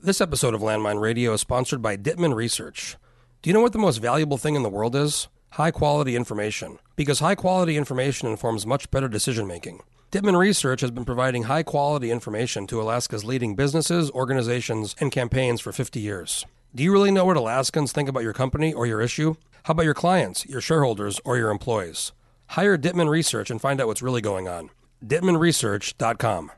This 0.00 0.20
episode 0.20 0.54
of 0.54 0.60
Landmine 0.60 1.00
Radio 1.00 1.32
is 1.32 1.40
sponsored 1.40 1.82
by 1.82 1.96
Dittman 1.96 2.32
Research. 2.32 2.96
Do 3.42 3.50
you 3.50 3.54
know 3.54 3.60
what 3.60 3.72
the 3.72 3.80
most 3.80 3.96
valuable 3.96 4.38
thing 4.38 4.54
in 4.54 4.62
the 4.62 4.68
world 4.68 4.94
is? 4.94 5.26
High 5.50 5.72
quality 5.72 6.14
information. 6.14 6.78
Because 6.94 7.18
high 7.18 7.34
quality 7.34 7.76
information 7.76 8.28
informs 8.28 8.64
much 8.64 8.92
better 8.92 9.08
decision 9.08 9.48
making. 9.48 9.82
Dittman 10.12 10.38
Research 10.38 10.82
has 10.82 10.92
been 10.92 11.04
providing 11.04 11.42
high 11.44 11.64
quality 11.64 12.12
information 12.12 12.68
to 12.68 12.80
Alaska's 12.80 13.24
leading 13.24 13.56
businesses, 13.56 14.08
organizations, 14.12 14.94
and 15.00 15.10
campaigns 15.10 15.60
for 15.60 15.72
50 15.72 15.98
years. 15.98 16.46
Do 16.72 16.84
you 16.84 16.92
really 16.92 17.10
know 17.10 17.24
what 17.24 17.36
Alaskans 17.36 17.90
think 17.90 18.08
about 18.08 18.22
your 18.22 18.32
company 18.32 18.72
or 18.72 18.86
your 18.86 19.00
issue? 19.00 19.34
How 19.64 19.72
about 19.72 19.84
your 19.84 19.94
clients, 19.94 20.46
your 20.46 20.60
shareholders, 20.60 21.20
or 21.24 21.36
your 21.36 21.50
employees? 21.50 22.12
Hire 22.50 22.78
Dittman 22.78 23.10
Research 23.10 23.50
and 23.50 23.60
find 23.60 23.80
out 23.80 23.88
what's 23.88 24.02
really 24.02 24.20
going 24.20 24.46
on. 24.46 24.70
DittmanResearch.com. 25.04 26.52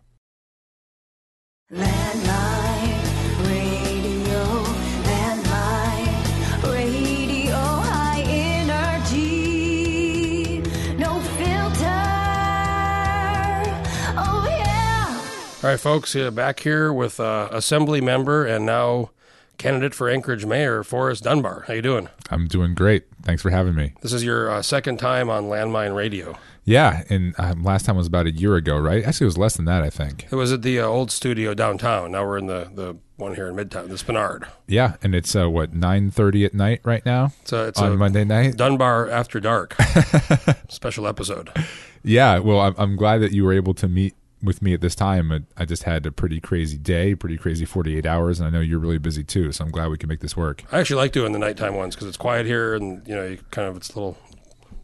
Landline 1.72 2.49
All 15.62 15.69
right, 15.69 15.78
folks, 15.78 16.16
uh, 16.16 16.30
back 16.30 16.60
here 16.60 16.91
with 16.91 17.20
uh, 17.20 17.48
Assembly 17.52 18.00
member 18.00 18.46
and 18.46 18.64
now 18.64 19.10
candidate 19.59 19.95
for 19.95 20.09
Anchorage 20.09 20.46
Mayor, 20.46 20.83
Forrest 20.83 21.24
Dunbar. 21.24 21.64
How 21.66 21.74
you 21.74 21.83
doing? 21.83 22.09
I'm 22.30 22.46
doing 22.48 22.74
great. 22.74 23.05
Thanks 23.24 23.42
for 23.42 23.50
having 23.50 23.74
me. 23.74 23.92
This 24.00 24.14
is 24.14 24.24
your 24.24 24.50
uh, 24.50 24.62
second 24.62 24.96
time 24.96 25.28
on 25.28 25.45
Landmine 25.45 25.95
Radio. 25.95 26.38
Yeah, 26.64 27.02
and 27.10 27.34
um, 27.36 27.62
last 27.62 27.84
time 27.84 27.96
was 27.96 28.06
about 28.06 28.24
a 28.24 28.30
year 28.30 28.56
ago, 28.56 28.78
right? 28.78 29.05
Actually, 29.05 29.27
it 29.27 29.28
was 29.28 29.38
less 29.38 29.56
than 29.56 29.66
that, 29.66 29.83
I 29.83 29.91
think. 29.91 30.27
It 30.30 30.34
was 30.34 30.50
at 30.50 30.62
the 30.62 30.80
uh, 30.80 30.86
old 30.86 31.10
studio 31.10 31.52
downtown. 31.52 32.12
Now 32.12 32.24
we're 32.24 32.38
in 32.38 32.47
the, 32.47 32.70
the 32.74 32.97
one 33.16 33.34
here 33.34 33.48
in 33.48 33.55
Midtown, 33.55 33.88
the 33.88 33.97
Spenard. 33.97 34.48
Yeah, 34.66 34.97
and 35.02 35.14
it's 35.14 35.36
uh, 35.36 35.50
what 35.50 35.74
9:30 35.74 36.47
at 36.47 36.55
night 36.55 36.80
right 36.84 37.05
now 37.05 37.33
It's 37.42 37.53
a, 37.53 37.66
it's 37.69 37.78
on 37.81 37.92
a 37.92 37.97
Monday 37.97 38.25
night. 38.25 38.56
Dunbar 38.56 39.11
After 39.11 39.41
Dark 39.41 39.77
special 40.70 41.06
episode. 41.06 41.50
Yeah, 42.03 42.38
well, 42.38 42.61
I'm, 42.61 42.75
I'm 42.78 42.97
glad 42.97 43.19
that 43.19 43.33
you 43.33 43.44
were 43.44 43.53
able 43.53 43.75
to 43.75 43.86
meet 43.86 44.14
with 44.42 44.62
me 44.62 44.72
at 44.74 44.80
this 44.80 44.94
time. 44.94 45.46
I- 45.56 45.64
just 45.64 45.83
had 45.84 46.05
a 46.06 46.10
pretty 46.12 46.41
crazy 46.41 46.77
day, 46.78 47.14
pretty 47.14 47.36
crazy 47.36 47.64
48 47.64 48.06
hours, 48.06 48.41
and 48.41 48.47
I 48.48 48.50
know 48.50 48.60
you're 48.60 48.78
really 48.78 48.98
busy 48.98 49.22
too. 49.22 49.52
So 49.52 49.64
I'm 49.64 49.70
glad 49.70 49.88
we 49.91 49.98
can 49.98 50.08
make 50.08 50.20
this 50.20 50.36
work. 50.36 50.64
I 50.72 50.80
actually 50.80 50.97
like 50.97 51.12
doing 51.12 51.32
the 51.32 51.38
nighttime 51.38 51.74
ones 51.77 51.94
because 51.94 52.08
it's 52.08 52.16
quiet 52.16 52.47
here 52.47 52.74
and 52.74 53.06
you 53.06 53.14
know 53.14 53.24
you 53.27 53.38
kind 53.50 53.69
of 53.69 53.77
it's 53.77 53.91
a 53.91 53.94
little 53.94 54.19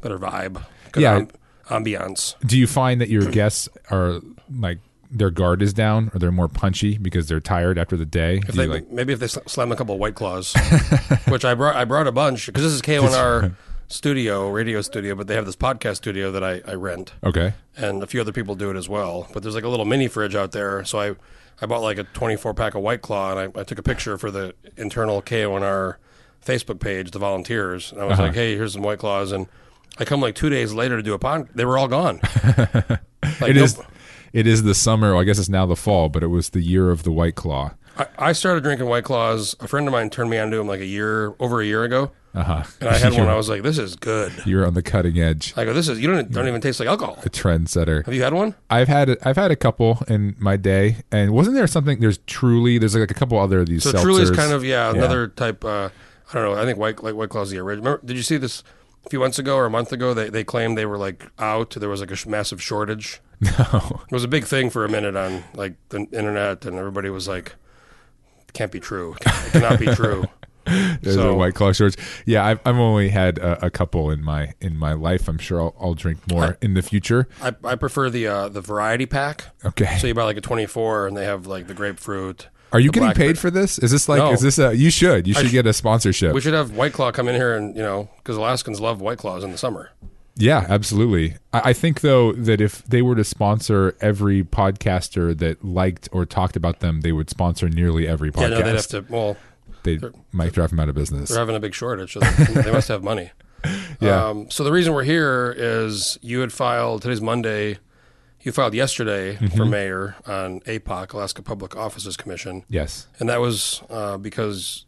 better 0.00 0.18
vibe. 0.18 0.62
Good 0.92 1.02
Yeah. 1.02 1.24
ambiance. 1.68 2.34
Do 2.46 2.56
you 2.58 2.66
find 2.66 3.00
that 3.00 3.08
your 3.08 3.28
guests 3.30 3.68
are 3.90 4.20
like 4.54 4.78
their 5.10 5.30
guard 5.30 5.62
is 5.62 5.72
down, 5.72 6.10
or 6.14 6.18
they're 6.18 6.32
more 6.32 6.48
punchy 6.48 6.98
because 6.98 7.28
they're 7.28 7.41
tired 7.41 7.78
after 7.78 7.96
the 7.96 8.04
day? 8.06 8.38
If 8.48 8.54
they, 8.54 8.66
like 8.66 8.91
maybe 8.91 9.12
if 9.12 9.18
they 9.20 9.28
slam 9.28 9.72
a 9.72 9.76
couple 9.76 9.94
of 9.94 10.00
white 10.00 10.14
claws, 10.16 10.54
which 11.28 11.44
I 11.44 11.54
brought, 11.54 11.76
I 11.76 11.84
brought 11.84 12.06
a 12.06 12.12
bunch 12.12 12.46
because 12.46 12.62
this 12.64 12.72
is 12.72 12.82
K1R 12.82 13.54
studio, 13.88 14.48
radio 14.50 14.80
studio, 14.80 15.14
but 15.14 15.26
they 15.26 15.34
have 15.34 15.46
this 15.46 15.56
podcast 15.56 15.96
studio 15.96 16.30
that 16.32 16.42
I, 16.42 16.60
I 16.66 16.74
rent, 16.74 17.12
okay? 17.24 17.54
and 17.76 18.02
a 18.02 18.06
few 18.06 18.20
other 18.20 18.32
people 18.32 18.54
do 18.54 18.70
it 18.70 18.76
as 18.76 18.88
well. 18.88 19.28
But 19.32 19.42
there's 19.42 19.54
like 19.54 19.64
a 19.64 19.68
little 19.68 19.84
mini 19.86 20.08
fridge 20.08 20.34
out 20.34 20.52
there, 20.52 20.84
so 20.84 20.98
I, 20.98 21.14
I 21.60 21.66
bought 21.66 21.82
like 21.82 21.98
a 21.98 22.04
24 22.04 22.54
pack 22.54 22.74
of 22.74 22.82
White 22.82 23.02
Claw, 23.02 23.36
and 23.36 23.52
I, 23.56 23.60
I 23.60 23.64
took 23.64 23.78
a 23.78 23.82
picture 23.82 24.16
for 24.18 24.30
the 24.30 24.54
internal 24.76 25.22
K1R 25.22 25.96
Facebook 26.44 26.80
page, 26.80 27.10
the 27.12 27.18
volunteers, 27.18 27.92
and 27.92 28.00
I 28.00 28.04
was 28.04 28.14
Uh-huh. 28.14 28.22
like, 28.28 28.34
hey, 28.34 28.54
here's 28.56 28.72
some 28.72 28.82
White 28.82 28.98
Claws, 28.98 29.32
and 29.32 29.46
I 29.98 30.04
come 30.04 30.20
like 30.20 30.34
two 30.34 30.48
days 30.50 30.72
later 30.72 30.96
to 30.96 31.02
do 31.02 31.14
a 31.14 31.18
pod, 31.18 31.48
they 31.54 31.64
were 31.64 31.78
all 31.78 31.88
gone. 31.88 32.20
like, 33.40 33.50
It 33.50 33.56
is. 33.56 33.78
It 34.32 34.46
is 34.46 34.64
the 34.64 34.74
summer. 34.74 35.12
Well, 35.12 35.20
I 35.22 35.24
guess 35.24 35.38
it's 35.38 35.48
now 35.48 35.64
the 35.64 35.76
fall, 35.76 36.10
but 36.10 36.22
it 36.22 36.26
was 36.26 36.50
the 36.50 36.60
year 36.60 36.90
of 36.90 37.04
the 37.04 37.12
White 37.12 37.36
Claw. 37.36 37.70
I, 37.96 38.06
I 38.18 38.32
started 38.32 38.62
drinking 38.64 38.86
White 38.86 39.04
Claws. 39.04 39.56
A 39.60 39.68
friend 39.68 39.86
of 39.88 39.92
mine 39.92 40.10
turned 40.10 40.28
me 40.28 40.36
on 40.36 40.50
to 40.50 40.58
them 40.58 40.66
like 40.66 40.80
a 40.80 40.84
year, 40.86 41.34
over 41.40 41.62
a 41.62 41.64
year 41.64 41.84
ago. 41.84 42.10
Uh 42.36 42.44
huh. 42.44 42.64
And 42.80 42.90
I 42.90 42.98
had 42.98 43.12
one. 43.18 43.28
I 43.28 43.34
was 43.34 43.48
like, 43.48 43.62
"This 43.62 43.78
is 43.78 43.96
good." 43.96 44.30
You're 44.44 44.66
on 44.66 44.74
the 44.74 44.82
cutting 44.82 45.18
edge. 45.18 45.54
I 45.56 45.64
go, 45.64 45.72
"This 45.72 45.88
is 45.88 45.98
you 45.98 46.06
don't 46.06 46.30
don't 46.30 46.47
even 46.47 46.60
taste 46.60 46.78
like 46.78 46.88
alcohol." 46.88 47.19
A 47.24 47.30
trendsetter. 47.30 48.04
Have 48.04 48.14
you 48.14 48.22
had 48.22 48.34
one? 48.34 48.54
I've 48.69 48.88
had 48.88 49.08
a, 49.08 49.28
I've 49.28 49.36
had 49.36 49.50
a 49.50 49.56
couple 49.56 50.02
in 50.06 50.36
my 50.38 50.58
day, 50.58 50.98
and 51.10 51.32
wasn't 51.32 51.56
there 51.56 51.66
something? 51.66 51.98
There's 51.98 52.19
Truly. 52.26 52.76
There's 52.76 52.94
like 52.94 53.10
a 53.10 53.14
couple 53.14 53.38
other 53.38 53.60
of 53.60 53.66
these. 53.69 53.84
So 53.84 53.92
Truly 54.02 54.22
is 54.22 54.30
kind 54.30 54.52
of 54.52 54.64
yeah 54.64 54.91
another 54.91 55.28
type. 55.28 55.64
Uh, 55.64 55.88
I 56.28 56.32
don't 56.34 56.44
know. 56.44 56.60
I 56.60 56.66
think 56.66 56.78
White 56.78 57.02
like 57.02 57.14
White 57.14 57.30
Claw's 57.30 57.50
the 57.50 57.58
original. 57.58 57.84
Remember, 57.86 58.06
did 58.06 58.19
you 58.19 58.22
see 58.22 58.36
this 58.36 58.62
a 59.06 59.08
few 59.08 59.19
months 59.20 59.38
ago 59.38 59.56
or 59.56 59.64
a 59.64 59.70
month 59.70 59.91
ago? 59.92 60.12
They 60.12 60.28
they 60.28 60.44
claimed 60.44 60.76
they 60.76 60.84
were 60.86 60.98
like 60.98 61.26
out. 61.38 61.70
There 61.70 61.88
was 61.88 62.00
like 62.00 62.10
a 62.10 62.16
sh- 62.16 62.26
massive 62.26 62.60
shortage. 62.62 63.22
no. 63.41 64.02
It 64.10 64.12
was 64.12 64.25
a 64.25 64.28
big 64.28 64.44
thing 64.44 64.69
for 64.69 64.84
a 64.84 64.91
minute 64.91 65.16
on 65.16 65.42
like 65.54 65.75
the 65.88 66.00
internet, 66.12 66.66
and 66.66 66.76
everybody 66.76 67.08
was 67.08 67.26
like, 67.28 67.54
"It 68.46 68.52
can't 68.52 68.72
be 68.72 68.80
true. 68.80 69.16
It 69.20 69.52
cannot 69.52 69.78
be 69.78 69.86
true." 69.86 70.26
There's 70.66 71.15
So- 71.16 71.31
a 71.31 71.34
White 71.37 71.54
Claw 71.54 71.72
shorts. 71.72 71.97
Yeah, 72.25 72.44
I've, 72.44 72.60
I've 72.65 72.77
only 72.77 73.09
had 73.09 73.38
a, 73.38 73.66
a 73.66 73.71
couple 73.71 74.10
in 74.10 74.22
my 74.22 74.54
in 74.60 74.77
my 74.77 74.93
life. 74.93 75.28
I'm 75.28 75.38
sure 75.38 75.60
I'll, 75.60 75.75
I'll 75.81 75.94
drink 75.94 76.19
more 76.31 76.59
in 76.60 76.75
the 76.75 76.82
future. 76.82 77.28
I, 77.43 77.54
I 77.65 77.75
prefer 77.77 78.10
the 78.10 78.27
uh, 78.27 78.49
the 78.49 78.60
variety 78.60 79.06
pack. 79.06 79.44
Okay. 79.65 79.99
So 79.99 80.06
you 80.06 80.15
buy 80.15 80.25
like 80.25 80.37
a 80.37 80.41
24, 80.41 81.06
and 81.09 81.16
they 81.16 81.25
have 81.25 81.47
like 81.47 81.66
the 81.66 81.75
grapefruit. 81.75 82.49
Are 82.72 82.81
you 82.81 82.91
getting 82.91 83.12
paid 83.12 83.38
for 83.38 83.50
this? 83.50 83.78
Is 83.78 83.93
this 83.93 84.09
like? 84.09 84.19
No. 84.19 84.32
Is 84.32 84.41
this 84.41 84.59
a? 84.59 84.76
You 84.76 84.91
should. 84.91 85.26
You 85.26 85.34
should 85.34 85.49
sh- 85.49 85.53
get 85.53 85.66
a 85.66 85.72
sponsorship. 85.72 86.34
We 86.34 86.41
should 86.41 86.53
have 86.55 86.72
White 86.76 86.93
Claw 86.93 87.12
come 87.12 87.28
in 87.28 87.34
here 87.37 87.55
and 87.56 87.75
you 87.76 87.82
know 87.82 88.09
because 88.19 88.37
Alaskans 88.37 88.81
love 88.81 89.00
White 89.00 89.19
Claws 89.19 89.44
in 89.44 89.53
the 89.53 89.59
summer. 89.59 89.91
Yeah, 90.38 90.66
absolutely. 90.69 91.37
I, 91.55 91.71
I 91.71 91.72
think 91.72 92.03
though 92.03 92.32
that 92.32 92.60
if 92.60 92.82
they 92.84 93.00
were 93.00 93.15
to 93.15 93.25
sponsor 93.25 93.97
every 94.03 94.43
podcaster 94.44 95.37
that 95.38 95.65
liked 95.65 96.09
or 96.12 96.26
talked 96.26 96.56
about 96.56 96.81
them, 96.81 97.00
they 97.00 97.12
would 97.12 97.31
sponsor 97.31 97.69
nearly 97.71 98.06
every 98.06 98.31
podcast. 98.31 98.41
Yeah, 98.43 98.49
no, 98.49 98.62
they'd 98.62 98.75
have 98.75 98.87
to. 98.88 99.05
Well, 99.09 99.37
They 99.86 100.08
might 100.32 100.52
drive 100.52 100.70
them 100.70 100.80
out 100.80 100.88
of 100.88 100.94
business. 100.94 101.30
they're 101.30 101.38
having 101.38 101.56
a 101.56 101.60
big 101.60 101.74
shortage, 101.74 102.12
so 102.12 102.20
they, 102.20 102.62
they 102.62 102.72
must 102.72 102.88
have 102.88 103.02
money. 103.02 103.30
Yeah. 104.00 104.26
Um, 104.28 104.50
so 104.50 104.62
the 104.62 104.70
reason 104.70 104.92
we're 104.94 105.02
here 105.02 105.52
is 105.56 106.19
you 106.22 106.41
had 106.41 106.52
filed 106.52 107.02
today's 107.02 107.22
Monday. 107.22 107.78
You 108.42 108.52
filed 108.52 108.75
yesterday 108.75 109.36
Mm-hmm. 109.36 109.56
for 109.56 109.64
mayor 109.64 110.14
on 110.26 110.60
APOC, 110.60 111.12
Alaska 111.14 111.42
Public 111.42 111.75
Offices 111.75 112.16
Commission, 112.16 112.64
Yes. 112.69 113.08
and 113.19 113.28
that 113.28 113.41
was 113.41 113.82
uh, 113.91 114.19
because 114.19 114.84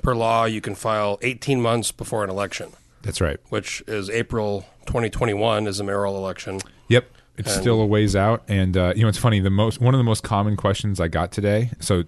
per 0.00 0.14
law 0.14 0.44
you 0.46 0.60
can 0.62 0.74
file 0.74 1.18
18 1.20 1.60
months 1.60 1.92
before 1.92 2.24
an 2.24 2.30
election, 2.30 2.70
That's 3.02 3.20
right. 3.20 3.38
which 3.50 3.82
is 3.86 4.08
April 4.08 4.64
2021 4.86 5.66
is 5.66 5.76
the 5.78 5.84
mayoral 5.84 6.16
election. 6.16 6.60
Yep. 6.88 7.06
It's 7.36 7.52
And- 7.52 7.60
still 7.62 7.80
a 7.82 7.86
ways 7.86 8.14
out, 8.16 8.44
and 8.48 8.76
uh, 8.78 8.92
you 8.96 9.02
know 9.02 9.08
it's 9.08 9.18
funny. 9.18 9.40
The 9.40 9.50
most 9.50 9.80
one 9.80 9.92
of 9.94 9.98
the 9.98 10.04
most 10.04 10.22
common 10.22 10.56
questions 10.56 11.00
I 11.00 11.08
got 11.08 11.32
today. 11.32 11.70
So, 11.80 12.04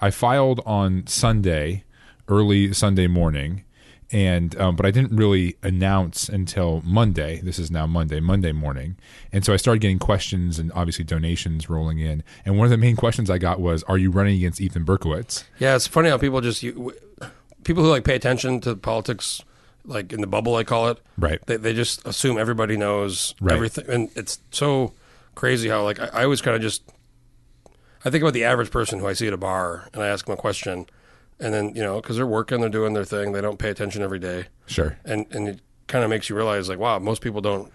I 0.00 0.10
filed 0.10 0.60
on 0.66 1.06
Sunday, 1.06 1.84
early 2.28 2.72
Sunday 2.72 3.06
morning, 3.06 3.64
and 4.12 4.58
um, 4.60 4.76
but 4.76 4.84
I 4.86 4.90
didn't 4.90 5.16
really 5.16 5.56
announce 5.62 6.28
until 6.28 6.82
Monday. 6.84 7.40
This 7.42 7.58
is 7.58 7.70
now 7.70 7.86
Monday, 7.86 8.20
Monday 8.20 8.52
morning, 8.52 8.96
and 9.32 9.44
so 9.44 9.52
I 9.52 9.56
started 9.56 9.80
getting 9.80 9.98
questions 9.98 10.58
and 10.58 10.70
obviously 10.72 11.04
donations 11.04 11.68
rolling 11.70 11.98
in. 11.98 12.22
And 12.44 12.56
one 12.58 12.66
of 12.66 12.70
the 12.70 12.76
main 12.76 12.96
questions 12.96 13.30
I 13.30 13.38
got 13.38 13.60
was, 13.60 13.82
"Are 13.84 13.98
you 13.98 14.10
running 14.10 14.36
against 14.36 14.60
Ethan 14.60 14.84
Berkowitz?" 14.84 15.44
Yeah, 15.58 15.74
it's 15.74 15.86
funny 15.86 16.10
how 16.10 16.18
people 16.18 16.40
just 16.40 16.62
you, 16.62 16.92
people 17.64 17.82
who 17.82 17.90
like 17.90 18.04
pay 18.04 18.14
attention 18.14 18.60
to 18.60 18.76
politics, 18.76 19.42
like 19.84 20.12
in 20.12 20.20
the 20.20 20.26
bubble, 20.26 20.54
I 20.56 20.64
call 20.64 20.88
it. 20.90 20.98
Right. 21.18 21.44
They 21.46 21.56
they 21.56 21.72
just 21.72 22.06
assume 22.06 22.38
everybody 22.38 22.76
knows 22.76 23.34
Right. 23.40 23.54
everything, 23.56 23.84
and 23.88 24.10
it's 24.14 24.38
so 24.50 24.92
crazy 25.34 25.68
how 25.68 25.82
like 25.82 25.98
I, 25.98 26.06
I 26.12 26.24
always 26.24 26.40
kind 26.42 26.54
of 26.54 26.62
just 26.62 26.82
I 28.04 28.10
think 28.10 28.22
about 28.22 28.34
the 28.34 28.44
average 28.44 28.70
person 28.70 28.98
who 28.98 29.06
I 29.06 29.12
see 29.14 29.26
at 29.26 29.32
a 29.32 29.38
bar, 29.38 29.88
and 29.94 30.02
I 30.02 30.08
ask 30.08 30.26
them 30.26 30.34
a 30.34 30.36
question, 30.36 30.86
and 31.40 31.54
then 31.54 31.74
you 31.74 31.82
know 31.82 32.00
because 32.00 32.16
they're 32.16 32.26
working, 32.26 32.60
they're 32.60 32.68
doing 32.70 32.92
their 32.94 33.04
thing, 33.04 33.32
they 33.32 33.40
don't 33.40 33.58
pay 33.58 33.70
attention 33.70 34.02
every 34.02 34.18
day, 34.18 34.46
Sure. 34.66 34.98
and 35.04 35.26
and 35.30 35.48
it 35.48 35.60
kind 35.86 36.04
of 36.04 36.10
makes 36.10 36.28
you 36.28 36.36
realize 36.36 36.68
like 36.68 36.78
wow, 36.78 36.98
most 36.98 37.22
people 37.22 37.40
don't. 37.40 37.72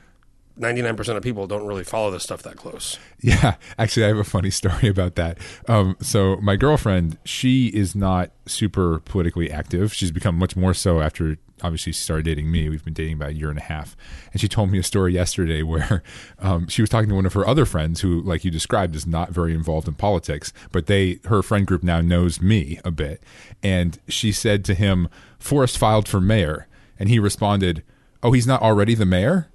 99% 0.59 1.15
of 1.15 1.23
people 1.23 1.47
don't 1.47 1.65
really 1.65 1.83
follow 1.83 2.11
this 2.11 2.23
stuff 2.23 2.43
that 2.43 2.57
close. 2.57 2.99
Yeah, 3.21 3.55
actually, 3.77 4.05
I 4.05 4.07
have 4.09 4.17
a 4.17 4.23
funny 4.23 4.49
story 4.51 4.87
about 4.87 5.15
that. 5.15 5.37
Um, 5.67 5.95
so 6.01 6.35
my 6.37 6.55
girlfriend, 6.55 7.17
she 7.23 7.67
is 7.67 7.95
not 7.95 8.31
super 8.45 8.99
politically 8.99 9.51
active. 9.51 9.93
She's 9.93 10.11
become 10.11 10.35
much 10.37 10.55
more 10.55 10.73
so 10.73 11.01
after 11.01 11.37
obviously 11.61 11.91
she 11.91 12.01
started 12.01 12.23
dating 12.23 12.51
me. 12.51 12.69
We've 12.69 12.83
been 12.83 12.93
dating 12.93 13.15
about 13.15 13.29
a 13.29 13.33
year 13.33 13.49
and 13.49 13.59
a 13.59 13.63
half, 13.63 13.95
and 14.31 14.41
she 14.41 14.47
told 14.47 14.71
me 14.71 14.79
a 14.79 14.83
story 14.83 15.13
yesterday 15.13 15.63
where 15.63 16.03
um, 16.39 16.67
she 16.67 16.81
was 16.81 16.89
talking 16.89 17.09
to 17.09 17.15
one 17.15 17.25
of 17.25 17.33
her 17.33 17.47
other 17.47 17.65
friends 17.65 18.01
who, 18.01 18.21
like 18.21 18.43
you 18.43 18.51
described, 18.51 18.95
is 18.95 19.07
not 19.07 19.31
very 19.31 19.53
involved 19.53 19.87
in 19.87 19.93
politics, 19.95 20.53
but 20.71 20.87
they 20.87 21.19
her 21.25 21.41
friend 21.41 21.67
group 21.67 21.83
now 21.83 22.01
knows 22.01 22.41
me 22.41 22.79
a 22.83 22.91
bit, 22.91 23.21
and 23.63 23.99
she 24.07 24.31
said 24.31 24.63
to 24.65 24.73
him, 24.73 25.07
"Forrest 25.39 25.77
filed 25.77 26.07
for 26.07 26.21
mayor," 26.21 26.67
and 26.97 27.09
he 27.09 27.19
responded, 27.19 27.83
"Oh, 28.23 28.31
he's 28.31 28.47
not 28.47 28.61
already 28.61 28.95
the 28.95 29.05
mayor." 29.05 29.49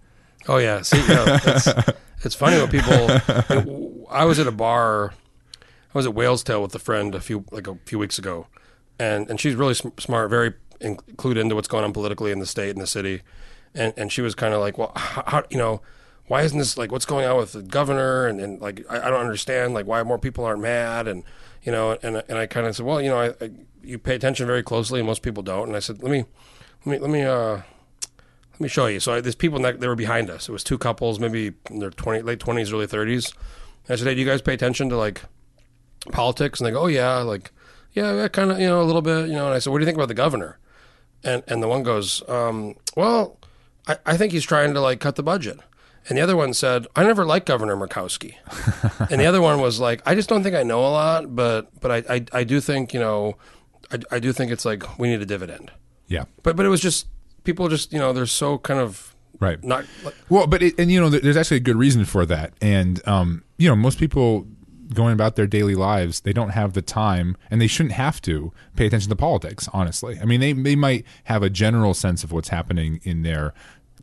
Oh 0.49 0.59
yeah, 0.59 0.83
see, 0.83 0.99
no, 1.09 1.25
it's 2.23 2.35
funny 2.35 2.61
what 2.61 2.71
people. 2.71 4.07
I 4.11 4.25
was 4.25 4.39
at 4.39 4.47
a 4.47 4.53
bar. 4.53 5.15
I 5.63 5.99
was 5.99 6.07
at 6.07 6.15
Whale's 6.15 6.43
Tail 6.43 6.61
with 6.63 6.75
a 6.75 6.79
friend 6.79 7.15
a 7.15 7.21
few 7.21 7.45
like 7.51 7.67
a 7.67 7.77
few 7.87 7.99
weeks 7.99 8.19
ago, 8.19 8.47
and 8.99 9.29
and 9.31 9.41
she's 9.41 9.55
really 9.55 9.75
sm- 9.75 9.89
smart, 9.99 10.31
very 10.31 10.55
in- 10.81 10.97
clued 11.17 11.37
into 11.37 11.55
what's 11.55 11.69
going 11.69 11.85
on 11.85 11.93
politically 11.93 12.31
in 12.31 12.41
the 12.41 12.47
state 12.47 12.71
and 12.71 12.81
the 12.81 12.87
city, 12.87 13.23
and 13.75 13.95
and 13.97 14.13
she 14.13 14.21
was 14.21 14.35
kind 14.35 14.55
of 14.55 14.61
like, 14.61 14.77
well, 14.79 14.93
how, 14.97 15.25
how 15.27 15.43
you 15.51 15.59
know. 15.59 15.81
Why 16.27 16.41
isn't 16.41 16.59
this 16.59 16.79
like 16.79 16.91
what's 16.91 17.05
going 17.05 17.27
on 17.27 17.37
with 17.37 17.53
the 17.53 17.61
governor 17.61 18.27
and, 18.27 18.41
and 18.41 18.59
like 18.59 18.83
I, 18.89 18.97
I 18.97 19.11
don't 19.11 19.21
understand 19.21 19.75
like 19.75 19.87
why 19.87 20.03
more 20.03 20.19
people 20.19 20.47
aren't 20.47 20.63
mad 20.63 21.07
and 21.07 21.23
you 21.65 21.71
know, 21.71 21.99
and 22.03 22.23
and 22.27 22.39
I 22.39 22.47
kind 22.47 22.67
of 22.67 22.75
said, 22.75 22.87
well, 22.87 22.99
you 22.99 23.11
know, 23.11 23.19
I, 23.19 23.45
I 23.45 23.51
you 23.83 23.99
pay 23.99 24.15
attention 24.15 24.47
very 24.47 24.63
closely, 24.63 25.01
and 25.01 25.07
most 25.07 25.21
people 25.23 25.43
don't. 25.43 25.69
And 25.69 25.77
I 25.77 25.81
said, 25.81 26.03
let 26.03 26.11
me, 26.11 26.25
let 26.85 26.93
me, 26.93 26.99
let 26.99 27.11
me, 27.11 27.23
uh, 27.23 27.61
let 28.55 28.61
me 28.61 28.69
show 28.69 28.87
you. 28.87 29.01
So 29.01 29.21
there's 29.21 29.35
people 29.35 29.59
that 29.61 29.81
they 29.81 29.89
were 29.89 29.97
behind 29.97 30.31
us. 30.31 30.49
It 30.49 30.53
was 30.53 30.63
two 30.63 30.79
couples, 30.79 31.19
maybe 31.19 31.53
in 31.71 31.81
their 31.81 31.91
twenty, 31.91 32.23
late 32.23 32.39
twenties, 32.39 32.73
early 32.73 32.87
thirties. 32.87 33.33
I 33.89 33.97
said, 33.97 34.07
hey, 34.07 34.15
do 34.15 34.21
you 34.21 34.27
guys 34.27 34.41
pay 34.41 34.55
attention 34.55 34.89
to 34.91 34.97
like 34.97 35.23
politics? 36.13 36.61
And 36.61 36.67
they 36.67 36.71
go, 36.71 36.83
oh 36.83 36.87
yeah, 36.87 37.19
like 37.19 37.51
yeah, 37.95 38.29
kind 38.29 38.53
of, 38.53 38.61
you 38.61 38.67
know, 38.67 38.81
a 38.81 38.85
little 38.85 39.03
bit, 39.03 39.27
you 39.27 39.35
know. 39.35 39.47
And 39.47 39.55
I 39.55 39.59
said, 39.59 39.71
what 39.71 39.79
do 39.79 39.83
you 39.83 39.87
think 39.87 39.99
about 39.99 40.09
the 40.09 40.15
governor? 40.15 40.59
And 41.25 41.43
and 41.49 41.63
the 41.63 41.69
one 41.69 41.83
goes, 41.83 42.23
um, 42.29 42.77
well, 42.97 43.39
I, 43.89 43.99
I 44.07 44.17
think 44.17 44.33
he's 44.33 44.45
trying 44.45 44.73
to 44.75 44.81
like 44.81 45.01
cut 45.01 45.17
the 45.17 45.23
budget. 45.23 45.59
And 46.09 46.19
the 46.19 46.23
other 46.23 46.37
one 46.37 46.53
said, 46.53 46.87
I 46.95 47.03
never 47.03 47.25
liked 47.25 47.47
Governor 47.47 47.77
Murkowski. 47.77 48.35
and 49.11 49.21
the 49.21 49.25
other 49.27 49.41
one 49.41 49.61
was 49.61 49.81
like, 49.81 50.03
I 50.05 50.15
just 50.15 50.29
don't 50.29 50.43
think 50.43 50.55
I 50.55 50.63
know 50.63 50.81
a 50.81 50.91
lot, 50.91 51.35
but 51.35 51.69
but 51.81 51.91
I 51.91 52.15
I, 52.15 52.25
I 52.41 52.45
do 52.45 52.61
think 52.61 52.95
you 52.95 53.01
know, 53.01 53.37
I, 53.91 53.99
I 54.13 54.19
do 54.21 54.33
think 54.33 54.53
it's 54.53 54.65
like 54.65 54.99
we 54.99 55.09
need 55.09 55.23
a 55.23 55.27
dividend. 55.27 55.73
Yeah. 56.07 56.25
But 56.43 56.57
but 56.57 56.67
it 56.67 56.69
was 56.69 56.81
just 56.81 57.07
people 57.45 57.69
just 57.69 57.93
you 57.93 57.99
know 57.99 58.13
they're 58.13 58.27
so 58.27 58.59
kind 58.59 58.81
of 58.81 59.11
Right. 59.41 59.63
not 59.65 59.85
like, 60.05 60.15
Well, 60.29 60.47
but 60.47 60.63
it, 60.63 60.79
and 60.79 60.91
you 60.91 61.01
know, 61.01 61.09
there's 61.11 61.37
actually 61.37 61.57
a 61.59 61.61
good 61.61 61.77
reason 61.77 62.05
for 62.05 62.25
that, 62.27 62.53
and 62.63 63.07
um, 63.07 63.43
you 63.59 63.69
know, 63.69 63.77
most 63.77 63.99
people 63.99 64.47
going 64.93 65.13
about 65.13 65.35
their 65.35 65.47
daily 65.47 65.75
lives, 65.75 66.21
they 66.21 66.33
don't 66.33 66.51
have 66.51 66.73
the 66.75 66.83
time, 66.83 67.37
and 67.51 67.61
they 67.61 67.67
shouldn't 67.67 67.95
have 67.95 68.23
to 68.23 68.53
pay 68.77 68.87
attention 68.87 69.09
to 69.11 69.17
politics. 69.17 69.69
Honestly, 69.73 70.19
I 70.21 70.25
mean, 70.25 70.41
they 70.41 70.53
they 70.53 70.77
might 70.77 71.05
have 71.25 71.43
a 71.43 71.51
general 71.51 71.95
sense 71.95 72.23
of 72.23 72.31
what's 72.33 72.49
happening 72.49 73.01
in 73.03 73.23
their 73.23 73.53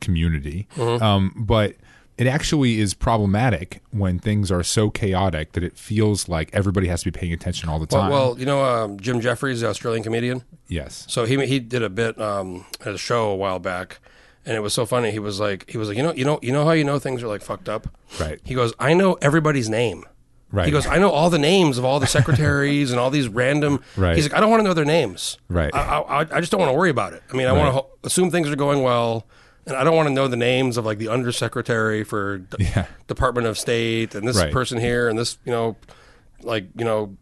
community, 0.02 0.68
um, 0.80 1.34
but 1.38 1.76
it 2.22 2.28
actually 2.28 2.80
is 2.80 2.94
problematic 2.94 3.82
when 3.92 4.20
things 4.20 4.52
are 4.52 4.64
so 4.64 4.90
chaotic 4.90 5.52
that 5.54 5.64
it 5.64 5.76
feels 5.78 6.30
like 6.30 6.50
everybody 6.54 6.88
has 6.88 7.02
to 7.04 7.12
be 7.12 7.18
paying 7.20 7.34
attention 7.34 7.70
all 7.70 7.80
the 7.80 7.88
time. 7.88 8.10
well 8.12 8.38
you 8.40 8.46
know 8.46 8.64
um, 8.64 9.00
Jim 9.00 9.20
Jeffries, 9.22 9.62
the 9.62 9.68
Australian 9.68 10.04
comedian. 10.04 10.44
yes, 10.68 11.06
So 11.10 11.26
he 11.26 11.44
he 11.46 11.60
did 11.60 11.84
a 11.84 11.90
bit 11.90 12.20
um, 12.20 12.66
at 12.86 12.94
a 12.94 12.98
show 12.98 13.30
a 13.32 13.36
while 13.36 13.60
back, 13.60 14.00
and 14.46 14.56
it 14.56 14.62
was 14.62 14.74
so 14.74 14.86
funny. 14.86 15.12
He 15.12 15.20
was 15.20 15.40
like 15.40 15.70
he 15.70 15.78
was 15.78 15.88
like 15.90 15.98
you 15.98 16.04
know 16.04 16.14
you 16.14 16.26
know 16.26 16.40
you 16.42 16.52
know 16.52 16.64
how 16.66 16.72
you 16.72 16.84
know 16.84 17.00
things 17.00 17.24
are 17.24 17.28
like 17.28 17.42
fucked 17.42 17.70
up. 17.70 17.88
Right. 18.20 18.40
He 18.44 18.54
goes, 18.56 18.74
I 18.80 18.94
know 18.94 19.14
everybody's 19.22 19.70
name. 19.70 20.04
right. 20.52 20.66
He 20.66 20.72
goes, 20.72 20.86
I 20.86 20.98
know 20.98 21.10
all 21.12 21.30
the 21.30 21.40
names 21.40 21.78
of 21.78 21.86
all 21.86 22.00
the 22.00 22.08
secretaries 22.08 22.92
and 22.92 23.00
all 23.00 23.10
these 23.10 23.28
random. 23.30 23.80
Right. 23.96 24.16
He's 24.16 24.26
like, 24.26 24.34
I 24.38 24.40
don't 24.42 24.50
want 24.50 24.60
to 24.62 24.66
know 24.68 24.74
their 24.74 24.86
names. 25.00 25.38
Right. 25.50 25.74
I, 25.74 26.00
I, 26.00 26.20
I 26.20 26.40
just 26.42 26.52
don't 26.52 26.60
want 26.62 26.72
to 26.74 26.78
worry 26.78 26.90
about 26.90 27.14
it. 27.14 27.24
I 27.32 27.38
mean, 27.38 27.48
I 27.48 27.54
want 27.54 27.68
to 27.68 27.72
ho- 27.72 27.90
assume 28.04 28.30
things 28.32 28.50
are 28.50 28.56
going 28.58 28.82
well, 28.84 29.26
and 29.66 29.76
I 29.76 29.84
don't 29.84 29.96
want 29.96 30.08
to 30.10 30.14
know 30.14 30.28
the 30.28 30.36
names 30.38 30.78
of 30.78 30.86
like 30.86 30.98
the 30.98 31.08
undersecretary 31.10 32.04
for 32.04 32.40
D- 32.40 32.58
Yeah. 32.76 32.86
Department 33.08 33.48
of 33.48 33.58
State 33.58 34.16
and 34.16 34.28
this 34.28 34.38
Right. 34.38 34.52
person 34.52 34.80
here 34.80 35.08
and 35.10 35.18
this, 35.18 35.38
you 35.46 35.52
know, 35.52 35.76
like 36.44 36.66
you 36.78 36.86
know, 36.86 37.16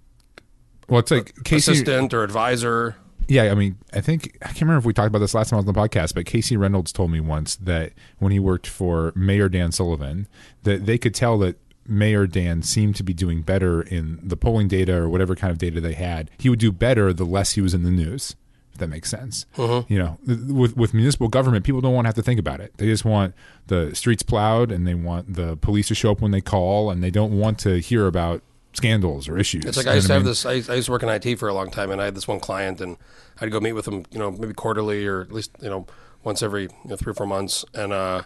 well, 0.88 1.00
it's 1.00 1.12
like 1.12 1.34
Casey. 1.44 1.72
assistant 1.74 2.14
or 2.14 2.24
advisor. 2.24 2.96
Yeah, 3.28 3.52
I 3.52 3.54
mean, 3.54 3.78
I 3.94 4.02
think 4.02 4.38
I 4.42 4.48
can't 4.48 4.62
remember 4.62 4.80
if 4.80 4.86
we 4.86 4.94
talked 4.94 5.08
about 5.10 5.20
this 5.20 5.36
last 5.36 5.50
time 5.52 5.58
I 5.58 5.62
was 5.62 5.68
on 5.68 5.74
the 5.76 5.80
podcast, 5.80 6.16
but 6.16 6.26
Casey 6.26 6.58
Reynolds 6.58 6.92
told 6.92 7.12
me 7.12 7.20
once 7.20 7.56
that 7.58 7.94
when 8.18 8.32
he 8.32 8.40
worked 8.40 8.66
for 8.66 9.14
Mayor 9.16 9.50
Dan 9.50 9.72
Sullivan, 9.72 10.28
that 10.64 10.88
they 10.88 10.98
could 10.98 11.14
tell 11.14 11.38
that 11.40 11.56
Mayor 11.86 12.26
Dan 12.26 12.64
seemed 12.64 12.96
to 12.96 13.04
be 13.04 13.14
doing 13.14 13.44
better 13.44 13.82
in 13.84 14.20
the 14.24 14.36
polling 14.38 14.68
data 14.68 14.96
or 14.96 15.10
whatever 15.10 15.36
kind 15.36 15.52
of 15.52 15.60
data 15.60 15.80
they 15.80 15.94
had. 15.94 16.32
He 16.40 16.50
would 16.50 16.58
do 16.60 16.72
better 16.72 17.14
the 17.14 17.24
less 17.26 17.52
he 17.52 17.62
was 17.62 17.76
in 17.76 17.84
the 17.84 17.92
news. 17.92 18.36
That 18.80 18.88
makes 18.88 19.10
sense. 19.10 19.46
You 19.88 20.00
know, 20.00 20.18
with 20.26 20.76
with 20.76 20.94
municipal 20.94 21.28
government, 21.28 21.66
people 21.66 21.82
don't 21.82 21.94
want 21.94 22.06
to 22.06 22.10
have 22.10 22.16
to 22.16 22.24
think 22.24 22.40
about 22.40 22.60
it. 22.60 22.74
They 22.78 22.88
just 22.88 23.06
want 23.06 23.36
the 23.68 23.96
streets 23.96 24.24
plowed 24.24 24.72
and 24.72 24.88
they 24.88 24.96
want 24.96 25.36
the 25.36 25.58
police 25.58 25.88
to 25.90 25.96
show 25.96 26.12
up 26.12 26.22
when 26.22 26.32
they 26.32 26.42
call, 26.42 26.90
and 26.90 27.04
they 27.04 27.12
don't 27.12 27.38
want 27.38 27.60
to 27.60 27.80
hear 27.80 28.08
about 28.08 28.42
scandals 28.74 29.28
or 29.28 29.38
issues. 29.38 29.66
It's 29.66 29.78
like 29.78 29.88
I 29.88 29.96
used 29.96 30.08
to 30.08 30.14
have 30.14 30.22
mean? 30.24 30.30
this. 30.30 30.46
I 30.46 30.54
used, 30.54 30.70
I 30.70 30.76
used 30.76 30.88
to 30.88 30.92
work 30.92 31.04
in 31.04 31.10
IT 31.10 31.38
for 31.38 31.48
a 31.48 31.54
long 31.54 31.72
time, 31.72 31.92
and 31.92 32.02
I 32.02 32.06
had 32.06 32.16
this 32.16 32.28
one 32.28 32.40
client, 32.40 32.82
and 32.82 32.98
I'd 33.42 33.52
go 33.52 33.60
meet 33.60 33.74
with 33.74 33.86
them, 33.86 34.06
you 34.12 34.20
know, 34.20 34.32
maybe 34.32 34.54
quarterly 34.54 35.06
or 35.06 35.22
at 35.22 35.32
least 35.32 35.52
you 35.62 35.70
know 35.70 35.86
once 36.24 36.44
every 36.44 36.64
you 36.64 36.70
know, 36.86 36.96
three 36.96 37.12
or 37.12 37.16
four 37.16 37.28
months, 37.28 37.66
and 37.74 37.94
uh, 37.94 38.24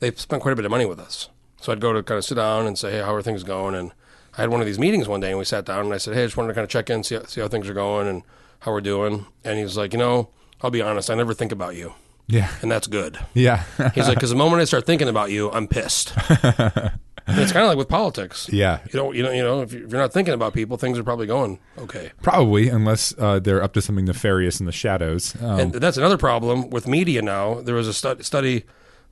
they 0.00 0.10
spent 0.12 0.42
quite 0.42 0.52
a 0.52 0.56
bit 0.56 0.64
of 0.64 0.70
money 0.70 0.86
with 0.86 0.98
us. 0.98 1.28
So 1.60 1.72
I'd 1.72 1.80
go 1.80 1.92
to 1.92 2.02
kind 2.02 2.18
of 2.18 2.24
sit 2.24 2.36
down 2.36 2.66
and 2.66 2.78
say, 2.78 2.92
hey, 2.92 2.98
how 2.98 3.14
are 3.14 3.22
things 3.22 3.42
going? 3.42 3.74
And 3.74 3.92
I 4.36 4.42
had 4.42 4.50
one 4.50 4.60
of 4.60 4.66
these 4.66 4.78
meetings 4.78 5.08
one 5.08 5.20
day, 5.20 5.30
and 5.30 5.38
we 5.38 5.44
sat 5.44 5.64
down, 5.64 5.86
and 5.86 5.94
I 5.94 5.98
said, 5.98 6.14
hey, 6.14 6.22
I 6.22 6.26
just 6.26 6.36
wanted 6.36 6.48
to 6.48 6.54
kind 6.54 6.64
of 6.64 6.70
check 6.70 6.90
in, 6.90 7.02
see 7.02 7.16
how, 7.16 7.24
see 7.24 7.40
how 7.40 7.48
things 7.48 7.68
are 7.68 7.74
going, 7.74 8.06
and 8.06 8.22
how 8.60 8.72
we're 8.72 8.80
doing. 8.80 9.26
And 9.44 9.58
he 9.58 9.64
was 9.64 9.76
like, 9.76 9.92
you 9.92 9.98
know, 9.98 10.30
I'll 10.62 10.70
be 10.70 10.82
honest, 10.82 11.10
I 11.10 11.14
never 11.14 11.34
think 11.34 11.52
about 11.52 11.76
you, 11.76 11.94
Yeah, 12.26 12.50
and 12.62 12.70
that's 12.70 12.86
good. 12.86 13.18
yeah, 13.34 13.64
He's 13.94 14.06
like, 14.08 14.16
because 14.16 14.30
the 14.30 14.36
moment 14.36 14.60
I 14.60 14.64
start 14.64 14.86
thinking 14.86 15.08
about 15.08 15.30
you, 15.30 15.50
I'm 15.52 15.68
pissed. 15.68 16.12
it's 17.30 17.52
kind 17.52 17.64
of 17.64 17.68
like 17.68 17.76
with 17.78 17.88
politics. 17.88 18.48
yeah. 18.50 18.80
You 18.86 18.92
don't, 18.92 19.14
you 19.14 19.22
know, 19.22 19.30
you 19.30 19.42
know, 19.42 19.60
if 19.62 19.72
you- 19.72 19.84
if 19.84 19.92
you're 19.92 20.00
not 20.00 20.12
thinking 20.12 20.34
about 20.34 20.54
people, 20.54 20.76
things 20.76 20.98
are 20.98 21.04
probably 21.04 21.26
going 21.26 21.58
okay. 21.78 22.10
Probably, 22.22 22.68
unless 22.68 23.14
uh, 23.18 23.38
they're 23.38 23.62
up 23.62 23.72
to 23.74 23.82
something 23.82 24.04
nefarious 24.06 24.60
in 24.60 24.66
the 24.66 24.72
shadows. 24.72 25.34
Um, 25.42 25.60
And 25.60 25.72
that's 25.74 25.96
another 25.98 26.16
problem 26.18 26.70
with 26.70 26.86
media 26.88 27.22
now. 27.22 27.60
There 27.60 27.74
was 27.74 27.86
a 27.86 27.92
stu- 27.94 28.22
study 28.22 28.64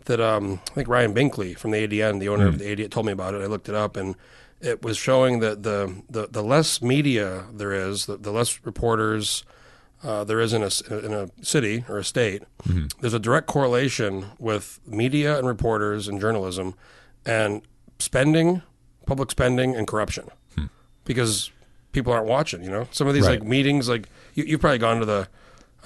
that 0.06 0.20
um, 0.20 0.60
I 0.70 0.74
think 0.74 0.88
Ryan 0.88 1.14
Binkley 1.14 1.56
from 1.58 1.72
the 1.72 1.78
ADN, 1.86 2.20
the 2.20 2.28
owner 2.28 2.46
of 2.46 2.58
the 2.58 2.64
ADN, 2.64 2.90
told 2.90 3.06
me 3.06 3.12
about 3.12 3.34
it. 3.34 3.42
I 3.42 3.46
looked 3.46 3.68
it 3.68 3.74
up, 3.74 3.96
and 3.96 4.14
it 4.60 4.82
was 4.82 4.96
showing 4.96 5.40
that 5.40 5.62
the 5.62 6.02
the, 6.10 6.28
the 6.30 6.42
less 6.42 6.80
media 6.82 7.44
there 7.52 7.72
is, 7.72 8.06
the, 8.06 8.16
the 8.16 8.30
less 8.32 8.60
reporters 8.64 9.44
uh, 10.02 10.22
there 10.24 10.40
is 10.40 10.52
in 10.52 10.62
a, 10.62 10.70
in 11.04 11.12
a 11.12 11.28
city 11.42 11.84
or 11.88 11.98
a 11.98 12.04
state, 12.04 12.42
there's 13.00 13.14
a 13.14 13.18
direct 13.18 13.46
correlation 13.46 14.26
with 14.38 14.78
media 14.86 15.38
and 15.38 15.46
reporters 15.48 16.06
and 16.06 16.20
journalism 16.20 16.74
and 17.24 17.62
spending, 17.98 18.62
public 19.06 19.30
spending, 19.30 19.74
and 19.74 19.86
corruption. 19.86 20.28
Because 21.04 21.50
people 21.92 22.12
aren't 22.12 22.26
watching, 22.26 22.62
you 22.62 22.70
know? 22.70 22.88
Some 22.90 23.06
of 23.06 23.14
these 23.14 23.24
Right. 23.26 23.40
like 23.40 23.48
meetings, 23.48 23.88
like 23.88 24.08
you, 24.34 24.44
you've 24.44 24.60
probably 24.60 24.78
gone 24.78 24.98
to 25.00 25.06
the, 25.06 25.28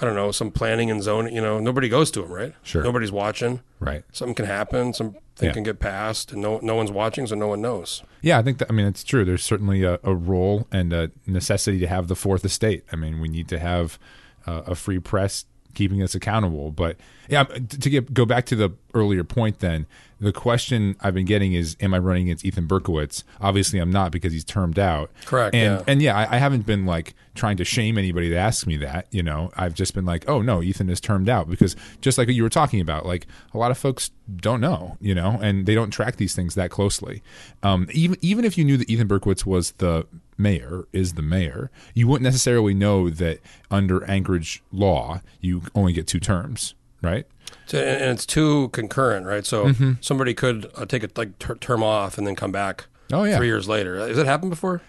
I 0.01 0.05
don't 0.05 0.15
know, 0.17 0.33
some 0.33 0.51
planning 0.51 0.91
and 0.91 1.03
zoning, 1.03 1.35
you 1.35 1.41
know, 1.43 1.61
nobody 1.61 1.89
goes 1.89 2.11
to 2.13 2.23
them, 2.23 2.33
right? 2.33 2.55
Sure. 2.63 2.83
Nobody's 2.83 3.13
watching. 3.13 3.61
right. 3.79 4.03
Something 4.13 4.35
can 4.35 4.47
happen, 4.47 4.93
something 5.41 5.49
Yeah. 5.49 5.53
can 5.55 5.63
get 5.65 5.81
passed, 5.81 6.33
and 6.33 6.43
no, 6.43 6.59
no 6.63 6.75
one's 6.75 6.93
watching, 6.93 7.27
so 7.27 7.35
no 7.35 7.49
one 7.49 7.61
knows. 7.61 8.03
Yeah, 8.23 8.39
I 8.39 8.43
think 8.43 8.59
that. 8.59 8.69
I 8.71 8.73
mean, 8.73 8.87
it's 8.87 9.03
true. 9.05 9.25
There's 9.25 9.43
certainly 9.43 9.83
a, 9.83 9.99
a 10.05 10.15
role 10.15 10.67
and 10.71 10.93
a 10.93 11.11
necessity 11.27 11.79
to 11.81 11.87
have 11.87 12.09
the 12.09 12.17
fourth 12.17 12.45
estate. 12.45 12.85
I 12.93 12.97
mean, 12.97 13.21
we 13.21 13.29
need 13.29 13.49
to 13.49 13.59
have 13.59 13.99
uh, 14.47 14.63
a 14.67 14.75
free 14.75 14.99
press 14.99 15.45
keeping 15.75 16.03
us 16.03 16.15
accountable. 16.15 16.71
But 16.71 16.97
yeah, 17.29 17.45
to 17.45 17.91
get 17.91 18.13
go 18.13 18.25
back 18.27 18.47
to 18.47 18.57
the 18.57 18.71
earlier 18.95 19.25
point, 19.25 19.61
then 19.61 19.87
the 20.21 20.33
question 20.33 20.97
I've 21.01 21.15
been 21.15 21.25
getting 21.25 21.55
is, 21.55 21.77
am 21.81 21.95
I 21.95 21.99
running 21.99 22.25
against 22.25 22.45
Ethan 22.45 22.67
Berkowitz? 22.67 23.25
Obviously, 23.41 23.79
I'm 23.79 23.91
not 23.91 24.13
because 24.13 24.33
he's 24.33 24.45
termed 24.45 24.79
out. 24.79 25.11
Correct, 25.25 25.55
And 25.55 25.79
yeah. 25.79 25.85
and 25.87 26.03
yeah, 26.03 26.17
I, 26.17 26.37
I 26.37 26.39
haven't 26.39 26.67
been 26.67 26.85
like 26.87 27.15
trying 27.35 27.57
to 27.57 27.65
shame 27.65 27.97
anybody 27.97 28.29
that 28.31 28.39
asks 28.39 28.67
me 28.67 28.77
that. 28.79 29.07
You 29.11 29.23
know, 29.23 29.51
I've 29.57 29.75
just 29.75 29.95
been 29.95 30.05
like, 30.05 30.29
oh 30.29 30.43
no, 30.43 30.63
Ethan 30.63 30.91
is 30.91 31.01
termed 31.01 31.29
out 31.29 31.49
because 31.49 31.75
just 32.01 32.19
like 32.19 32.29
you 32.29 32.43
were 32.43 32.51
talking 32.51 32.81
about, 32.81 33.07
like 33.07 33.27
a 33.55 33.59
lot 33.59 33.71
of 33.71 33.79
folks 33.79 34.11
don't 34.37 34.61
know, 34.61 34.97
you 35.01 35.15
know, 35.15 35.39
and 35.43 35.67
they 35.67 35.75
don't 35.75 35.91
track 35.91 36.17
these 36.17 36.35
things 36.35 36.55
that 36.55 36.71
closely. 36.71 37.23
Um, 37.63 37.89
even 37.93 38.19
even 38.21 38.45
if 38.45 38.59
you 38.59 38.65
knew 38.65 38.77
that 38.77 38.91
Ethan 38.91 39.09
Berkowitz 39.09 39.47
was 39.47 39.73
the 39.73 40.07
mayor, 40.41 40.87
is 40.93 41.15
the 41.15 41.23
mayor, 41.23 41.71
you 41.95 42.09
wouldn't 42.09 42.25
necessarily 42.25 42.75
know 42.75 43.11
that 43.11 43.39
under 43.71 44.05
Anchorage 44.11 44.63
law 44.73 45.21
you 45.41 45.63
only 45.75 45.93
get 45.93 46.07
two 46.07 46.21
terms, 46.21 46.75
right? 47.03 47.27
So, 47.67 47.79
and, 47.79 48.13
it's 48.13 48.27
two 48.27 48.69
concurrent, 48.69 49.27
right? 49.27 49.45
So 49.45 49.67
Mm-hmm. 49.67 49.93
somebody 50.01 50.35
could 50.35 50.71
uh, 50.77 50.87
take 50.87 51.03
a 51.05 51.11
like 51.17 51.39
ter- 51.39 51.57
term 51.57 51.83
off 51.83 52.17
and 52.19 52.27
then 52.27 52.35
come 52.37 52.53
back. 52.53 52.87
Oh, 53.13 53.25
yeah. 53.25 53.37
three 53.37 53.47
years 53.49 53.69
later. 53.69 53.97
Has 53.99 54.17
that 54.17 54.27
happened 54.27 54.51
before? 54.51 54.83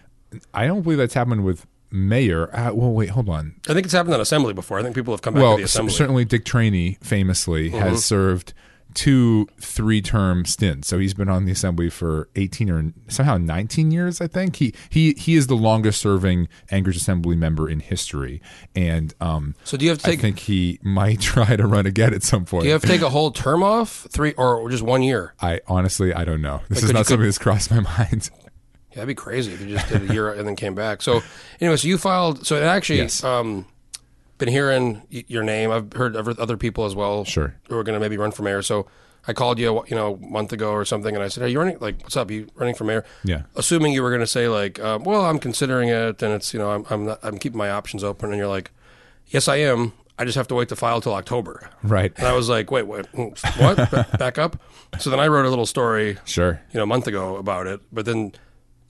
I 0.54 0.68
don't 0.68 0.82
believe 0.84 0.98
that's 1.00 1.14
happened 1.16 1.44
with 1.44 1.66
mayor. 1.92 2.56
Uh, 2.56 2.72
well, 2.74 2.92
wait, 2.94 3.10
hold 3.10 3.30
on. 3.30 3.56
I 3.68 3.74
think 3.74 3.86
it's 3.86 3.94
happened 3.94 4.14
on 4.14 4.22
assembly 4.22 4.54
before. 4.54 4.80
I 4.80 4.84
think 4.84 4.96
people 4.96 5.14
have 5.14 5.22
come 5.24 5.34
back 5.34 5.42
well, 5.44 5.58
to 5.58 5.64
the 5.64 5.68
c- 5.68 5.90
certainly 5.90 6.24
Dick 6.26 6.46
Traini 6.46 7.04
famously 7.04 7.70
Mm-hmm. 7.72 7.80
has 7.80 8.06
served 8.06 8.54
two 8.94 9.48
three-term 9.60 10.46
stints. 10.46 10.88
So 10.88 11.00
he's 11.00 11.14
been 11.14 11.30
on 11.30 11.46
the 11.46 11.52
assembly 11.52 11.90
for 11.90 12.30
18 12.36 12.70
or 12.70 12.94
somehow 13.08 13.38
19 13.38 13.92
years, 13.92 14.22
I 14.22 14.28
think. 14.28 14.58
He 14.58 14.74
he 14.90 15.14
he 15.14 15.36
is 15.36 15.48
the 15.48 15.56
longest-serving 15.56 16.48
Anchorage 16.70 16.98
Assembly 16.98 17.36
member 17.36 17.70
in 17.70 17.80
history, 17.80 18.42
and 18.76 19.14
um, 19.22 19.56
So 19.64 19.78
do 19.78 19.86
you 19.86 19.92
have 19.92 20.00
to 20.00 20.04
take 20.06 20.20
I 20.20 20.22
think 20.22 20.40
he 20.40 20.80
might 20.84 21.20
try 21.22 21.56
to 21.56 21.66
run 21.66 21.86
again 21.86 22.14
at 22.14 22.24
some 22.24 22.46
point. 22.46 22.62
do 22.64 22.68
you 22.68 22.74
have 22.74 22.82
to 22.82 22.88
take 22.88 23.02
a 23.02 23.10
whole 23.10 23.32
term 23.32 23.64
off, 23.64 24.08
three 24.12 24.34
or 24.34 24.70
just 24.70 24.84
one 24.84 25.04
year? 25.04 25.34
I 25.42 25.62
honestly 25.68 26.14
I 26.14 26.24
don't 26.26 26.42
know. 26.42 26.62
This 26.70 26.80
Like, 26.80 26.84
is 26.86 26.94
not 26.94 27.00
you- 27.00 27.04
something 27.06 27.26
that's 27.26 27.38
crossed 27.38 27.72
my 27.72 27.80
mind. 27.98 28.30
Yeah, 28.92 28.96
that'd 28.96 29.08
be 29.08 29.16
crazy 29.16 29.54
if 29.54 29.62
you 29.62 29.68
just 29.78 29.88
did 29.88 30.10
a 30.10 30.14
year 30.14 30.34
and 30.34 30.46
then 30.46 30.58
came 30.58 30.76
back. 30.76 31.02
So 31.02 31.22
anyway, 31.62 31.78
so 31.78 31.88
you 31.88 31.98
filed. 31.98 32.46
So 32.46 32.58
it 32.58 32.64
actually, 32.64 33.00
Yes. 33.00 33.24
um, 33.24 33.66
been 34.42 34.50
hearing 34.50 35.04
your 35.10 35.44
name. 35.44 35.70
I've 35.72 35.94
heard 35.94 36.18
other 36.18 36.58
people 36.58 36.86
as 36.86 36.96
well. 36.96 37.24
Sure. 37.26 37.54
Who 37.70 37.78
are 37.78 37.84
going 37.84 37.94
to 37.94 38.00
maybe 38.00 38.18
run 38.18 38.32
for 38.32 38.42
mayor. 38.42 38.64
So 38.64 38.88
I 39.28 39.34
called 39.34 39.60
you, 39.60 39.86
you 39.88 39.96
know, 39.96 40.16
a 40.16 40.18
month 40.18 40.52
ago 40.52 40.72
or 40.72 40.84
something, 40.84 41.14
and 41.14 41.24
I 41.24 41.28
said, 41.28 41.44
"Are 41.44 41.48
you 41.48 41.60
running? 41.60 41.78
Like, 41.80 42.02
what's 42.02 42.18
up? 42.18 42.32
You 42.32 42.48
running 42.56 42.74
for 42.74 42.86
mayor?" 42.86 43.06
Yeah. 43.24 43.44
Assuming 43.56 43.94
you 43.94 44.02
were 44.02 44.10
going 44.10 44.22
to 44.22 44.28
say 44.28 44.48
like, 44.50 44.80
um, 44.80 45.04
"Well, 45.04 45.26
I'm 45.26 45.38
considering 45.38 45.90
it, 45.90 46.24
and 46.24 46.34
it's 46.34 46.54
you 46.54 46.60
know, 46.60 46.72
I'm 46.72 46.86
I'm, 46.90 47.06
not, 47.06 47.20
I'm 47.22 47.38
keeping 47.38 47.60
my 47.60 47.70
options 47.70 48.04
open," 48.04 48.30
and 48.32 48.38
you're 48.40 48.48
like, 48.48 48.72
"Yes, 49.28 49.48
I 49.48 49.58
am. 49.58 49.94
I 50.18 50.26
just 50.26 50.36
have 50.38 50.48
to 50.48 50.56
wait 50.56 50.70
to 50.70 50.76
file 50.76 51.02
till 51.02 51.14
October." 51.14 51.70
Right. 51.84 52.12
And 52.18 52.26
I 52.28 52.34
was 52.34 52.50
like, 52.50 52.72
"Wait, 52.72 52.88
what? 52.88 53.08
What? 53.14 54.18
Back 54.18 54.40
up." 54.40 54.60
So 55.00 55.12
then 55.12 55.20
I 55.20 55.28
wrote 55.28 55.46
a 55.46 55.50
little 55.50 55.68
story 55.68 56.18
Sure. 56.26 56.60
you 56.74 56.78
know, 56.80 56.84
a 56.84 56.88
month 56.88 57.06
ago 57.06 57.38
about 57.38 57.68
it. 57.68 57.80
But 57.92 58.06
then 58.06 58.34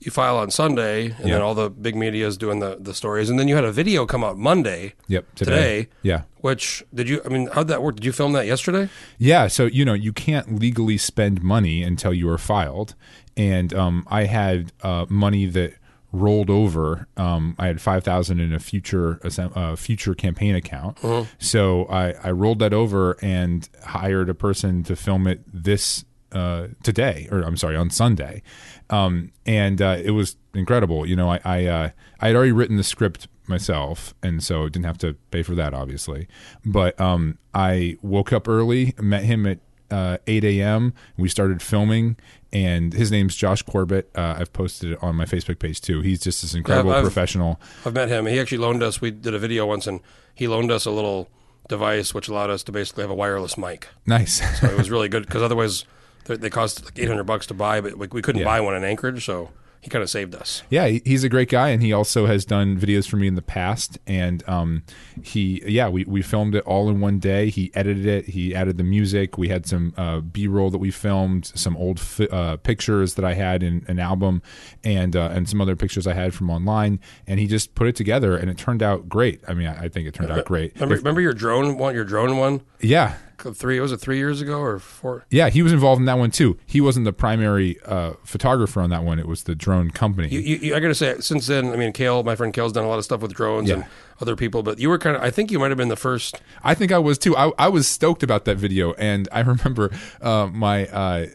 you 0.04 0.10
file 0.12 0.36
on 0.36 0.50
Sunday, 0.50 1.06
and 1.06 1.18
Yeah. 1.28 1.34
then 1.34 1.42
all 1.42 1.54
the 1.54 1.70
big 1.70 1.94
media 1.96 2.26
is 2.26 2.36
doing 2.36 2.60
the, 2.60 2.76
the 2.80 2.94
stories, 2.94 3.30
and 3.30 3.38
then 3.38 3.48
you 3.48 3.54
had 3.54 3.64
a 3.64 3.72
video 3.72 4.06
come 4.06 4.22
out 4.24 4.36
Monday. 4.38 4.94
Yep, 5.08 5.34
today. 5.34 5.50
Today. 5.50 5.88
Yeah. 6.02 6.22
Which 6.40 6.84
did 6.94 7.08
you? 7.08 7.20
I 7.24 7.28
mean, 7.28 7.48
how'd 7.52 7.68
that 7.68 7.82
work? 7.82 7.96
Did 7.96 8.04
you 8.04 8.12
film 8.12 8.32
that 8.32 8.46
yesterday? 8.46 8.88
Yeah, 9.18 9.46
so 9.48 9.66
you 9.66 9.84
know 9.84 9.94
you 9.94 10.12
can't 10.12 10.58
legally 10.58 10.98
spend 10.98 11.42
money 11.42 11.82
until 11.82 12.12
you 12.12 12.28
are 12.28 12.38
filed, 12.38 12.94
and 13.36 13.72
um, 13.74 14.04
I 14.10 14.24
had 14.24 14.72
uh, 14.82 15.06
money 15.08 15.46
that 15.46 15.74
rolled 16.14 16.50
over. 16.50 17.06
Um, 17.16 17.54
I 17.58 17.68
had 17.68 17.80
five 17.80 18.02
thousand 18.04 18.40
in 18.40 18.52
a 18.52 18.58
future 18.58 19.18
uh, 19.38 19.76
future 19.76 20.14
campaign 20.14 20.54
account, 20.54 20.98
so 21.38 21.84
I, 21.86 22.12
I 22.24 22.30
rolled 22.32 22.58
that 22.58 22.74
over 22.74 23.16
and 23.22 23.68
hired 23.84 24.28
a 24.28 24.34
person 24.34 24.82
to 24.84 24.96
film 24.96 25.26
it 25.26 25.40
this 25.52 26.04
uh, 26.32 26.68
today, 26.82 27.28
or 27.30 27.40
I'm 27.42 27.56
sorry, 27.56 27.76
on 27.76 27.90
Sunday, 27.90 28.42
um, 28.90 29.32
and 29.46 29.80
uh, 29.80 29.96
it 30.02 30.10
was 30.12 30.36
incredible. 30.54 31.06
You 31.06 31.16
know, 31.16 31.30
I 31.30 31.40
I, 31.44 31.66
uh, 31.66 31.90
I 32.20 32.26
had 32.28 32.36
already 32.36 32.52
written 32.52 32.76
the 32.76 32.84
script 32.84 33.28
myself, 33.48 34.14
and 34.22 34.42
so 34.42 34.68
didn't 34.68 34.86
have 34.86 34.98
to 34.98 35.14
pay 35.30 35.42
for 35.42 35.54
that, 35.54 35.74
obviously. 35.74 36.28
But 36.64 36.98
um, 37.00 37.38
I 37.54 37.96
woke 38.02 38.32
up 38.32 38.48
early, 38.48 38.94
met 39.00 39.24
him 39.24 39.46
at 39.46 39.58
uh, 39.90 40.16
8 40.26 40.44
a.m. 40.44 40.94
We 41.18 41.28
started 41.28 41.60
filming, 41.60 42.16
and 42.52 42.94
his 42.94 43.10
name's 43.10 43.36
Josh 43.36 43.62
Corbett. 43.62 44.10
Uh, 44.14 44.36
I've 44.38 44.52
posted 44.52 44.92
it 44.92 45.02
on 45.02 45.16
my 45.16 45.24
Facebook 45.26 45.58
page 45.58 45.80
too. 45.80 46.00
He's 46.00 46.20
just 46.20 46.42
this 46.42 46.54
incredible 46.54 46.92
I've- 46.92 47.02
professional. 47.02 47.60
I've 47.84 47.94
met 47.94 48.08
him. 48.08 48.26
He 48.26 48.38
actually 48.40 48.58
loaned 48.58 48.82
us. 48.82 49.00
We 49.00 49.10
did 49.10 49.34
a 49.34 49.38
video 49.38 49.66
once, 49.66 49.86
and 49.86 50.00
he 50.34 50.48
loaned 50.48 50.70
us 50.70 50.86
a 50.86 50.90
little 50.90 51.28
device 51.68 52.12
which 52.12 52.28
allowed 52.28 52.50
us 52.50 52.62
to 52.64 52.72
basically 52.72 53.02
have 53.02 53.10
a 53.10 53.14
wireless 53.14 53.56
mic. 53.56 53.88
Nice. 54.06 54.40
So 54.60 54.66
it 54.66 54.76
was 54.76 54.90
really 54.90 55.08
good 55.08 55.24
because 55.26 55.42
otherwise 55.42 55.84
they 56.24 56.36
they 56.36 56.50
cost 56.50 56.84
like 56.84 56.98
800 56.98 57.24
bucks 57.24 57.46
to 57.46 57.54
buy, 57.54 57.80
but 57.80 57.96
we, 57.96 58.06
we 58.08 58.22
couldn't 58.22 58.40
Yeah. 58.40 58.46
buy 58.46 58.60
one 58.60 58.74
in 58.76 58.84
Anchorage, 58.84 59.24
so 59.24 59.50
he 59.80 59.90
kind 59.90 60.00
of 60.04 60.08
saved 60.08 60.32
us. 60.36 60.62
Yeah, 60.70 60.86
he's 60.86 61.24
a 61.24 61.28
great 61.28 61.48
guy, 61.48 61.70
and 61.70 61.82
he 61.82 61.92
also 61.92 62.26
has 62.26 62.44
done 62.44 62.78
videos 62.78 63.08
for 63.08 63.16
me 63.16 63.26
in 63.26 63.34
the 63.34 63.42
past. 63.42 63.98
And 64.06 64.48
um, 64.48 64.84
he, 65.24 65.60
yeah, 65.66 65.88
we, 65.88 66.04
we 66.04 66.22
filmed 66.22 66.54
it 66.54 66.62
all 66.64 66.88
in 66.88 67.00
one 67.00 67.18
day. 67.18 67.50
He 67.50 67.72
edited 67.74 68.06
it. 68.06 68.26
He 68.26 68.54
added 68.54 68.78
the 68.78 68.84
music. 68.84 69.36
We 69.36 69.48
had 69.48 69.66
some 69.66 69.92
uh, 69.96 70.20
B 70.20 70.46
roll 70.46 70.70
that 70.70 70.78
we 70.78 70.92
filmed, 70.92 71.46
some 71.56 71.76
old 71.76 71.98
fi- 71.98 72.28
uh, 72.28 72.58
pictures 72.58 73.14
that 73.14 73.24
I 73.24 73.34
had 73.34 73.64
in 73.64 73.84
an 73.88 73.98
album, 73.98 74.40
and 74.84 75.16
uh, 75.16 75.30
and 75.32 75.48
some 75.48 75.60
other 75.60 75.74
pictures 75.74 76.06
I 76.06 76.14
had 76.14 76.32
from 76.32 76.48
online. 76.48 77.00
And 77.26 77.40
he 77.40 77.48
just 77.48 77.74
put 77.74 77.88
it 77.88 77.96
together, 77.96 78.36
and 78.36 78.48
it 78.48 78.58
turned 78.58 78.84
out 78.84 79.08
great. 79.08 79.40
I 79.48 79.54
mean, 79.54 79.66
I, 79.66 79.86
I 79.86 79.88
think 79.88 80.06
it 80.06 80.14
turned 80.14 80.30
out 80.30 80.44
great. 80.44 80.74
Remember, 80.76 80.94
remember 80.94 81.20
your 81.20 81.34
drone 81.34 81.76
one? 81.76 81.92
Your 81.92 82.04
drone 82.04 82.36
one? 82.36 82.60
Yeah, 82.80 83.16
Three 83.42 83.80
was 83.80 83.92
it 83.92 83.98
three 84.00 84.18
years 84.18 84.40
ago 84.40 84.58
or 84.60 84.78
four? 84.78 85.24
yeah, 85.30 85.48
he 85.50 85.62
was 85.62 85.72
involved 85.72 86.00
in 86.00 86.06
that 86.06 86.18
one 86.18 86.30
too. 86.30 86.58
He 86.66 86.80
wasn't 86.80 87.04
the 87.04 87.12
primary 87.12 87.78
uh, 87.84 88.12
photographer 88.24 88.80
on 88.80 88.90
that 88.90 89.04
one. 89.04 89.18
It 89.18 89.26
was 89.26 89.44
the 89.44 89.54
drone 89.54 89.90
company. 89.90 90.28
You, 90.28 90.40
you, 90.40 90.74
I 90.74 90.80
got 90.80 90.88
to 90.88 90.94
say, 90.94 91.16
since 91.20 91.46
then, 91.46 91.72
I 91.72 91.76
mean, 91.76 91.92
Kale, 91.92 92.22
my 92.22 92.36
friend 92.36 92.52
Kale's 92.52 92.72
done 92.72 92.84
a 92.84 92.88
lot 92.88 92.98
of 92.98 93.04
stuff 93.04 93.20
with 93.20 93.32
drones 93.34 93.68
Yeah. 93.68 93.74
and 93.76 93.84
other 94.20 94.36
people, 94.36 94.62
but 94.62 94.78
you 94.78 94.88
were 94.88 94.98
kind 94.98 95.16
of, 95.16 95.22
I 95.22 95.30
think 95.30 95.50
you 95.50 95.58
might 95.58 95.70
have 95.70 95.78
been 95.78 95.88
the 95.88 95.96
first. 95.96 96.40
I 96.62 96.74
think 96.74 96.92
I 96.92 96.98
was 96.98 97.18
too. 97.18 97.36
I, 97.36 97.50
I 97.58 97.68
was 97.68 97.88
stoked 97.88 98.22
about 98.22 98.44
that 98.44 98.56
video, 98.56 98.92
and 98.94 99.28
I 99.32 99.40
remember 99.52 99.90
uh, 100.20 100.46
my 100.52 100.86
uh, 100.86 101.26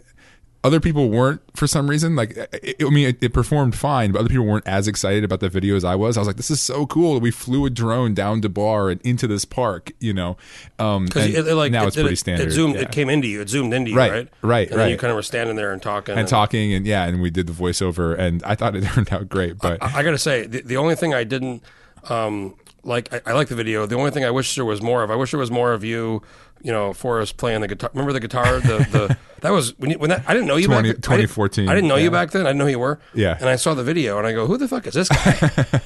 other 0.67 0.79
people 0.79 1.09
weren't 1.09 1.41
for 1.55 1.65
some 1.65 1.89
reason. 1.89 2.15
Like, 2.15 2.37
it, 2.37 2.75
I 2.81 2.89
mean, 2.89 3.07
it, 3.09 3.23
it 3.23 3.33
performed 3.33 3.75
fine, 3.75 4.11
but 4.11 4.19
other 4.19 4.29
people 4.29 4.45
weren't 4.45 4.67
as 4.67 4.87
excited 4.87 5.23
about 5.23 5.39
the 5.39 5.49
video 5.49 5.75
as 5.75 5.83
I 5.83 5.95
was. 5.95 6.17
I 6.17 6.21
was 6.21 6.27
like, 6.27 6.35
"This 6.37 6.51
is 6.51 6.61
so 6.61 6.85
cool! 6.85 7.19
We 7.19 7.31
flew 7.31 7.65
a 7.65 7.69
drone 7.69 8.13
down 8.13 8.41
to 8.41 8.49
bar 8.49 8.89
and 8.89 9.01
into 9.01 9.27
this 9.27 9.45
park." 9.45 9.91
You 9.99 10.13
know, 10.13 10.37
um, 10.77 11.05
Because 11.05 11.25
and 11.35 11.47
it, 11.47 11.55
like 11.55 11.71
now 11.71 11.83
it, 11.83 11.87
it's 11.87 11.95
pretty 11.95 12.15
standard. 12.15 12.49
It 12.49 12.51
zoomed. 12.51 12.75
yeah. 12.75 12.81
It 12.81 12.91
came 12.91 13.09
into 13.09 13.27
you. 13.27 13.41
It 13.41 13.49
zoomed 13.49 13.73
into 13.73 13.91
you, 13.91 13.97
Right, 13.97 14.11
right? 14.11 14.29
right, 14.41 14.69
And 14.69 14.79
then 14.79 14.89
you 14.89 14.97
kind 14.97 15.11
of 15.11 15.15
were 15.15 15.23
standing 15.23 15.55
there 15.55 15.71
and 15.71 15.81
talking 15.81 16.17
and 16.17 16.27
talking, 16.27 16.73
and 16.73 16.85
yeah, 16.85 17.05
and 17.05 17.21
we 17.21 17.29
did 17.29 17.47
the 17.47 17.53
voiceover, 17.53 18.17
and 18.17 18.43
I 18.43 18.55
thought 18.55 18.75
it 18.75 18.83
turned 18.93 19.11
out 19.11 19.29
great. 19.29 19.57
But 19.57 19.81
I, 19.81 19.99
I 19.99 20.03
got 20.03 20.11
to 20.11 20.17
say, 20.17 20.45
the, 20.45 20.61
the 20.61 20.77
only 20.77 20.95
thing 20.95 21.13
I 21.13 21.23
didn't 21.23 21.63
um, 22.09 22.55
like, 22.83 23.13
I, 23.13 23.31
I 23.31 23.33
like 23.33 23.47
the 23.49 23.55
video. 23.55 23.85
The 23.85 23.95
only 23.95 24.11
thing 24.11 24.23
I 24.23 24.31
wish 24.31 24.55
there 24.55 24.65
was 24.65 24.81
more 24.81 25.03
of, 25.03 25.11
I 25.11 25.15
wish 25.15 25.31
there 25.31 25.39
was 25.39 25.51
more 25.51 25.73
of 25.73 25.83
you, 25.83 26.21
you 26.63 26.71
know, 26.71 26.93
Forrest 26.93 27.37
playing 27.37 27.61
the 27.61 27.67
guitar. 27.67 27.89
Remember 27.93 28.13
the 28.13 28.19
guitar? 28.19 28.59
The 28.59 28.77
the 28.91 29.17
that 29.41 29.51
was 29.51 29.77
when 29.77 29.91
you, 29.91 29.99
when 29.99 30.09
that 30.09 30.23
I 30.27 30.33
didn't 30.33 30.47
know 30.47 30.55
you 30.57 30.67
20 30.67 30.93
back 30.93 31.01
then. 31.01 31.13
I 31.13 31.17
didn't- 31.17 31.29
2014, 31.29 31.69
I 31.69 31.75
didn't 31.75 31.87
know 31.87 31.95
you 31.95 32.11
back 32.11 32.31
then. 32.31 32.41
I 32.41 32.49
didn't 32.49 32.57
know 32.59 32.65
who 32.65 32.71
you 32.71 32.79
were. 32.79 32.99
Yeah. 33.13 33.37
And 33.39 33.47
I 33.49 33.55
saw 33.55 33.73
the 33.73 33.83
video 33.83 34.17
and 34.17 34.25
I 34.27 34.33
go, 34.33 34.47
who 34.47 34.57
the 34.57 34.67
fuck 34.67 34.87
is 34.87 34.93
this 34.93 35.09
guy? 35.09 35.37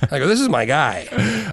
I 0.12 0.20
go, 0.20 0.28
this 0.28 0.40
is 0.40 0.50
my 0.50 0.66
guy. 0.66 1.08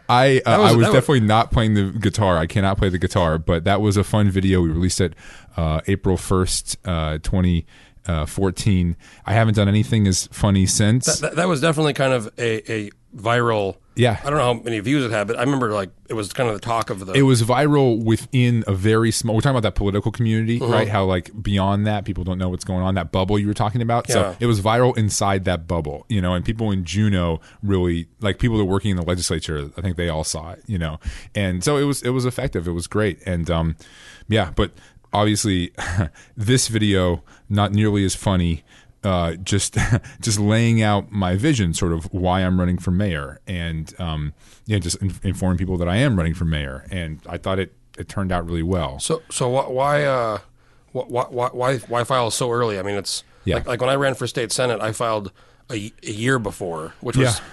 I 0.08 0.40
uh, 0.46 0.58
was- 0.58 0.58
I 0.58 0.60
was 0.60 0.72
that 0.72 0.76
was- 0.76 0.86
definitely 0.92 1.20
not 1.20 1.50
playing 1.50 1.74
the 1.74 1.90
guitar. 1.98 2.38
I 2.38 2.46
cannot 2.46 2.78
play 2.78 2.88
the 2.88 2.98
guitar, 2.98 3.38
but 3.38 3.64
that 3.64 3.80
was 3.80 3.96
a 3.96 4.04
fun 4.04 4.30
video. 4.30 4.60
We 4.62 4.68
released 4.70 5.00
it 5.00 5.14
uh, 5.56 5.80
April 5.86 6.16
first, 6.16 6.76
uh, 6.84 7.18
twenty 7.18 7.66
fourteen. 8.26 8.96
I 9.26 9.34
haven't 9.34 9.54
done 9.54 9.68
anything 9.68 10.06
as 10.06 10.28
funny 10.28 10.66
since. 10.66 11.18
That, 11.20 11.36
that 11.36 11.48
was 11.48 11.60
definitely 11.60 11.92
kind 11.94 12.12
of 12.12 12.26
a, 12.38 12.72
a 12.72 12.90
viral. 13.16 13.76
Yeah. 13.98 14.18
I 14.24 14.30
don't 14.30 14.38
know 14.38 14.54
how 14.54 14.62
many 14.62 14.78
views 14.80 15.04
it 15.04 15.10
had, 15.10 15.26
but 15.26 15.36
I 15.36 15.42
remember 15.42 15.72
like 15.72 15.90
it 16.08 16.14
was 16.14 16.32
kind 16.32 16.48
of 16.48 16.54
the 16.54 16.60
talk 16.60 16.88
of 16.88 17.04
the. 17.04 17.12
it 17.12 17.22
was 17.22 17.42
viral 17.42 18.02
within 18.02 18.64
a 18.66 18.72
very 18.72 19.10
small. 19.10 19.34
We're 19.34 19.40
talking 19.42 19.56
about 19.58 19.64
that 19.64 19.74
political 19.74 20.12
community, 20.12 20.60
Uh-huh. 20.60 20.72
right? 20.72 20.88
How 20.88 21.04
like 21.04 21.30
beyond 21.42 21.86
that, 21.86 22.04
people 22.04 22.22
don't 22.24 22.38
know 22.38 22.48
what's 22.48 22.64
going 22.64 22.82
on. 22.82 22.94
That 22.94 23.10
bubble 23.12 23.38
you 23.38 23.46
were 23.48 23.54
talking 23.54 23.82
about. 23.82 24.08
Yeah. 24.08 24.14
So 24.14 24.36
it 24.40 24.46
was 24.46 24.60
viral 24.60 24.96
inside 24.96 25.44
that 25.46 25.66
bubble, 25.66 26.06
you 26.08 26.22
know. 26.22 26.32
And 26.34 26.44
people 26.44 26.70
in 26.70 26.84
Juneau 26.84 27.40
really 27.62 28.06
like 28.20 28.38
people 28.38 28.56
that 28.56 28.62
are 28.62 28.66
working 28.66 28.92
in 28.92 28.96
the 28.96 29.02
legislature. 29.04 29.70
I 29.76 29.80
think 29.80 29.96
they 29.96 30.08
all 30.08 30.24
saw 30.24 30.52
it, 30.52 30.62
you 30.68 30.78
know. 30.78 31.00
And 31.34 31.62
so 31.64 31.76
it 31.76 31.82
was 31.84 32.00
it 32.02 32.10
was 32.10 32.24
effective. 32.24 32.68
It 32.68 32.72
was 32.72 32.86
great. 32.86 33.20
And 33.26 33.50
um, 33.50 33.76
yeah, 34.28 34.52
but 34.54 34.70
obviously 35.12 35.72
this 36.36 36.68
video 36.68 37.24
not 37.48 37.72
nearly 37.72 38.04
as 38.04 38.14
funny. 38.14 38.62
Uh, 39.04 39.34
just 39.36 39.76
just 40.20 40.40
laying 40.40 40.82
out 40.82 41.12
my 41.12 41.36
vision, 41.36 41.72
sort 41.72 41.92
of 41.92 42.12
why 42.12 42.40
I'm 42.40 42.58
running 42.58 42.78
for 42.78 42.90
mayor, 42.90 43.38
and 43.46 43.94
um, 44.00 44.32
yeah, 44.66 44.78
just 44.78 44.96
in, 45.00 45.12
informing 45.22 45.56
people 45.58 45.76
that 45.78 45.88
I 45.88 45.96
am 45.96 46.16
running 46.16 46.34
for 46.34 46.44
mayor. 46.44 46.84
And 46.90 47.20
I 47.26 47.38
thought 47.38 47.58
it 47.60 47.74
it 47.96 48.08
turned 48.08 48.32
out 48.32 48.44
really 48.44 48.62
well. 48.64 48.98
So 48.98 49.22
so 49.30 49.48
wh- 49.56 49.70
why 49.70 50.04
uh 50.04 50.38
wh- 50.92 51.06
wh- 51.06 51.32
why 51.32 51.48
why 51.52 51.76
why 51.78 52.02
file 52.04 52.30
so 52.32 52.50
early? 52.50 52.78
I 52.78 52.82
mean, 52.82 52.96
it's 52.96 53.22
Yeah. 53.44 53.56
like 53.56 53.66
like 53.68 53.80
when 53.80 53.90
I 53.90 53.94
ran 53.94 54.14
for 54.14 54.26
state 54.26 54.50
senate, 54.50 54.80
I 54.80 54.90
filed 54.92 55.30
a, 55.70 55.92
a 56.02 56.10
year 56.10 56.38
before, 56.40 56.94
which 57.00 57.16
was 57.16 57.38
Yeah. 57.38 57.44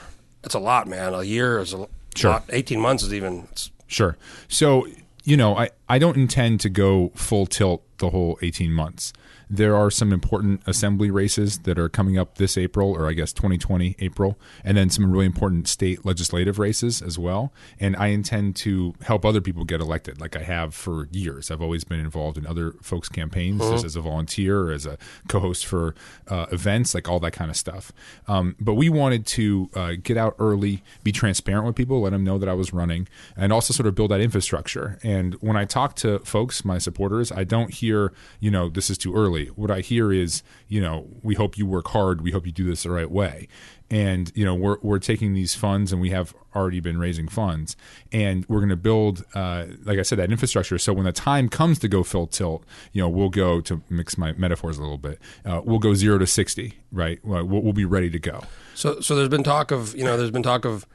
it's 0.44 0.56
a 0.56 0.60
lot, 0.60 0.88
man. 0.88 1.14
A 1.14 1.22
year 1.24 1.60
is 1.60 1.74
a 1.74 1.88
Sure. 2.16 2.32
lot. 2.32 2.46
Eighteen 2.50 2.80
months 2.80 3.04
is 3.04 3.14
even. 3.14 3.48
It's, 3.52 3.70
Sure. 3.88 4.18
So, 4.48 4.88
you 5.26 5.38
know, 5.38 5.56
I, 5.56 5.70
I 5.88 6.00
don't 6.00 6.18
intend 6.18 6.60
to 6.62 6.70
go 6.70 7.12
full 7.14 7.46
tilt 7.46 7.84
the 8.00 8.10
whole 8.10 8.40
18 8.42 8.72
months. 8.72 9.14
There 9.50 9.76
are 9.76 9.92
some 9.92 10.12
important 10.12 10.62
assembly 10.66 11.12
races 11.12 11.60
that 11.60 11.78
are 11.78 11.90
coming 11.90 12.18
up 12.18 12.38
this 12.38 12.58
April, 12.58 12.92
or 12.92 13.08
I 13.08 13.14
guess 13.14 13.34
2020 13.34 13.96
April, 14.00 14.40
and 14.64 14.78
then 14.78 14.90
some 14.90 15.12
really 15.12 15.26
important 15.26 15.68
state 15.68 16.06
legislative 16.06 16.60
races 16.60 17.02
as 17.02 17.20
well. 17.20 17.54
And 17.80 17.96
I 17.96 18.08
intend 18.08 18.56
to 18.58 18.94
help 19.02 19.26
other 19.26 19.42
people 19.42 19.66
get 19.66 19.82
elected, 19.82 20.20
like 20.20 20.36
I 20.36 20.44
have 20.44 20.74
for 20.74 21.08
years. 21.12 21.52
I've 21.52 21.62
always 21.62 21.84
been 21.84 22.00
involved 22.00 22.38
in 22.38 22.48
other 22.48 22.74
folks' 22.82 23.10
campaigns 23.10 23.62
just 23.62 23.86
as 23.86 23.96
a 23.96 24.02
volunteer, 24.02 24.62
or 24.62 24.72
as 24.72 24.86
a 24.86 24.98
co-host 25.28 25.66
for 25.66 25.96
uh, 26.28 26.46
events, 26.52 26.94
like 26.96 27.10
all 27.10 27.20
that 27.20 27.32
kind 27.32 27.52
of 27.52 27.58
stuff. 27.58 27.92
Um, 28.28 28.56
but 28.60 28.74
we 28.76 28.90
wanted 28.90 29.26
to 29.28 29.70
uh, 29.76 29.92
get 30.02 30.18
out 30.18 30.36
early, 30.40 30.84
be 31.04 31.12
transparent 31.12 31.66
with 31.66 31.76
people, 31.76 32.02
let 32.02 32.12
them 32.12 32.24
know 32.24 32.38
that 32.38 32.50
I 32.50 32.54
was 32.54 32.74
running, 32.74 33.08
and 33.36 33.52
also 33.52 33.74
sort 33.74 33.88
of 33.88 33.96
build 33.96 34.12
that 34.12 34.22
infrastructure. 34.22 35.00
And 35.04 35.36
when 35.36 35.56
I 35.56 35.66
talk 35.66 35.96
to 35.98 36.20
folks, 36.20 36.64
my 36.66 36.78
supporters, 36.78 37.32
I 37.32 37.44
don't 37.44 37.74
hear, 37.74 38.14
you 38.40 38.52
know, 38.52 38.70
this 38.70 38.90
is 38.90 38.98
too 38.98 39.14
early. 39.14 39.35
What 39.56 39.70
I 39.70 39.82
hear 39.82 40.12
is, 40.12 40.42
you 40.68 40.82
know, 40.82 41.08
we 41.22 41.36
hope 41.36 41.58
you 41.58 41.66
work 41.66 41.90
hard. 41.90 42.22
We 42.22 42.32
hope 42.32 42.46
you 42.46 42.52
do 42.52 42.64
this 42.64 42.84
the 42.84 42.90
right 42.90 43.10
way. 43.12 43.48
And 43.92 44.32
you 44.34 44.44
know, 44.44 44.56
we're 44.56 44.78
we're 44.82 44.98
taking 44.98 45.34
these 45.36 45.54
funds, 45.54 45.92
and 45.92 46.02
we 46.02 46.10
have 46.10 46.34
already 46.56 46.80
been 46.80 46.98
raising 46.98 47.28
funds, 47.28 47.76
and 48.12 48.44
we're 48.50 48.58
going 48.60 48.70
to 48.70 48.76
build, 48.76 49.24
uh, 49.36 49.66
like 49.84 50.00
I 50.00 50.02
said, 50.02 50.18
that 50.18 50.32
infrastructure. 50.32 50.80
So 50.80 50.92
when 50.92 51.06
the 51.06 51.12
time 51.12 51.50
comes 51.50 51.78
to 51.80 51.88
go 51.88 52.02
full 52.02 52.26
tilt, 52.26 52.64
you 52.94 53.02
know, 53.04 53.10
we'll 53.10 53.30
go 53.30 53.62
to 53.62 53.84
mix 53.90 54.18
my 54.18 54.32
metaphors 54.34 54.80
a 54.80 54.82
little 54.82 54.98
bit. 54.98 55.20
Uh, 55.46 55.62
we'll 55.64 55.78
go 55.80 55.94
zero 55.94 56.18
to 56.18 56.26
sixty, 56.26 56.80
right? 56.92 57.20
We'll, 57.24 57.46
we'll 57.46 57.74
be 57.74 57.86
ready 57.86 58.10
to 58.10 58.18
go. 58.20 58.42
so 58.74 59.02
so 59.02 59.16
there's 59.16 59.30
been 59.30 59.44
talk 59.44 59.70
of 59.70 59.96
you 59.96 60.04
know 60.04 60.18
there's 60.18 60.32
been 60.32 60.42
talk 60.44 60.66
of 60.66 60.88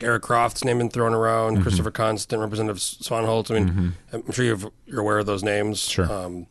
Eric 0.00 0.22
Croft's 0.22 0.64
name 0.64 0.78
been 0.78 0.88
thrown 0.88 1.12
around, 1.12 1.54
Mm-hmm. 1.54 1.62
Christopher 1.64 1.90
Constant, 1.90 2.40
Representative 2.40 2.78
Spohnholz. 2.78 3.50
I 3.50 3.60
mean, 3.60 3.94
I'm 4.12 4.30
sure 4.32 4.44
you've, 4.44 4.66
you're 4.86 5.00
aware 5.00 5.18
of 5.18 5.26
those 5.26 5.42
names. 5.42 5.80
Sure. 5.80 6.10
Um, 6.10 6.46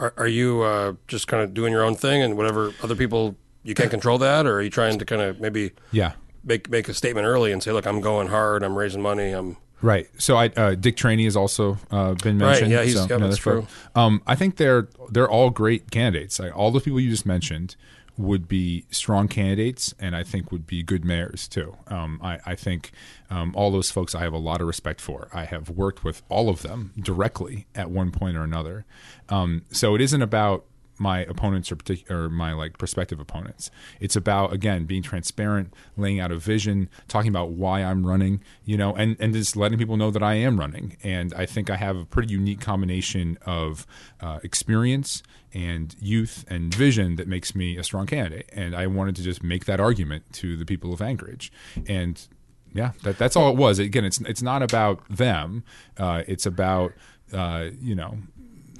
are, 0.00 0.14
are 0.16 0.26
you 0.28 0.62
uh, 0.62 0.94
just 1.06 1.28
kind 1.28 1.42
of 1.42 1.54
doing 1.54 1.72
your 1.72 1.84
own 1.84 1.94
thing 1.94 2.22
and 2.22 2.36
whatever 2.36 2.72
other 2.82 2.96
people 2.96 3.36
you 3.62 3.74
can't 3.74 3.90
control 3.90 4.18
that, 4.18 4.46
or 4.46 4.54
are 4.56 4.62
you 4.62 4.70
trying 4.70 4.98
to 4.98 5.04
kind 5.04 5.22
of 5.22 5.38
maybe 5.40 5.72
Yeah. 5.92 6.12
make 6.44 6.70
make 6.70 6.88
a 6.88 6.94
statement 6.94 7.26
early 7.26 7.52
and 7.52 7.62
say, 7.62 7.72
look, 7.72 7.86
I'm 7.86 8.00
going 8.00 8.28
hard, 8.28 8.62
I'm 8.62 8.76
raising 8.76 9.02
money, 9.02 9.30
I'm 9.32 9.56
Right. 9.82 10.08
So 10.18 10.36
I 10.36 10.46
uh, 10.56 10.74
Dick 10.74 10.96
Traini 10.96 11.24
has 11.24 11.36
also 11.36 11.78
uh, 11.90 12.12
been 12.14 12.38
Right, 12.38 12.48
mentioned. 12.50 12.70
yeah, 12.72 12.82
he's- 12.82 12.94
so, 12.96 13.06
yeah, 13.08 13.14
you 13.14 13.20
know, 13.20 13.28
that's 13.28 13.38
true. 13.40 13.66
Um, 13.94 14.20
I 14.26 14.34
think 14.34 14.56
they're 14.56 14.88
they're 15.10 15.28
all 15.30 15.48
great 15.50 15.90
candidates. 15.90 16.38
Like, 16.38 16.54
all 16.56 16.70
the 16.70 16.80
people 16.80 17.00
you 17.00 17.08
just 17.10 17.24
mentioned 17.26 17.76
would 18.20 18.46
be 18.48 18.84
strong 18.90 19.28
candidates, 19.28 19.94
and 19.98 20.14
I 20.14 20.22
think 20.22 20.52
would 20.52 20.66
be 20.66 20.82
good 20.82 21.04
mayors 21.04 21.48
too. 21.48 21.76
Um, 21.88 22.20
I, 22.22 22.38
I 22.44 22.54
think 22.54 22.92
um, 23.30 23.52
all 23.56 23.70
those 23.70 23.90
folks 23.90 24.14
I 24.14 24.20
have 24.20 24.32
a 24.32 24.38
lot 24.38 24.60
of 24.60 24.66
respect 24.66 25.00
for. 25.00 25.28
I 25.32 25.44
have 25.44 25.70
worked 25.70 26.04
with 26.04 26.22
all 26.28 26.48
of 26.48 26.62
them 26.62 26.92
directly 26.98 27.66
at 27.74 27.90
one 27.90 28.10
point 28.10 28.36
or 28.36 28.42
another. 28.42 28.84
Um, 29.28 29.62
so 29.70 29.94
it 29.94 30.00
isn't 30.00 30.22
about 30.22 30.64
my 31.00 31.20
opponents 31.20 31.72
or 31.72 31.76
particular 31.76 32.24
or 32.24 32.28
my 32.28 32.52
like 32.52 32.78
prospective 32.78 33.18
opponents. 33.18 33.70
It's 33.98 34.14
about 34.14 34.52
again 34.52 34.84
being 34.84 35.02
transparent, 35.02 35.74
laying 35.96 36.20
out 36.20 36.30
a 36.30 36.36
vision, 36.36 36.88
talking 37.08 37.30
about 37.30 37.50
why 37.50 37.82
I'm 37.82 38.06
running, 38.06 38.40
you 38.64 38.76
know, 38.76 38.94
and 38.94 39.16
and 39.18 39.32
just 39.32 39.56
letting 39.56 39.78
people 39.78 39.96
know 39.96 40.10
that 40.10 40.22
I 40.22 40.34
am 40.34 40.60
running. 40.60 40.96
And 41.02 41.34
I 41.34 41.46
think 41.46 41.70
I 41.70 41.76
have 41.76 41.96
a 41.96 42.04
pretty 42.04 42.32
unique 42.32 42.60
combination 42.60 43.38
of 43.46 43.86
uh, 44.20 44.38
experience 44.42 45.22
and 45.52 45.96
youth 45.98 46.44
and 46.48 46.72
vision 46.72 47.16
that 47.16 47.26
makes 47.26 47.54
me 47.54 47.76
a 47.76 47.82
strong 47.82 48.06
candidate. 48.06 48.48
And 48.52 48.76
I 48.76 48.86
wanted 48.86 49.16
to 49.16 49.22
just 49.22 49.42
make 49.42 49.64
that 49.64 49.80
argument 49.80 50.32
to 50.34 50.56
the 50.56 50.64
people 50.64 50.92
of 50.92 51.02
Anchorage. 51.02 51.50
And 51.88 52.24
yeah, 52.72 52.92
that, 53.02 53.18
that's 53.18 53.34
all 53.34 53.50
it 53.50 53.56
was. 53.56 53.78
Again, 53.80 54.04
it's 54.04 54.20
it's 54.20 54.42
not 54.42 54.62
about 54.62 55.02
them. 55.08 55.64
Uh, 55.96 56.22
it's 56.28 56.46
about 56.46 56.92
uh, 57.32 57.70
you 57.80 57.94
know 57.96 58.18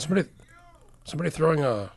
Somebody, 0.00 0.28
somebody 1.04 1.30
throwing 1.30 1.62
a. 1.62 1.90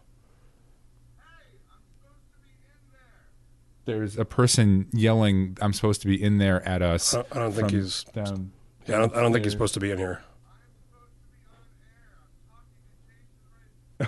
there's 3.85 4.17
a 4.17 4.25
person 4.25 4.87
yelling, 4.93 5.57
"I'm 5.61 5.73
supposed 5.73 6.01
to 6.01 6.07
be 6.07 6.21
in 6.21 6.37
there 6.37 6.65
at 6.67 6.81
us." 6.81 7.13
I 7.13 7.17
don't- 7.17 7.35
I 7.35 7.39
don't 7.39 7.51
think 7.53 7.71
he's- 7.71 8.05
down. 8.13 8.51
Yeah, 8.85 8.97
I 8.97 8.99
don't, 8.99 9.15
I 9.15 9.21
don't 9.21 9.31
think 9.33 9.45
he's 9.45 9.53
supposed 9.53 9.73
to 9.75 9.79
be 9.79 9.91
in 9.91 9.97
here. 9.97 10.21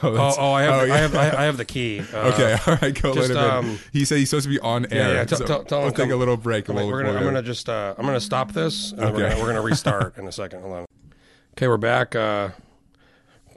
Oh, 0.03 0.09
Oh, 0.17 0.33
oh, 0.37 0.51
I 0.51 0.63
have, 0.63 0.73
oh, 0.73 0.93
I 0.93 0.97
have, 0.97 1.15
I 1.15 1.29
I 1.29 1.43
have 1.45 1.57
the 1.57 1.63
key. 1.65 1.99
Uh, 2.13 2.31
Okay, 2.33 2.57
all 2.67 2.77
right, 2.81 3.01
go 3.01 3.13
just, 3.13 3.31
um, 3.31 3.79
He 3.93 4.03
said 4.03 4.17
he's 4.17 4.29
supposed 4.29 4.45
to 4.45 4.49
be 4.49 4.59
on 4.59 4.85
air. 4.91 5.13
yeah, 5.15 5.23
tell- 5.25 5.37
so 5.39 5.45
tell- 5.45 5.63
tell 5.63 5.79
him 5.79 5.85
we'll 5.85 5.93
take 5.93 6.11
a 6.11 6.15
little 6.15 6.35
break. 6.37 6.67
we'll- 6.67 6.87
we're 6.87 7.03
gonna, 7.03 7.17
I'm 7.17 7.23
gonna 7.23 7.41
just, 7.41 7.69
uh, 7.69 7.93
I'm 7.97 8.05
gonna 8.05 8.19
stop 8.19 8.51
this, 8.51 8.91
and 8.91 8.99
then 8.99 9.13
we're, 9.13 9.19
Okay. 9.25 9.29
gonna, 9.29 9.41
we're 9.41 9.47
gonna 9.49 9.61
restart 9.61 10.17
in 10.17 10.27
a 10.27 10.31
second. 10.31 10.61
Hold 10.61 10.73
on. 10.73 10.85
Okay, 11.55 11.67
we're 11.67 11.77
back. 11.77 12.15
Uh, 12.15 12.49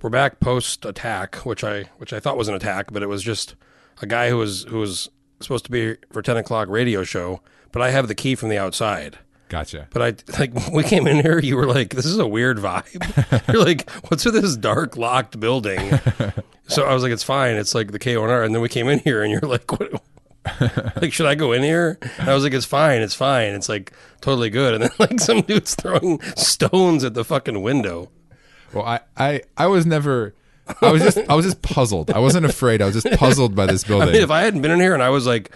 we're 0.03 0.11
back 0.11 0.39
post 0.39 0.85
attack, 0.85 1.37
which 1.39 1.65
I, 1.65 1.85
which 1.97 2.13
I 2.13 2.21
thought 2.21 2.37
was 2.37 2.47
an 2.47 2.55
attack, 2.55 2.93
but 2.93 3.03
it 3.03 3.09
was 3.09 3.23
just 3.25 3.57
a 4.01 4.07
guy 4.07 4.29
who 4.29 4.37
was, 4.37 4.63
who 4.65 4.79
was 4.79 5.09
supposed 5.41 5.65
to 5.67 5.71
be 5.71 5.97
for 6.13 6.23
10 6.23 6.37
o'clock 6.37 6.69
radio 6.69 7.05
show, 7.05 7.41
but 7.73 7.83
I 7.83 7.91
have 7.91 8.09
the 8.09 8.15
key 8.15 8.35
from 8.35 8.49
the 8.49 8.59
outside. 8.59 9.19
Gotcha. 9.49 9.89
But 9.91 10.03
I 10.03 10.39
like 10.39 10.55
when 10.55 10.73
we 10.73 10.83
came 10.83 11.07
in 11.07 11.23
here, 11.23 11.39
you 11.39 11.57
were 11.57 11.67
like, 11.67 11.91
"This 11.91 12.05
is 12.05 12.19
a 12.19 12.27
weird 12.27 12.59
vibe." 12.59 13.49
You're 13.53 13.65
like, 13.65 13.91
"What's 14.09 14.25
with 14.25 14.35
this 14.35 14.57
dark, 14.57 14.97
locked 14.97 15.41
building?" 15.41 15.99
so 16.69 16.85
I 16.85 16.93
was 16.93 17.03
like, 17.03 17.13
"It's 17.13 17.23
fine. 17.23 17.57
It's 17.57 17.75
like 17.75 17.93
the 17.93 17.99
K1R." 17.99 18.45
And 18.45 18.55
then 18.55 18.61
we 18.63 18.69
came 18.69 18.89
in 18.89 18.99
here, 19.01 19.23
and 19.23 19.33
you're 19.33 19.41
like, 19.41 19.71
"What?" 19.73 20.03
like, 21.01 21.13
should 21.13 21.27
I 21.27 21.35
go 21.35 21.53
in 21.53 21.63
here? 21.63 21.99
And 22.19 22.29
I 22.29 22.35
was 22.35 22.45
like, 22.45 22.53
"It's 22.53 22.67
fine. 22.67 23.01
It's 23.01 23.15
fine. 23.15 23.55
It's 23.55 23.69
like 23.69 23.93
totally 24.21 24.51
good." 24.51 24.75
And 24.75 24.85
then 24.85 24.91
like 24.99 25.21
some 25.21 25.41
dude's 25.41 25.75
throwing 25.75 26.21
stones 26.37 27.03
at 27.05 27.15
the 27.15 27.25
fucking 27.25 27.63
window. 27.63 28.11
Well, 28.73 28.85
I, 28.85 29.01
I, 29.17 29.43
I 29.57 29.67
was 29.67 29.87
never. 29.87 30.35
I 30.83 30.93
was 30.93 31.03
just 31.03 31.19
I 31.19 31.35
was 31.35 31.45
just 31.47 31.63
puzzled. 31.63 32.11
I 32.11 32.19
wasn't 32.19 32.47
afraid. 32.47 32.83
I 32.83 32.87
was 32.87 33.01
just 33.03 33.19
puzzled 33.19 33.55
by 33.55 33.67
this 33.67 33.85
I 33.87 33.89
building. 33.89 34.13
mean, 34.13 34.23
if 34.23 34.31
I 34.31 34.41
hadn't 34.43 34.63
been 34.63 34.71
in 34.71 34.81
here 34.81 34.95
and 34.95 35.03
I 35.03 35.09
was 35.11 35.27
like 35.27 35.51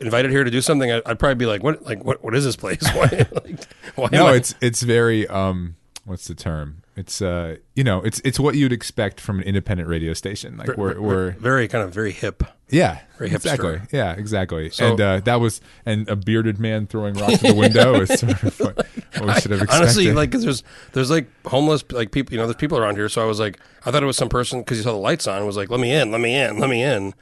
invited 0.00 0.30
here 0.30 0.44
to 0.44 0.50
do 0.50 0.60
something, 0.60 0.90
I'd, 0.90 1.02
I'd 1.06 1.18
probably 1.18 1.34
be 1.36 1.46
like, 1.46 1.62
"What? 1.62 1.84
Like, 1.84 2.04
what? 2.04 2.22
What 2.22 2.34
is 2.34 2.44
this 2.44 2.56
place? 2.56 2.82
Why? 2.94 3.26
Like, 3.32 3.64
why?" 3.96 4.08
no, 4.12 4.26
I- 4.28 4.36
it's 4.36 4.54
it's 4.60 4.82
very 4.82 5.26
um 5.28 5.76
what's 6.04 6.28
the 6.28 6.34
term? 6.34 6.82
It's 6.96 7.20
uh 7.20 7.56
you 7.74 7.82
know 7.82 8.02
it's 8.02 8.20
it's 8.24 8.38
what 8.38 8.54
you'd 8.54 8.72
expect 8.72 9.20
from 9.20 9.40
an 9.40 9.44
independent 9.46 9.88
radio 9.88 10.12
station. 10.14 10.56
Like 10.56 10.76
we're 10.76 11.00
we're 11.00 11.30
very 11.32 11.66
kind 11.66 11.82
of 11.82 11.92
very 11.92 12.12
hip. 12.12 12.44
yeah 12.70 13.00
Very 13.18 13.30
hipster. 13.30 13.34
exactly 13.36 13.80
yeah 13.90 14.12
exactly. 14.12 14.70
So- 14.70 14.92
and 14.92 15.00
uh, 15.00 15.20
that 15.20 15.40
was 15.40 15.60
and 15.84 16.08
a 16.08 16.14
bearded 16.16 16.60
man 16.60 16.86
throwing 16.86 17.14
rocks 17.14 17.34
at 17.34 17.40
the 17.40 17.54
window 17.54 17.94
is 18.02 18.18
sort 18.20 18.40
of 18.42 18.60
what, 18.60 18.76
what 18.76 18.86
we 19.26 19.40
should 19.40 19.50
have 19.50 19.62
expected. 19.62 19.70
Honestly, 19.72 20.12
like, 20.12 20.30
cause 20.30 20.44
there's 20.44 20.62
there's 20.92 21.10
like 21.10 21.26
homeless 21.46 21.84
like 21.90 22.12
people, 22.12 22.32
you 22.32 22.38
know, 22.38 22.46
there's 22.46 22.56
people 22.56 22.78
around 22.78 22.94
here. 22.96 23.08
So 23.08 23.20
I 23.22 23.24
was 23.26 23.40
like, 23.40 23.58
I 23.84 23.90
thought 23.90 24.02
it 24.02 24.06
was 24.06 24.16
some 24.16 24.28
person 24.28 24.60
because 24.60 24.76
you 24.78 24.84
saw 24.84 24.92
the 24.92 24.98
lights 24.98 25.26
on. 25.26 25.44
Was 25.46 25.56
like, 25.56 25.70
let 25.70 25.80
me 25.80 25.92
in, 25.92 26.12
let 26.12 26.20
me 26.20 26.36
in, 26.36 26.58
let 26.58 26.70
me 26.70 26.80
in, 26.82 27.12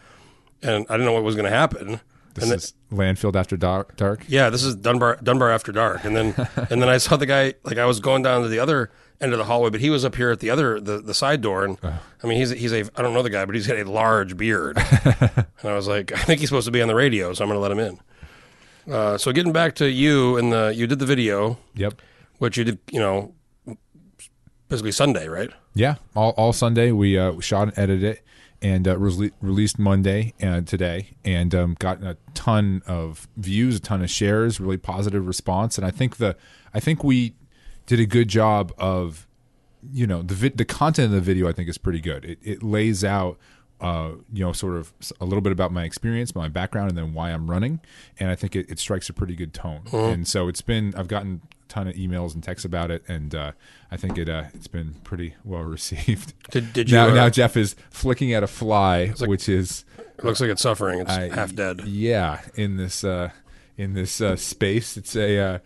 and 0.62 0.84
I 0.90 0.92
didn't 0.94 1.06
know 1.06 1.12
what 1.14 1.22
was 1.24 1.34
going 1.34 1.50
to 1.50 1.56
happen. 1.56 2.00
This 2.34 2.44
and 2.44 2.52
is 2.54 2.74
landfill 2.92 3.34
after 3.36 3.56
dark. 3.56 3.96
dark. 3.96 4.24
yeah, 4.28 4.50
this 4.50 4.62
is 4.64 4.74
Dunbar 4.76 5.18
Dunbar 5.22 5.50
after 5.50 5.72
dark, 5.72 6.04
and 6.04 6.16
then 6.16 6.34
and 6.70 6.80
then 6.82 6.88
I 6.88 6.98
saw 6.98 7.16
the 7.16 7.26
guy 7.26 7.54
like 7.64 7.78
I 7.78 7.84
was 7.86 8.00
going 8.00 8.22
down 8.22 8.42
to 8.42 8.48
the 8.48 8.58
other 8.58 8.90
end 9.20 9.32
of 9.32 9.38
the 9.38 9.44
hallway, 9.44 9.70
but 9.70 9.80
he 9.80 9.88
was 9.90 10.04
up 10.04 10.16
here 10.16 10.30
at 10.30 10.40
the 10.40 10.50
other 10.50 10.80
the, 10.80 10.98
the 11.00 11.14
side 11.14 11.40
door, 11.40 11.64
and 11.64 11.78
I 11.82 12.26
mean 12.26 12.38
he's 12.38 12.50
he's 12.50 12.72
a 12.72 12.80
I 12.96 13.02
don't 13.02 13.14
know 13.14 13.22
the 13.22 13.30
guy, 13.30 13.44
but 13.44 13.54
he's 13.54 13.66
got 13.66 13.76
a 13.78 13.84
large 13.90 14.36
beard, 14.36 14.76
and 15.04 15.46
I 15.64 15.74
was 15.74 15.86
like, 15.88 16.12
I 16.12 16.18
think 16.22 16.40
he's 16.40 16.48
supposed 16.48 16.66
to 16.66 16.72
be 16.72 16.82
on 16.82 16.88
the 16.88 16.94
radio, 16.94 17.32
so 17.32 17.44
I'm 17.44 17.48
going 17.50 17.56
to 17.56 17.60
let 17.62 17.70
him 17.72 17.78
in. 17.78 18.00
Uh, 18.92 19.16
so 19.16 19.30
getting 19.32 19.52
back 19.52 19.74
to 19.76 19.88
you 19.88 20.36
and 20.36 20.52
the 20.52 20.72
you 20.74 20.86
did 20.88 20.98
the 20.98 21.06
video, 21.06 21.56
Yep. 21.74 22.02
which 22.38 22.56
you 22.58 22.64
did, 22.64 22.78
you 22.90 22.98
know, 22.98 23.32
basically 24.68 24.90
Sunday, 24.92 25.28
right? 25.28 25.50
Yeah, 25.74 25.94
all, 26.16 26.30
all 26.36 26.52
Sunday 26.52 26.90
we 26.92 27.16
uh, 27.18 27.38
shot 27.40 27.68
and 27.68 27.78
edited 27.78 28.02
it, 28.04 28.24
and 28.62 28.86
uh, 28.86 28.96
rele- 28.96 29.32
released 29.40 29.78
Monday 29.78 30.32
uh, 30.42 30.60
today, 30.62 31.16
and 31.24 31.54
um, 31.54 31.76
got 31.78 32.02
a 32.02 32.16
ton 32.32 32.82
of 32.86 33.28
views, 33.36 33.76
a 33.76 33.80
ton 33.80 34.02
of 34.02 34.10
shares, 34.10 34.60
really 34.60 34.76
positive 34.78 35.26
response, 35.26 35.76
and 35.76 35.86
I 35.86 35.90
think 35.90 36.16
the 36.16 36.36
I 36.72 36.80
think 36.80 37.02
we 37.04 37.34
did 37.86 38.00
a 38.00 38.06
good 38.06 38.28
job 38.28 38.72
of 38.78 39.26
you 39.92 40.06
know 40.06 40.22
the 40.22 40.34
vid- 40.34 40.56
the 40.58 40.64
content 40.64 41.06
of 41.06 41.12
the 41.12 41.20
video 41.20 41.48
I 41.48 41.52
think 41.52 41.68
is 41.68 41.76
pretty 41.78 42.00
good. 42.00 42.24
It, 42.24 42.38
it 42.42 42.62
lays 42.62 43.02
out 43.04 43.36
uh, 43.80 44.12
you 44.32 44.44
know 44.44 44.52
sort 44.52 44.76
of 44.76 44.92
a 45.20 45.24
little 45.24 45.40
bit 45.42 45.52
about 45.52 45.72
my 45.72 45.82
experience, 45.84 46.34
my 46.34 46.48
background, 46.48 46.90
and 46.90 46.96
then 46.96 47.14
why 47.14 47.30
I'm 47.32 47.50
running, 47.50 47.80
and 48.20 48.30
I 48.30 48.36
think 48.36 48.54
it, 48.54 48.70
it 48.70 48.78
strikes 48.78 49.08
a 49.08 49.12
pretty 49.12 49.34
good 49.34 49.52
tone. 49.52 49.82
And 49.92 50.26
so 50.28 50.46
it's 50.46 50.62
been 50.62 50.94
I've 50.96 51.08
gotten 51.08 51.40
ton 51.72 51.88
of 51.88 51.94
emails 51.94 52.34
and 52.34 52.42
texts 52.42 52.64
about 52.66 52.90
it, 52.90 53.02
and 53.08 53.34
uh, 53.34 53.52
I 53.90 53.96
think 53.96 54.18
it 54.18 54.28
uh, 54.28 54.44
it's 54.54 54.68
been 54.68 54.94
pretty 55.04 55.34
well 55.44 55.62
received. 55.78 56.34
Did, 56.50 56.72
did 56.72 56.90
you? 56.90 56.96
Now, 56.96 57.08
uh, 57.08 57.14
now 57.14 57.28
Jeff 57.30 57.56
is 57.56 57.74
flicking 57.90 58.32
at 58.34 58.42
a 58.42 58.46
fly, 58.46 59.14
like- 59.18 59.28
which 59.28 59.48
is 59.48 59.84
it 60.18 60.22
looks 60.24 60.40
like 60.40 60.50
it's 60.50 60.62
suffering. 60.62 61.00
It's 61.00 61.10
I- 61.10 61.30
half 61.34 61.54
dead. 61.54 61.80
Yeah, 61.86 62.40
in 62.54 62.76
this 62.76 63.04
uh, 63.04 63.30
in 63.76 63.94
this 63.94 64.20
uh, 64.20 64.36
space, 64.36 64.96
it's 64.96 65.16
a. 65.16 65.38
Uh, 65.38 65.58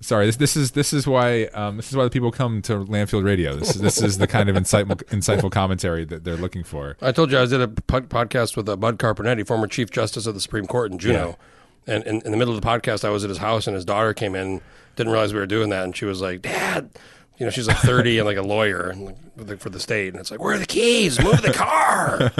sorry, 0.00 0.26
this 0.26 0.36
this 0.36 0.56
is 0.56 0.72
this 0.72 0.92
is 0.92 1.06
why 1.06 1.44
um, 1.54 1.76
this 1.76 1.88
is 1.90 1.96
why 1.96 2.02
the 2.04 2.10
people 2.10 2.32
come 2.32 2.60
to 2.62 2.84
Landfield 2.84 3.24
Radio. 3.24 3.54
This 3.54 3.76
is 3.76 3.80
this 3.80 4.02
is 4.02 4.18
the 4.18 4.26
kind 4.26 4.48
of 4.48 4.56
insightful 4.56 4.96
insightful 5.10 5.50
commentary 5.52 6.04
that 6.06 6.24
they're 6.24 6.36
looking 6.36 6.64
for. 6.64 6.96
I 7.00 7.12
told 7.12 7.30
you 7.30 7.38
I 7.38 7.42
was 7.42 7.50
did 7.50 7.60
a 7.60 7.68
pod- 7.68 8.08
podcast 8.08 8.56
with 8.56 8.68
uh, 8.68 8.74
Bud 8.76 8.98
Carpeneti, 8.98 9.46
former 9.46 9.68
Chief 9.68 9.90
Justice 9.90 10.26
of 10.26 10.34
the 10.34 10.40
Supreme 10.40 10.66
Court 10.66 10.90
in 10.90 10.98
Juneau. 10.98 11.36
And 11.86 12.04
in, 12.04 12.20
in 12.22 12.30
the 12.30 12.36
middle 12.36 12.54
of 12.54 12.60
the 12.60 12.66
podcast, 12.66 13.04
I 13.04 13.10
was 13.10 13.24
at 13.24 13.28
his 13.30 13.38
house, 13.38 13.66
and 13.66 13.74
his 13.74 13.84
daughter 13.84 14.14
came 14.14 14.34
in. 14.34 14.60
Didn't 14.96 15.12
realize 15.12 15.32
we 15.34 15.40
were 15.40 15.46
doing 15.46 15.70
that, 15.70 15.84
and 15.84 15.96
she 15.96 16.04
was 16.04 16.20
like, 16.20 16.42
"Dad." 16.42 16.90
You 17.38 17.46
know, 17.46 17.50
she's 17.50 17.66
like 17.66 17.78
30 17.78 18.18
and 18.18 18.26
like 18.26 18.36
a 18.36 18.42
lawyer 18.42 18.90
and 18.90 19.16
like, 19.36 19.58
for 19.58 19.68
the- 19.70 19.80
state. 19.80 20.12
And 20.12 20.20
it's 20.20 20.30
like, 20.30 20.38
where 20.40 20.54
are 20.54 20.58
the 20.58 20.66
keys? 20.66 21.18
Move 21.20 21.42
the 21.42 21.52
car. 21.52 22.30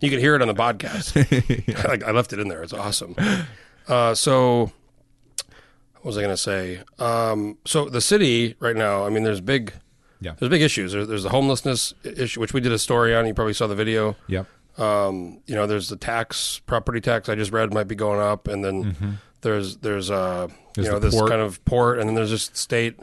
you 0.00 0.08
can 0.10 0.20
hear 0.20 0.36
it 0.36 0.42
on 0.42 0.46
the 0.46 0.54
podcast. 0.54 1.16
like, 1.88 2.04
I 2.04 2.12
left 2.12 2.32
it 2.32 2.38
in 2.38 2.46
there. 2.48 2.62
It's 2.62 2.74
awesome. 2.74 3.16
Uh, 3.88 4.14
so, 4.14 4.70
what 5.96 6.04
was 6.04 6.18
I 6.18 6.20
going 6.20 6.32
to 6.34 6.36
say? 6.36 6.80
Um, 6.98 7.58
so 7.64 7.88
the 7.88 8.00
city 8.00 8.54
right 8.60 8.76
now, 8.76 9.04
I 9.04 9.08
mean, 9.08 9.24
there's 9.24 9.40
big, 9.40 9.72
Yeah. 10.20 10.34
there's 10.38 10.50
big 10.50 10.62
issues. 10.62 10.92
There's 10.92 11.22
the 11.24 11.30
homelessness 11.30 11.94
issue, 12.04 12.38
which 12.38 12.52
we 12.52 12.60
did 12.60 12.72
a 12.72 12.78
story 12.78 13.16
on. 13.16 13.26
You 13.26 13.34
probably 13.34 13.54
saw 13.54 13.66
the 13.66 13.74
video. 13.74 14.14
Yep. 14.28 14.46
Um, 14.78 15.40
you 15.46 15.54
know, 15.54 15.66
there's 15.66 15.88
the 15.88 15.96
tax, 15.96 16.60
property 16.66 17.00
tax. 17.00 17.28
I 17.28 17.34
just 17.34 17.52
read 17.52 17.72
might 17.74 17.88
be 17.88 17.94
going 17.94 18.20
up, 18.20 18.48
and 18.48 18.64
then 18.64 19.18
there's 19.42 19.76
there's 19.78 20.10
uh, 20.10 20.48
Mm-hmm. 20.48 20.56
There's 20.74 20.86
you 20.86 20.92
know 20.92 20.98
this 20.98 21.14
port. 21.14 21.28
kind 21.30 21.42
of 21.42 21.62
port, 21.66 21.98
and 21.98 22.08
then 22.08 22.14
there's 22.14 22.30
just 22.30 22.56
state 22.56 22.98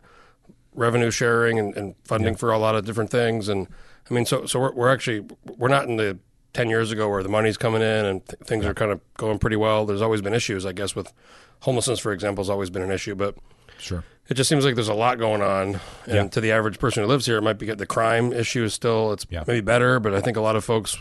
revenue 0.73 1.11
sharing 1.11 1.59
and, 1.59 1.75
and 1.77 1.95
funding 2.03 2.35
for 2.35 2.51
a 2.51 2.57
lot 2.57 2.75
of 2.75 2.85
different 2.85 3.11
things. 3.11 3.47
And 3.49 3.67
I 4.09 4.13
mean, 4.13 4.25
so 4.25 4.45
so 4.47 4.59
we're, 4.59 4.73
we're 4.73 4.89
actually 4.91 5.25
we're 5.57 5.67
not 5.67 5.87
in 5.87 5.97
the 5.97 6.17
ten 6.53 6.69
years 6.69 6.91
ago 6.91 7.07
where 7.09 7.21
the 7.21 7.29
money's 7.29 7.57
coming 7.57 7.81
in 7.83 8.05
and 8.05 8.25
th- 8.25 8.39
things 8.43 8.65
are 8.65 8.73
kind 8.73 8.91
of 8.91 9.01
going 9.17 9.37
pretty 9.37 9.55
well. 9.55 9.85
There's 9.85 10.01
always 10.01 10.21
been 10.21 10.33
issues, 10.33 10.65
I 10.65 10.71
guess, 10.71 10.95
with 10.95 11.13
homelessness, 11.59 11.99
for 11.99 12.11
example, 12.11 12.43
has 12.43 12.49
always 12.49 12.69
been 12.71 12.81
an 12.81 12.91
issue, 12.91 13.13
but 13.13 13.35
Sure. 13.77 14.03
it 14.27 14.33
just 14.33 14.49
seems 14.49 14.65
like 14.65 14.73
there's 14.75 14.87
a 14.89 14.93
lot 14.95 15.19
going 15.19 15.41
on, 15.43 15.79
and 16.05 16.15
Yeah. 16.15 16.27
to 16.29 16.41
the 16.41 16.51
average 16.51 16.79
person 16.79 17.03
who 17.03 17.07
lives 17.07 17.25
here, 17.27 17.37
it 17.37 17.41
might 17.43 17.59
be 17.59 17.71
the 17.71 17.85
crime 17.85 18.33
issue 18.33 18.63
is 18.63 18.73
still 18.73 19.13
it's 19.13 19.27
Yeah. 19.29 19.43
maybe 19.45 19.61
better, 19.61 19.99
but 19.99 20.13
I 20.15 20.21
think 20.21 20.37
a 20.37 20.41
lot 20.41 20.55
of 20.55 20.65
folks 20.65 20.97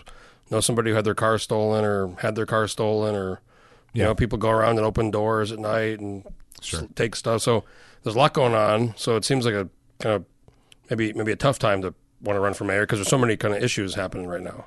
know 0.50 0.60
somebody 0.60 0.90
who 0.90 0.96
had 0.96 1.04
their 1.04 1.14
car 1.14 1.38
stolen 1.38 1.84
or 1.84 2.14
had 2.20 2.34
their 2.34 2.46
car 2.46 2.66
stolen, 2.68 3.14
or 3.14 3.40
you 3.92 4.00
Yeah. 4.02 4.04
know 4.06 4.14
people 4.14 4.38
go 4.38 4.50
around 4.50 4.76
and 4.78 4.86
open 4.86 5.10
doors 5.10 5.52
at 5.52 5.58
night 5.58 6.00
and 6.00 6.24
Sure. 6.60 6.88
take 6.94 7.14
stuff. 7.16 7.42
So 7.42 7.64
there's 8.02 8.16
a 8.16 8.18
lot 8.18 8.34
going 8.34 8.54
on. 8.54 8.94
So 8.96 9.16
it 9.16 9.24
seems 9.24 9.44
like 9.44 9.54
a 9.54 9.68
kind 10.00 10.14
of 10.16 10.24
maybe 10.90 11.12
maybe 11.12 11.32
a 11.32 11.36
tough 11.36 11.58
time 11.58 11.82
to 11.82 11.94
want 12.20 12.36
to 12.36 12.40
run 12.40 12.54
for 12.54 12.64
mayor 12.64 12.82
because 12.82 12.98
there's 12.98 13.08
so 13.08 13.18
many 13.18 13.36
kind 13.36 13.54
of 13.54 13.62
issues 13.62 13.94
happening 13.94 14.26
right 14.26 14.42
now. 14.42 14.66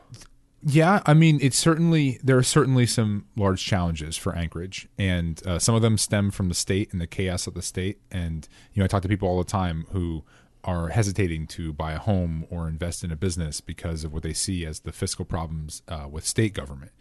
Yeah, 0.63 1.01
I 1.07 1.15
mean, 1.15 1.39
it's 1.41 1.57
certainly 1.57 2.19
there 2.23 2.37
are 2.37 2.43
certainly 2.43 2.85
some 2.85 3.25
large 3.35 3.65
challenges 3.65 4.15
for 4.15 4.35
Anchorage, 4.35 4.87
and 4.97 5.41
uh, 5.47 5.57
some 5.57 5.73
of 5.73 5.81
them 5.81 5.97
stem 5.97 6.29
from 6.29 6.49
the 6.49 6.53
state 6.55 6.91
and 6.91 7.01
the 7.01 7.07
chaos 7.07 7.47
of 7.47 7.55
the 7.55 7.63
state. 7.63 7.99
And 8.11 8.47
you 8.73 8.79
know, 8.79 8.85
I 8.85 8.87
talk 8.87 9.01
to 9.01 9.07
people 9.09 9.27
all 9.27 9.39
the 9.39 9.43
time 9.49 9.87
who 9.91 10.23
are 10.63 10.89
hesitating 10.89 11.47
to 11.47 11.73
buy 11.73 11.93
a 11.93 11.99
home 11.99 12.45
or 12.49 12.67
invest 12.67 13.03
in 13.03 13.11
a 13.11 13.15
business 13.15 13.61
because 13.61 14.03
of 14.03 14.13
what 14.13 14.23
they 14.23 14.33
see 14.33 14.65
as 14.65 14.81
the 14.81 14.91
fiscal 14.91 15.25
problems 15.25 15.81
uh, 15.87 16.07
with 16.09 16.25
state 16.25 16.53
government. 16.53 16.91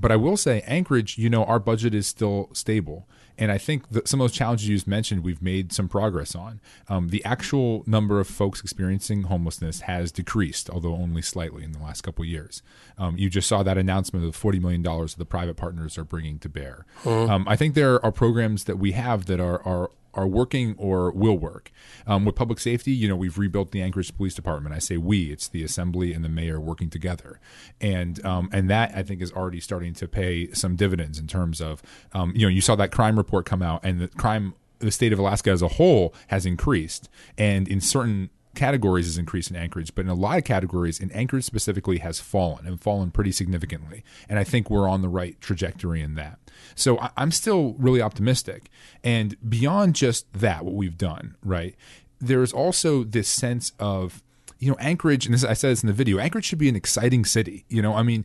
but 0.00 0.12
I 0.12 0.16
will 0.16 0.36
say, 0.36 0.62
Anchorage, 0.66 1.18
you 1.18 1.28
know, 1.28 1.44
our 1.44 1.58
budget 1.58 1.92
is 1.94 2.06
still 2.06 2.50
stable. 2.52 3.08
And 3.36 3.52
I 3.52 3.58
think 3.58 3.90
that 3.90 4.08
some 4.08 4.20
of 4.20 4.24
those 4.24 4.36
challenges 4.36 4.68
you 4.68 4.76
just 4.76 4.86
mentioned, 4.88 5.22
we've 5.22 5.42
made 5.42 5.72
some 5.72 5.88
progress 5.88 6.34
on. 6.34 6.60
Um, 6.88 7.08
the 7.08 7.24
actual 7.24 7.84
number 7.86 8.18
of 8.20 8.26
folks 8.26 8.60
experiencing 8.60 9.24
homelessness 9.24 9.82
has 9.82 10.10
decreased, 10.10 10.68
although 10.70 10.94
only 10.94 11.22
slightly 11.22 11.62
in 11.62 11.72
the 11.72 11.78
last 11.78 12.02
couple 12.02 12.24
of 12.24 12.28
years. 12.28 12.62
Um, 12.96 13.16
you 13.16 13.30
just 13.30 13.48
saw 13.48 13.62
that 13.62 13.78
announcement 13.78 14.24
of 14.24 14.32
the 14.32 14.38
$40 14.38 14.60
million 14.60 14.82
that 14.82 15.14
the 15.18 15.24
private 15.24 15.56
partners 15.56 15.96
are 15.96 16.04
bringing 16.04 16.38
to 16.40 16.48
bear. 16.48 16.84
Um, 17.28 17.46
I 17.48 17.54
think 17.54 17.74
there 17.74 18.04
are 18.04 18.10
programs 18.12 18.64
that 18.64 18.76
we 18.76 18.92
have 18.92 19.26
that 19.26 19.38
are, 19.40 19.62
are 19.64 19.90
are 20.14 20.26
working 20.26 20.74
or 20.78 21.10
will 21.10 21.38
work. 21.38 21.70
Um, 22.06 22.24
with 22.24 22.34
public 22.34 22.58
safety, 22.58 22.92
you 22.92 23.08
know, 23.08 23.16
we've 23.16 23.38
rebuilt 23.38 23.70
the 23.70 23.82
Anchorage 23.82 24.16
Police 24.16 24.34
Department. 24.34 24.74
I 24.74 24.78
say 24.78 24.96
we; 24.96 25.30
it's 25.30 25.48
the 25.48 25.62
assembly 25.62 26.12
and 26.12 26.24
the 26.24 26.28
mayor 26.28 26.60
working 26.60 26.90
together, 26.90 27.40
and 27.80 28.24
um, 28.24 28.48
and 28.52 28.68
that 28.70 28.92
I 28.94 29.02
think 29.02 29.20
is 29.20 29.32
already 29.32 29.60
starting 29.60 29.94
to 29.94 30.08
pay 30.08 30.52
some 30.52 30.76
dividends 30.76 31.18
in 31.18 31.26
terms 31.26 31.60
of, 31.60 31.82
um, 32.12 32.32
you 32.34 32.42
know, 32.42 32.48
you 32.48 32.60
saw 32.60 32.74
that 32.76 32.92
crime 32.92 33.16
report 33.16 33.46
come 33.46 33.62
out, 33.62 33.80
and 33.84 34.00
the 34.00 34.08
crime, 34.08 34.54
the 34.78 34.90
state 34.90 35.12
of 35.12 35.18
Alaska 35.18 35.50
as 35.50 35.62
a 35.62 35.68
whole 35.68 36.14
has 36.28 36.46
increased, 36.46 37.08
and 37.36 37.68
in 37.68 37.80
certain 37.80 38.30
categories 38.58 39.06
has 39.06 39.16
increased 39.16 39.50
in 39.50 39.56
Anchorage, 39.56 39.94
but 39.94 40.04
in 40.04 40.10
a 40.10 40.14
lot 40.14 40.36
of 40.36 40.44
categories, 40.44 40.98
in 40.98 41.10
Anchorage 41.12 41.44
specifically, 41.44 41.98
has 41.98 42.20
fallen 42.20 42.66
and 42.66 42.80
fallen 42.80 43.10
pretty 43.10 43.32
significantly. 43.32 44.02
And 44.28 44.38
I 44.38 44.44
think 44.44 44.68
we're 44.68 44.88
on 44.88 45.00
the 45.00 45.08
right 45.08 45.40
trajectory 45.40 46.02
in 46.02 46.16
that. 46.16 46.38
So 46.74 46.98
I- 46.98 47.10
I'm 47.16 47.30
still 47.30 47.74
really 47.78 48.00
optimistic. 48.02 48.70
And 49.04 49.36
beyond 49.48 49.94
just 49.94 50.32
that, 50.32 50.64
what 50.64 50.74
we've 50.74 50.98
done, 50.98 51.36
right? 51.44 51.74
There's 52.20 52.52
also 52.52 53.04
this 53.04 53.28
sense 53.28 53.72
of, 53.78 54.22
you 54.58 54.70
know, 54.70 54.76
Anchorage, 54.80 55.24
and 55.26 55.34
this, 55.34 55.44
I 55.44 55.52
said 55.52 55.70
this 55.70 55.82
in 55.82 55.86
the 55.86 55.92
video, 55.92 56.18
Anchorage 56.18 56.44
should 56.46 56.58
be 56.58 56.68
an 56.68 56.76
exciting 56.76 57.24
city. 57.24 57.64
You 57.68 57.80
know, 57.82 57.94
I 57.94 58.02
mean, 58.02 58.24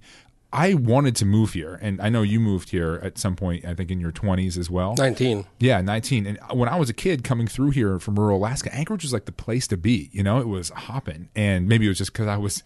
I 0.52 0.76
wanted 0.76 1.16
to 1.16 1.26
move 1.26 1.54
here, 1.54 1.80
and 1.82 2.00
I 2.00 2.10
know 2.10 2.22
you 2.22 2.40
moved 2.40 2.70
here 2.70 3.00
at 3.02 3.18
some 3.18 3.36
point, 3.36 3.66
I 3.66 3.74
think 3.74 3.90
in 3.90 4.00
your 4.00 4.12
20s 4.12 4.56
as 4.56 4.70
well. 4.70 4.94
19. 4.98 5.46
Yeah, 5.60 5.82
19. 5.82 6.28
And 6.28 6.40
when 6.52 6.70
I 6.70 6.76
was 6.76 6.92
a 6.92 6.94
kid 6.94 7.24
coming 7.24 7.48
through 7.48 7.72
here 7.72 7.98
from 7.98 8.20
rural 8.20 8.38
Alaska, 8.38 8.74
Anchorage 8.74 9.02
was 9.04 9.14
like 9.14 9.26
the 9.26 9.32
place 9.32 9.66
to 9.70 9.78
be. 9.78 10.10
You 10.12 10.22
know, 10.22 10.40
it 10.40 10.48
was 10.48 10.70
hopping. 10.70 11.30
And 11.36 11.68
maybe 11.68 11.86
it 11.86 11.90
was 11.90 11.98
just 11.98 12.14
because 12.14 12.28
I 12.28 12.38
was 12.38 12.62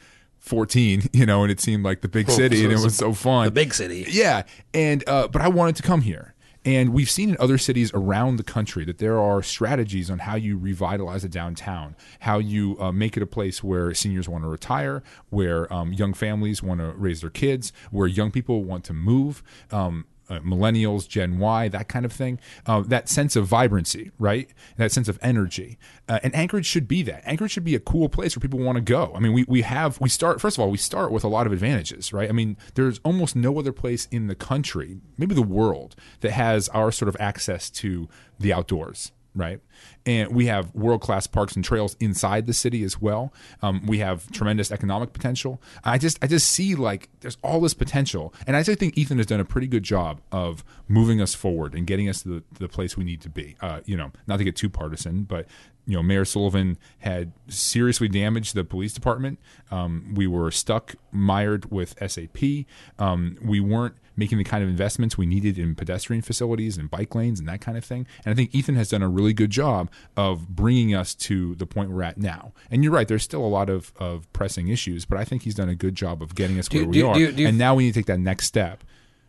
14, 0.48 1.04
you 1.14 1.26
know, 1.26 1.44
and 1.44 1.52
it 1.52 1.60
seemed 1.60 1.84
like 1.84 2.02
the 2.02 2.08
big 2.08 2.30
city 2.30 2.64
and 2.64 2.74
it 2.74 2.80
was 2.80 2.96
so 2.96 3.14
fun. 3.14 3.46
The 3.46 3.52
big 3.52 3.74
city. 3.74 4.06
Yeah, 4.10 4.44
and 4.74 5.04
uh, 5.08 5.28
but 5.28 5.42
I 5.42 5.48
wanted 5.48 5.76
to 5.78 5.84
come 5.84 6.02
here, 6.02 6.34
and 6.66 6.94
we've 6.94 7.10
seen 7.10 7.30
in 7.30 7.38
other 7.40 7.58
cities 7.58 7.92
around 7.94 8.38
the 8.38 8.44
country 8.44 8.84
that 8.86 8.98
there 8.98 9.20
are 9.20 9.42
strategies 9.42 10.10
on 10.12 10.20
how 10.20 10.36
you 10.36 10.58
revitalize 10.58 11.24
a 11.24 11.30
downtown, 11.30 11.96
how 12.20 12.40
you 12.40 12.78
uh, 12.80 12.92
make 12.92 13.16
it 13.16 13.24
a 13.24 13.28
place 13.28 13.64
where 13.64 13.94
seniors 13.94 14.28
want 14.28 14.44
to 14.44 14.50
retire, 14.50 15.02
where 15.30 15.72
um, 15.74 15.94
young 15.94 16.14
families 16.14 16.62
want 16.62 16.82
to 16.82 16.88
raise 16.92 17.22
their 17.22 17.30
kids, 17.30 17.72
where 17.92 18.08
young 18.08 18.32
people 18.32 18.64
want 18.64 18.84
to 18.86 18.94
move. 18.94 19.44
Um, 19.72 20.06
uh, 20.30 20.40
millennials, 20.40 21.08
Gen 21.08 21.40
Y, 21.40 21.68
that 21.70 21.88
kind 21.88 22.06
of 22.06 22.12
thing. 22.12 22.40
Uh, 22.66 22.82
that 22.82 23.10
sense 23.10 23.36
of 23.36 23.46
vibrancy, 23.46 24.12
right? 24.20 24.50
That 24.78 24.92
sense 24.92 25.08
of 25.08 25.20
energy. 25.22 25.78
Uh, 26.08 26.20
and 26.24 26.36
Anchorage 26.36 26.66
should 26.66 26.88
be 26.88 27.02
that. 27.04 27.24
Anchorage 27.26 27.52
should 27.52 27.64
be 27.64 27.76
a 27.76 27.80
cool 27.80 28.10
place 28.10 28.36
where 28.36 28.42
people 28.42 28.60
want 28.60 28.78
to 28.78 28.82
go. 28.82 29.12
I 29.16 29.20
mean, 29.20 29.34
we, 29.34 29.46
we 29.48 29.62
have, 29.62 30.00
we 30.00 30.10
start, 30.10 30.42
first 30.42 30.58
of 30.58 30.62
all, 30.62 30.70
we 30.70 30.78
start 30.78 31.12
with 31.12 31.24
a 31.24 31.28
lot 31.28 31.48
of 31.48 31.54
advantages, 31.54 32.14
right? 32.14 32.30
I 32.30 32.34
mean, 32.34 32.58
there's 32.76 33.00
almost 33.04 33.36
no 33.36 33.58
other 33.60 33.72
place 33.72 34.08
in 34.12 34.28
the 34.28 34.36
country, 34.36 35.00
maybe 35.18 35.36
the 35.36 35.42
world, 35.42 35.96
that 36.22 36.32
has 36.32 36.70
our 36.70 36.92
sort 36.92 37.10
of 37.10 37.18
access 37.20 37.70
to 37.72 38.08
the 38.40 38.54
outdoors. 38.54 39.12
Right, 39.38 39.60
and 40.08 40.34
we 40.34 40.48
have 40.48 40.74
world 40.74 41.02
class 41.02 41.28
parks 41.28 41.56
and 41.56 41.64
trails 41.64 41.96
inside 42.00 42.48
the 42.48 42.54
city 42.54 42.84
as 42.84 43.00
well. 43.00 43.32
Um, 43.62 43.86
we 43.86 44.00
have 44.00 44.32
tremendous 44.32 44.72
economic 44.72 45.14
potential. 45.14 45.62
I 45.84 46.00
just, 46.00 46.18
I 46.24 46.28
just 46.28 46.50
see 46.50 46.74
like 46.74 47.10
there's 47.20 47.38
all 47.44 47.62
this 47.62 47.76
potential, 47.76 48.34
and 48.48 48.56
I 48.56 48.64
think 48.64 48.98
Ethan 48.98 49.18
has 49.18 49.28
done 49.28 49.40
a 49.40 49.46
pretty 49.46 49.68
good 49.68 49.84
job 49.84 50.22
of 50.32 50.64
moving 50.88 51.22
us 51.22 51.36
forward 51.36 51.76
and 51.76 51.86
getting 51.86 52.10
us 52.10 52.24
to 52.24 52.30
the, 52.30 52.40
to 52.56 52.60
the 52.60 52.68
place 52.68 52.98
we 52.98 53.04
need 53.04 53.22
to 53.22 53.30
be. 53.30 53.56
Uh, 53.62 53.82
you 53.86 53.96
know, 53.96 54.12
not 54.26 54.38
to 54.38 54.44
get 54.44 54.56
too 54.56 54.70
partisan, 54.70 55.24
but 55.24 55.46
you 55.86 55.96
know, 55.96 56.04
Mayor 56.04 56.26
Sullivan 56.26 56.78
had 57.00 57.32
seriously 57.48 58.08
damaged 58.10 58.56
the 58.56 58.64
police 58.64 58.94
department. 58.94 59.40
Um, 59.72 60.14
we 60.16 60.28
were 60.28 60.52
stuck 60.52 60.96
mired 61.12 61.72
with 61.72 61.96
SAP. 62.06 62.66
Um, 63.00 63.38
we 63.42 63.60
weren't 63.60 63.96
making 64.18 64.38
the 64.40 64.44
kind 64.44 64.64
of 64.64 64.70
investments 64.70 65.18
we 65.18 65.26
needed 65.26 65.58
in 65.58 65.76
pedestrian 65.76 66.22
facilities 66.22 66.76
and 66.78 66.90
bike 66.92 67.14
lanes 67.16 67.40
and 67.40 67.48
that 67.48 67.62
kind 67.62 67.78
of 67.78 67.86
thing. 67.86 68.06
And 68.26 68.32
I 68.34 68.36
think 68.36 68.54
Ethan 68.54 68.76
has 68.76 68.90
done 68.90 69.02
a 69.04 69.08
really 69.08 69.32
good 69.34 69.52
job 69.52 69.90
of 70.18 70.50
bringing 70.50 70.94
us 70.96 71.16
to 71.16 71.56
the 71.56 71.66
point 71.68 71.92
we're 71.92 72.04
at 72.04 72.18
now. 72.18 72.52
And 72.72 72.84
you're 72.84 72.92
right, 72.92 73.08
there's 73.08 73.24
still 73.24 73.46
a 73.46 73.48
lot 73.48 73.70
of, 73.70 73.94
of 73.98 74.32
pressing 74.34 74.68
issues, 74.68 75.06
but 75.06 75.18
I 75.18 75.24
think 75.24 75.44
he's 75.44 75.56
done 75.56 75.70
a 75.70 75.76
good 75.76 75.96
job 75.96 76.22
of 76.22 76.36
getting 76.36 76.58
us 76.60 76.68
Do 76.68 76.78
where 76.78 76.84
you- 76.84 76.90
we 76.90 76.94
do 76.98 77.08
are. 77.08 77.14
do 77.16 77.32
do 77.32 77.48
and 77.48 77.58
now 77.58 77.76
we 77.76 77.84
need 77.86 77.94
to 77.94 78.00
take 78.00 78.08
that 78.08 78.20
next 78.20 78.48
step. 78.48 78.84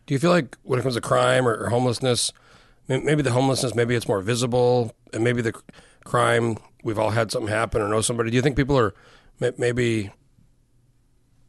Do 0.07 0.13
you 0.15 0.19
feel 0.19 0.31
like 0.31 0.57
when 0.63 0.79
it 0.79 0.81
comes 0.81 0.95
to 0.95 1.01
crime 1.01 1.47
or, 1.47 1.55
or 1.55 1.69
homelessness, 1.69 2.33
maybe 2.87 3.21
the 3.21 3.31
homelessness, 3.31 3.75
maybe 3.75 3.93
it's 3.93 4.07
more 4.07 4.21
visible, 4.21 4.95
and 5.13 5.23
maybe 5.23 5.43
the 5.43 5.53
crime, 6.03 6.57
we've 6.83 6.97
all 6.97 7.11
had 7.11 7.31
something 7.31 7.47
happen 7.49 7.79
or 7.81 7.87
know 7.87 8.01
somebody. 8.01 8.31
Do 8.31 8.35
you 8.35 8.41
think 8.41 8.55
people 8.55 8.75
are 8.79 8.95
maybe 9.57 10.09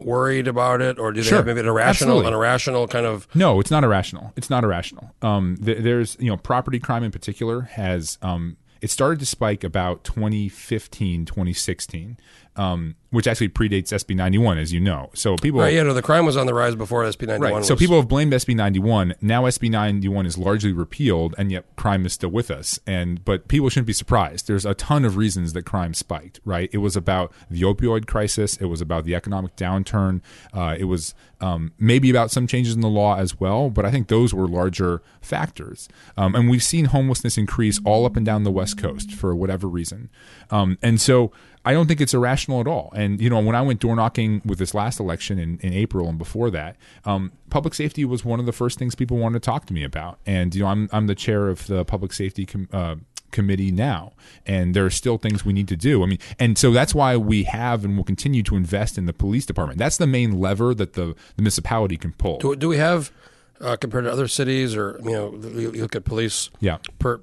worried 0.00 0.48
about 0.48 0.80
it, 0.80 0.98
or 0.98 1.12
do 1.12 1.20
they 1.22 1.28
Sure. 1.28 1.38
have 1.38 1.46
maybe 1.46 1.60
an 1.60 1.66
irrational, 1.66 2.18
Absolutely. 2.18 2.28
an 2.28 2.34
irrational 2.34 2.88
kind 2.88 3.06
of? 3.06 3.28
No, 3.34 3.60
it's 3.60 3.70
not 3.70 3.84
irrational. 3.84 4.32
It's 4.36 4.50
not 4.50 4.64
irrational. 4.64 5.14
Um, 5.22 5.56
th- 5.62 5.78
there's 5.82 6.16
you 6.20 6.30
know 6.30 6.36
property 6.36 6.78
crime 6.78 7.02
in 7.04 7.10
particular 7.10 7.62
has 7.62 8.18
um, 8.22 8.56
it 8.80 8.90
started 8.90 9.20
to 9.20 9.26
spike 9.26 9.62
about 9.62 10.04
2015, 10.04 11.24
2016, 11.26 12.16
um, 12.60 12.94
which 13.08 13.26
actually 13.26 13.48
predates 13.48 13.88
SB 13.88 14.14
91, 14.14 14.58
as 14.58 14.70
you 14.70 14.80
know. 14.80 15.08
So 15.14 15.36
people, 15.36 15.60
Right, 15.60 15.72
yeah, 15.72 15.82
no, 15.82 15.94
the 15.94 16.02
crime 16.02 16.26
was 16.26 16.36
on 16.36 16.44
the 16.44 16.52
rise 16.52 16.74
before 16.74 17.04
SB 17.04 17.26
ninety 17.26 17.42
one. 17.42 17.52
Right. 17.54 17.64
So 17.64 17.74
people 17.74 17.96
have 17.96 18.06
blamed 18.06 18.34
SB 18.34 18.54
91. 18.54 19.14
Now 19.22 19.44
SB 19.44 19.70
91 19.70 20.26
is 20.26 20.36
largely 20.36 20.70
repealed, 20.72 21.34
and 21.38 21.50
yet 21.50 21.64
crime 21.76 22.04
is 22.04 22.12
still 22.12 22.28
with 22.28 22.50
us. 22.50 22.78
And 22.86 23.24
but 23.24 23.48
people 23.48 23.70
shouldn't 23.70 23.86
be 23.86 23.94
surprised. 23.94 24.46
There's 24.46 24.66
a 24.66 24.74
ton 24.74 25.06
of 25.06 25.16
reasons 25.16 25.54
that 25.54 25.64
crime 25.64 25.94
spiked. 25.94 26.40
Right. 26.44 26.68
It 26.70 26.78
was 26.78 26.96
about 26.96 27.32
the 27.48 27.62
opioid 27.62 28.06
crisis. 28.06 28.58
It 28.58 28.66
was 28.66 28.82
about 28.82 29.04
the 29.04 29.14
economic 29.14 29.56
downturn. 29.56 30.20
Uh, 30.52 30.76
it 30.78 30.84
was 30.84 31.14
um, 31.40 31.72
maybe 31.78 32.10
about 32.10 32.30
some 32.30 32.46
changes 32.46 32.74
in 32.74 32.82
the 32.82 32.88
law 32.88 33.16
as 33.16 33.40
well. 33.40 33.70
But 33.70 33.86
I 33.86 33.90
think 33.90 34.08
those 34.08 34.34
were 34.34 34.46
larger 34.46 35.02
factors. 35.22 35.88
Um, 36.18 36.34
and 36.34 36.50
we've 36.50 36.62
seen 36.62 36.86
homelessness 36.86 37.38
increase 37.38 37.80
all 37.86 38.04
up 38.04 38.16
and 38.16 38.26
down 38.26 38.44
the 38.44 38.50
West 38.50 38.76
Coast 38.76 39.14
for 39.14 39.34
whatever 39.34 39.66
reason. 39.66 40.10
Um, 40.50 40.76
and 40.82 41.00
so. 41.00 41.32
I 41.64 41.72
don't 41.74 41.86
think 41.86 42.00
it's 42.00 42.14
irrational 42.14 42.60
at 42.60 42.66
all. 42.66 42.90
And 42.96 43.20
you 43.20 43.28
know, 43.28 43.38
when 43.40 43.54
I 43.54 43.60
went 43.62 43.80
door 43.80 43.94
knocking 43.94 44.40
with 44.44 44.58
this 44.58 44.72
last 44.74 44.98
election 44.98 45.38
in, 45.38 45.58
in 45.60 45.72
April 45.74 46.08
and 46.08 46.16
before 46.18 46.50
that, 46.50 46.76
um, 47.04 47.32
public 47.50 47.74
safety 47.74 48.04
was 48.04 48.24
one 48.24 48.40
of 48.40 48.46
the 48.46 48.52
first 48.52 48.78
things 48.78 48.94
people 48.94 49.18
wanted 49.18 49.42
to 49.42 49.46
talk 49.46 49.66
to 49.66 49.74
me 49.74 49.84
about. 49.84 50.18
And 50.26 50.54
you 50.54 50.62
know, 50.62 50.68
I'm 50.68 50.88
I'm 50.92 51.06
the 51.06 51.14
chair 51.14 51.48
of 51.48 51.66
the 51.66 51.84
public 51.84 52.12
safety 52.12 52.46
com- 52.46 52.68
uh, 52.72 52.94
committee 53.30 53.70
now, 53.70 54.12
and 54.46 54.74
there 54.74 54.84
are 54.86 54.90
still 54.90 55.18
things 55.18 55.44
we 55.44 55.52
need 55.52 55.68
to 55.68 55.76
do. 55.76 56.02
I 56.02 56.06
mean, 56.06 56.18
and 56.38 56.56
so 56.58 56.72
that's 56.72 56.94
why 56.94 57.16
we 57.16 57.44
have 57.44 57.84
and 57.84 57.96
will 57.96 58.04
continue 58.04 58.42
to 58.44 58.56
invest 58.56 58.96
in 58.98 59.06
the 59.06 59.12
police 59.12 59.44
department. 59.46 59.78
That's 59.78 59.98
the 59.98 60.06
main 60.06 60.40
lever 60.40 60.74
that 60.74 60.94
the, 60.94 61.14
the 61.36 61.42
municipality 61.42 61.96
can 61.96 62.12
pull. 62.12 62.38
do, 62.38 62.56
do 62.56 62.68
we 62.68 62.78
have 62.78 63.12
uh, 63.60 63.76
compared 63.76 64.04
to 64.04 64.10
other 64.12 64.26
cities, 64.26 64.74
or 64.74 64.98
you 65.04 65.10
know, 65.12 65.34
you 65.34 65.72
you 65.72 65.82
look 65.82 65.94
at 65.94 66.04
police 66.04 66.48
Yeah. 66.60 66.78
per 66.98 67.20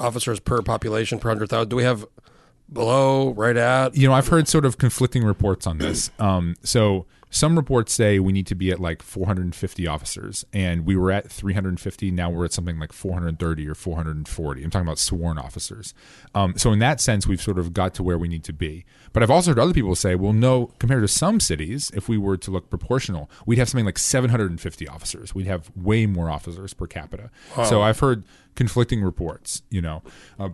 officers 0.00 0.40
per 0.40 0.62
population 0.62 1.18
per 1.20 1.28
hundred 1.28 1.48
thousand? 1.48 1.68
Do 1.70 1.76
we 1.76 1.84
have 1.84 2.04
below, 2.72 3.32
right 3.32 3.56
at? 3.56 3.96
you 3.96 4.08
know, 4.08 4.14
I've 4.14 4.28
heard 4.28 4.48
sort 4.48 4.64
of 4.64 4.78
conflicting 4.78 5.24
reports 5.24 5.66
on 5.66 5.78
this. 5.78 6.10
Um, 6.28 6.56
so 6.62 7.06
some 7.30 7.56
reports 7.56 7.92
say 7.92 8.18
we 8.18 8.32
need 8.32 8.46
to 8.46 8.54
be 8.54 8.70
at 8.70 8.80
like 8.80 9.02
450 9.02 9.86
officers, 9.86 10.44
and 10.52 10.86
we 10.86 10.96
were 10.96 11.10
at 11.10 11.30
350. 11.30 12.10
Now 12.10 12.30
we're 12.30 12.46
at 12.46 12.52
something 12.52 12.78
like 12.78 12.92
430 12.92 13.68
or 13.68 13.74
440. 13.74 14.64
I'm 14.64 14.70
talking 14.70 14.86
about 14.86 14.98
sworn 14.98 15.38
officers. 15.38 15.94
Um, 16.34 16.54
so 16.56 16.72
in 16.72 16.78
that 16.78 17.00
sense, 17.00 17.26
we've 17.26 17.40
sort 17.40 17.58
of 17.58 17.72
got 17.72 17.94
to 17.94 18.02
where 18.02 18.18
we 18.18 18.28
need 18.28 18.44
to 18.44 18.52
be. 18.52 18.84
But 19.12 19.22
I've 19.22 19.30
also 19.30 19.50
heard 19.50 19.58
other 19.58 19.74
people 19.74 19.94
say, 19.94 20.14
well, 20.14 20.32
no, 20.32 20.72
compared 20.78 21.02
to 21.02 21.08
some 21.08 21.38
cities, 21.40 21.90
if 21.94 22.08
we 22.08 22.18
were 22.18 22.36
to 22.38 22.50
look 22.50 22.70
proportional, 22.70 23.30
we'd 23.46 23.58
have 23.58 23.68
something 23.68 23.86
like 23.86 23.98
750 23.98 24.88
officers. 24.88 25.34
We'd 25.34 25.46
have 25.46 25.70
way 25.76 26.06
more 26.06 26.30
officers 26.30 26.72
per 26.74 26.86
capita. 26.86 27.30
So 27.64 27.82
I've 27.82 28.00
heard 28.00 28.24
conflicting 28.54 29.02
reports. 29.02 29.62
You 29.70 29.82
know. 29.82 30.02
Uh, 30.38 30.50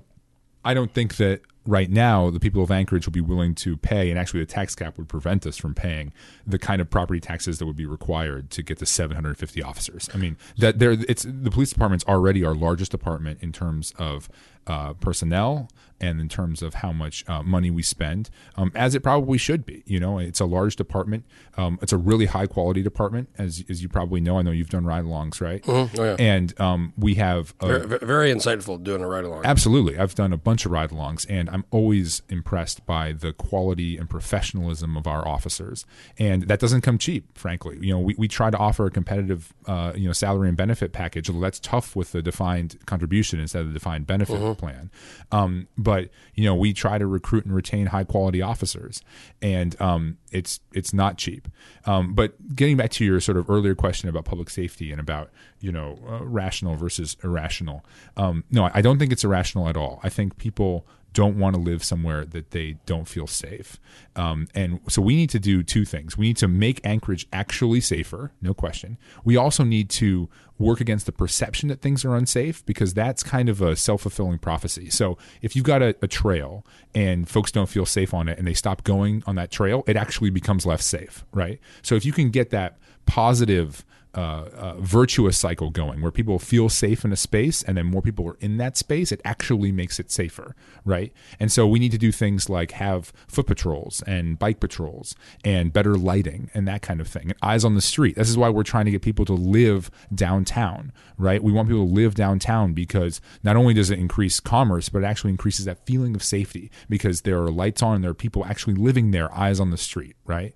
I 0.64 0.72
don't 0.72 0.92
think 0.92 1.16
that 1.16 1.42
right 1.66 1.90
now 1.90 2.30
the 2.30 2.40
people 2.40 2.62
of 2.62 2.70
Anchorage 2.70 3.06
will 3.06 3.12
be 3.12 3.20
willing 3.20 3.54
to 3.56 3.76
pay, 3.76 4.10
and 4.10 4.18
actually 4.18 4.40
the 4.40 4.46
tax 4.46 4.74
cap 4.74 4.98
would 4.98 5.08
prevent 5.08 5.46
us 5.46 5.56
from 5.56 5.74
paying 5.74 6.12
the 6.46 6.58
kind 6.58 6.80
of 6.80 6.90
property 6.90 7.20
taxes 7.20 7.58
that 7.58 7.66
would 7.66 7.76
be 7.76 7.86
required 7.86 8.50
to 8.50 8.62
get 8.62 8.78
to 8.78 8.86
750 8.86 9.62
officers. 9.62 10.08
I 10.14 10.18
mean, 10.18 10.36
that 10.58 10.78
there, 10.78 10.92
it's 10.92 11.24
the 11.28 11.50
police 11.50 11.72
department's 11.72 12.04
already 12.06 12.44
our 12.44 12.54
largest 12.54 12.90
department 12.90 13.42
in 13.42 13.52
terms 13.52 13.92
of 13.98 14.28
uh, 14.66 14.94
personnel, 14.94 15.68
and 16.00 16.20
in 16.20 16.28
terms 16.28 16.62
of 16.62 16.74
how 16.74 16.92
much 16.92 17.24
uh, 17.28 17.42
money 17.42 17.70
we 17.70 17.82
spend, 17.82 18.30
um, 18.56 18.72
as 18.74 18.94
it 18.94 19.00
probably 19.00 19.38
should 19.38 19.64
be. 19.64 19.82
You 19.86 20.00
know, 20.00 20.18
it's 20.18 20.40
a 20.40 20.44
large 20.44 20.76
department. 20.76 21.24
Um, 21.56 21.78
it's 21.82 21.92
a 21.92 21.96
really 21.96 22.26
high 22.26 22.46
quality 22.46 22.82
department, 22.82 23.28
as 23.38 23.64
as 23.68 23.82
you 23.82 23.88
probably 23.88 24.20
know. 24.20 24.38
I 24.38 24.42
know 24.42 24.50
you've 24.50 24.70
done 24.70 24.84
ride-alongs, 24.84 25.40
right? 25.40 25.64
Oh, 25.68 25.90
yeah. 25.94 26.16
And 26.18 26.58
um, 26.60 26.92
we 26.96 27.14
have 27.14 27.54
a, 27.60 27.66
very, 27.66 27.98
very 27.98 28.32
insightful 28.32 28.82
doing 28.82 29.02
a 29.02 29.08
ride 29.08 29.24
along. 29.24 29.44
Absolutely. 29.44 29.98
I've 29.98 30.14
done 30.14 30.32
a 30.32 30.36
bunch 30.36 30.66
of 30.66 30.72
ride 30.72 30.90
alongs 30.90 31.26
and 31.28 31.48
I'm 31.50 31.64
always 31.70 32.22
impressed 32.28 32.84
by 32.86 33.12
the 33.12 33.32
quality 33.32 33.96
and 33.96 34.08
professionalism 34.08 34.96
of 34.96 35.06
our 35.06 35.26
officers. 35.26 35.86
And 36.18 36.44
that 36.44 36.60
doesn't 36.60 36.82
come 36.82 36.98
cheap, 36.98 37.36
frankly. 37.36 37.78
You 37.80 37.94
know, 37.94 38.00
we, 38.00 38.14
we 38.16 38.28
try 38.28 38.50
to 38.50 38.58
offer 38.58 38.86
a 38.86 38.90
competitive, 38.90 39.52
uh, 39.66 39.92
you 39.94 40.06
know, 40.06 40.12
salary 40.12 40.48
and 40.48 40.56
benefit 40.56 40.92
package, 40.92 41.28
that's 41.28 41.60
tough 41.60 41.94
with 41.96 42.12
the 42.12 42.22
defined 42.22 42.78
contribution 42.86 43.40
instead 43.40 43.62
of 43.62 43.68
the 43.68 43.74
defined 43.74 44.06
benefit 44.06 44.53
plan. 44.54 44.90
Um, 45.32 45.68
but, 45.76 46.10
you 46.34 46.44
know, 46.44 46.54
we 46.54 46.72
try 46.72 46.98
to 46.98 47.06
recruit 47.06 47.44
and 47.44 47.54
retain 47.54 47.86
high 47.86 48.04
quality 48.04 48.42
officers 48.42 49.02
and 49.42 49.80
um, 49.80 50.18
it's, 50.30 50.60
it's 50.72 50.92
not 50.92 51.18
cheap. 51.18 51.48
Um, 51.86 52.14
but 52.14 52.54
getting 52.54 52.76
back 52.76 52.90
to 52.92 53.04
your 53.04 53.20
sort 53.20 53.36
of 53.36 53.48
earlier 53.48 53.74
question 53.74 54.08
about 54.08 54.24
public 54.24 54.50
safety 54.50 54.90
and 54.90 55.00
about, 55.00 55.30
you 55.60 55.72
know, 55.72 55.98
uh, 56.08 56.24
rational 56.24 56.76
versus 56.76 57.16
irrational. 57.22 57.84
Um, 58.16 58.44
no, 58.50 58.70
I 58.72 58.80
don't 58.80 58.98
think 58.98 59.12
it's 59.12 59.24
irrational 59.24 59.68
at 59.68 59.76
all. 59.76 60.00
I 60.02 60.08
think 60.08 60.38
people 60.38 60.86
don't 61.14 61.38
want 61.38 61.54
to 61.54 61.60
live 61.60 61.82
somewhere 61.82 62.26
that 62.26 62.50
they 62.50 62.76
don't 62.84 63.08
feel 63.08 63.26
safe. 63.26 63.80
Um, 64.16 64.48
and 64.54 64.80
so 64.88 65.00
we 65.00 65.16
need 65.16 65.30
to 65.30 65.38
do 65.38 65.62
two 65.62 65.84
things. 65.84 66.18
We 66.18 66.26
need 66.26 66.36
to 66.38 66.48
make 66.48 66.80
Anchorage 66.84 67.26
actually 67.32 67.80
safer, 67.80 68.32
no 68.42 68.52
question. 68.52 68.98
We 69.24 69.36
also 69.36 69.64
need 69.64 69.88
to 69.90 70.28
work 70.58 70.80
against 70.80 71.06
the 71.06 71.12
perception 71.12 71.68
that 71.68 71.80
things 71.80 72.04
are 72.04 72.14
unsafe 72.14 72.64
because 72.66 72.94
that's 72.94 73.22
kind 73.22 73.48
of 73.48 73.62
a 73.62 73.76
self 73.76 74.02
fulfilling 74.02 74.38
prophecy. 74.38 74.90
So 74.90 75.16
if 75.40 75.56
you've 75.56 75.64
got 75.64 75.82
a, 75.82 75.96
a 76.02 76.08
trail 76.08 76.66
and 76.94 77.28
folks 77.28 77.50
don't 77.50 77.68
feel 77.68 77.86
safe 77.86 78.12
on 78.12 78.28
it 78.28 78.38
and 78.38 78.46
they 78.46 78.54
stop 78.54 78.84
going 78.84 79.22
on 79.26 79.36
that 79.36 79.50
trail, 79.50 79.84
it 79.86 79.96
actually 79.96 80.30
becomes 80.30 80.66
less 80.66 80.84
safe, 80.84 81.24
right? 81.32 81.60
So 81.82 81.94
if 81.94 82.04
you 82.04 82.12
can 82.12 82.30
get 82.30 82.50
that 82.50 82.78
positive 83.06 83.84
uh, 84.14 84.48
uh, 84.56 84.74
virtuous 84.78 85.36
cycle 85.36 85.70
going 85.70 86.00
where 86.00 86.12
people 86.12 86.38
feel 86.38 86.68
safe 86.68 87.04
in 87.04 87.12
a 87.12 87.16
space 87.16 87.62
and 87.62 87.76
then 87.76 87.86
more 87.86 88.02
people 88.02 88.28
are 88.28 88.36
in 88.40 88.56
that 88.58 88.76
space, 88.76 89.10
it 89.10 89.20
actually 89.24 89.72
makes 89.72 89.98
it 89.98 90.10
safer, 90.10 90.54
right? 90.84 91.12
And 91.40 91.50
so 91.50 91.66
we 91.66 91.78
need 91.78 91.92
to 91.92 91.98
do 91.98 92.12
things 92.12 92.48
like 92.48 92.72
have 92.72 93.12
foot 93.26 93.46
patrols 93.46 94.02
and 94.06 94.38
bike 94.38 94.60
patrols 94.60 95.14
and 95.44 95.72
better 95.72 95.96
lighting 95.96 96.50
and 96.54 96.66
that 96.68 96.82
kind 96.82 97.00
of 97.00 97.08
thing. 97.08 97.24
And 97.24 97.34
eyes 97.42 97.64
on 97.64 97.74
the 97.74 97.80
street. 97.80 98.16
This 98.16 98.30
is 98.30 98.38
why 98.38 98.50
we're 98.50 98.62
trying 98.62 98.84
to 98.84 98.90
get 98.90 99.02
people 99.02 99.24
to 99.24 99.32
live 99.32 99.90
downtown, 100.14 100.92
right? 101.18 101.42
We 101.42 101.52
want 101.52 101.68
people 101.68 101.86
to 101.86 101.92
live 101.92 102.14
downtown 102.14 102.72
because 102.72 103.20
not 103.42 103.56
only 103.56 103.74
does 103.74 103.90
it 103.90 103.98
increase 103.98 104.40
commerce, 104.40 104.88
but 104.88 105.02
it 105.02 105.06
actually 105.06 105.30
increases 105.30 105.64
that 105.64 105.84
feeling 105.86 106.14
of 106.14 106.22
safety 106.22 106.70
because 106.88 107.22
there 107.22 107.42
are 107.42 107.50
lights 107.50 107.82
on 107.82 107.96
and 107.96 108.04
there 108.04 108.12
are 108.12 108.14
people 108.14 108.44
actually 108.44 108.74
living 108.74 109.10
there, 109.10 109.32
eyes 109.34 109.60
on 109.60 109.70
the 109.70 109.76
street, 109.76 110.16
right? 110.24 110.54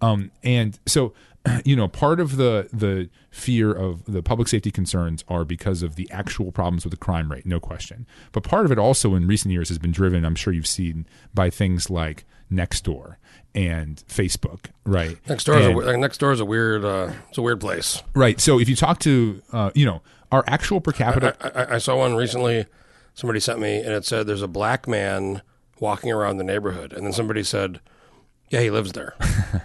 Um, 0.00 0.30
and 0.42 0.78
so 0.86 1.12
you 1.64 1.74
know 1.76 1.88
part 1.88 2.20
of 2.20 2.36
the 2.36 2.68
the 2.72 3.08
fear 3.30 3.72
of 3.72 4.04
the 4.04 4.22
public 4.22 4.48
safety 4.48 4.70
concerns 4.70 5.24
are 5.28 5.44
because 5.44 5.82
of 5.82 5.96
the 5.96 6.10
actual 6.10 6.52
problems 6.52 6.84
with 6.84 6.90
the 6.90 6.96
crime 6.98 7.30
rate 7.32 7.46
no 7.46 7.58
question 7.58 8.06
but 8.32 8.42
part 8.42 8.64
of 8.66 8.72
it 8.72 8.78
also 8.78 9.14
in 9.14 9.26
recent 9.26 9.50
years 9.52 9.68
has 9.68 9.78
been 9.78 9.92
driven 9.92 10.24
i'm 10.24 10.34
sure 10.34 10.52
you've 10.52 10.66
seen 10.66 11.06
by 11.32 11.48
things 11.48 11.88
like 11.88 12.24
nextdoor 12.52 13.16
and 13.54 14.02
facebook 14.08 14.66
right 14.84 15.16
Next 15.28 15.44
door, 15.44 15.58
is 15.58 15.64
a, 15.66 15.68
And- 15.70 15.76
we- 15.78 15.96
next 15.96 16.18
door 16.18 16.32
is 16.32 16.40
a 16.40 16.44
weird, 16.44 16.84
uh, 16.84 17.12
it's 17.28 17.38
a 17.38 17.42
weird 17.42 17.60
place. 17.60 18.02
right 18.14 18.38
so 18.40 18.58
if 18.60 18.68
you 18.68 18.76
talk 18.76 18.98
to 19.00 19.40
uh, 19.52 19.70
you 19.74 19.86
know 19.86 20.02
our 20.30 20.44
actual 20.46 20.80
per 20.80 20.92
capita 20.92 21.34
I, 21.40 21.62
I, 21.62 21.74
I 21.74 21.78
saw 21.78 21.96
one 21.96 22.14
recently. 22.16 22.66
Somebody 23.14 23.40
sent 23.40 23.58
me, 23.58 23.78
and 23.80 23.88
it 23.92 24.04
said 24.04 24.26
there's 24.28 24.40
a 24.40 24.46
black 24.48 24.86
man 24.86 25.42
walking 25.80 26.12
around 26.12 26.36
the 26.36 26.44
neighborhood, 26.44 26.92
and 26.92 27.04
then 27.04 27.12
somebody 27.12 27.42
said, 27.42 27.80
"Yeah, 28.48 28.60
he 28.60 28.70
lives 28.70 28.92
there." 28.92 29.14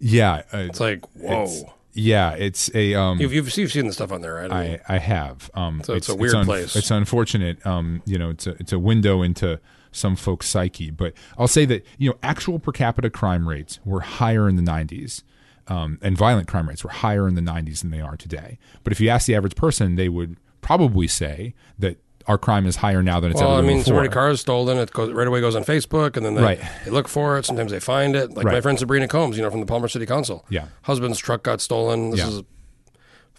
yeah 0.00 0.42
uh, 0.52 0.58
It's 0.58 0.80
like, 0.80 1.04
whoa. 1.14 1.42
it's- 1.44 1.64
yeah 1.94 2.32
it's 2.34 2.70
a 2.74 2.94
um 2.94 3.18
you've, 3.20 3.32
you've 3.32 3.56
you've 3.56 3.72
seen 3.72 3.86
the 3.86 3.92
stuff 3.92 4.12
on 4.12 4.20
there, 4.20 4.34
right? 4.34 4.52
I 4.52 4.62
mean, 4.68 4.80
I, 4.88 4.94
I 4.96 4.98
have. 4.98 5.50
Um, 5.54 5.82
So 5.82 5.94
it's 5.94 6.08
a 6.08 6.14
weird 6.14 6.44
place. 6.44 6.76
It's 6.76 6.90
unfortunate. 6.92 7.64
Um, 7.66 8.02
you 8.04 8.18
know, 8.18 8.30
it's 8.30 8.46
a 8.46 8.50
it's 8.60 8.72
a 8.72 8.78
window 8.78 9.22
into 9.22 9.58
some 9.90 10.14
folks' 10.14 10.46
psyche. 10.46 10.90
But 10.90 11.14
I'll 11.38 11.48
say 11.48 11.64
that 11.64 11.84
you 11.96 12.10
know, 12.10 12.16
actual 12.22 12.58
per 12.60 12.70
capita 12.72 13.10
crime 13.10 13.48
rates 13.48 13.80
were 13.84 14.00
higher 14.00 14.48
in 14.48 14.54
the 14.56 14.62
'90s, 14.62 15.22
um, 15.66 15.98
and 16.00 16.16
violent 16.16 16.46
crime 16.46 16.68
rates 16.68 16.84
were 16.84 16.90
higher 16.90 17.26
in 17.26 17.34
the 17.34 17.40
'90s 17.42 17.80
than 17.80 17.90
they 17.90 18.00
are 18.00 18.16
today. 18.16 18.58
But 18.84 18.92
if 18.92 19.00
you 19.00 19.08
ask 19.08 19.26
the 19.26 19.34
average 19.34 19.56
person, 19.56 19.96
they 19.96 20.08
would 20.08 20.36
probably 20.60 21.08
say 21.08 21.54
that 21.80 21.96
our 22.28 22.38
crime 22.38 22.66
is 22.66 22.76
higher 22.76 23.02
now 23.02 23.18
than 23.20 23.30
it's 23.32 23.40
well, 23.40 23.50
ever 23.52 23.58
I 23.58 23.60
been 23.62 23.66
mean, 23.68 23.76
before. 23.78 23.86
somebody 23.94 24.08
car 24.10 24.30
is 24.30 24.40
stolen. 24.40 24.78
It 24.78 24.92
goes 24.92 25.12
right 25.12 25.26
away 25.26 25.40
goes 25.40 25.56
on 25.56 25.64
Facebook, 25.64 26.16
and 26.16 26.24
then 26.24 26.34
they, 26.34 26.42
Right. 26.42 26.60
they 26.84 26.90
look 26.90 27.08
for 27.08 27.38
it. 27.38 27.46
Sometimes 27.46 27.72
they 27.72 27.80
find 27.80 28.14
it. 28.14 28.34
Like 28.36 28.44
my 28.44 28.60
friend 28.60 28.78
Sabrina 28.78 29.08
Combs, 29.08 29.36
you 29.36 29.42
know, 29.42 29.50
from 29.50 29.60
the 29.60 29.66
Palmer 29.66 29.88
City 29.88 30.06
Council. 30.06 30.44
Yeah. 30.50 30.66
husband's 30.82 31.18
truck 31.18 31.42
got 31.42 31.60
stolen. 31.60 32.10
This 32.10 32.20
Yeah. 32.20 32.28
is 32.28 32.42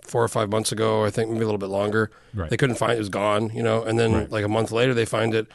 four 0.01 0.23
or 0.23 0.27
five 0.27 0.49
months 0.49 0.71
ago, 0.71 1.05
I 1.05 1.11
think, 1.11 1.29
maybe 1.29 1.43
a 1.43 1.45
little 1.45 1.59
bit 1.59 1.69
longer. 1.69 2.09
Right. 2.33 2.49
They 2.49 2.57
couldn't 2.57 2.77
find 2.77 2.93
it; 2.93 2.95
it 2.95 2.99
was 2.99 3.09
gone. 3.09 3.51
You 3.53 3.61
know, 3.63 3.83
and 3.83 3.99
then 3.99 4.11
Right. 4.13 4.31
like 4.31 4.43
a 4.45 4.49
month 4.49 4.71
later, 4.71 4.93
they 4.95 5.05
find 5.05 5.35
it 5.35 5.47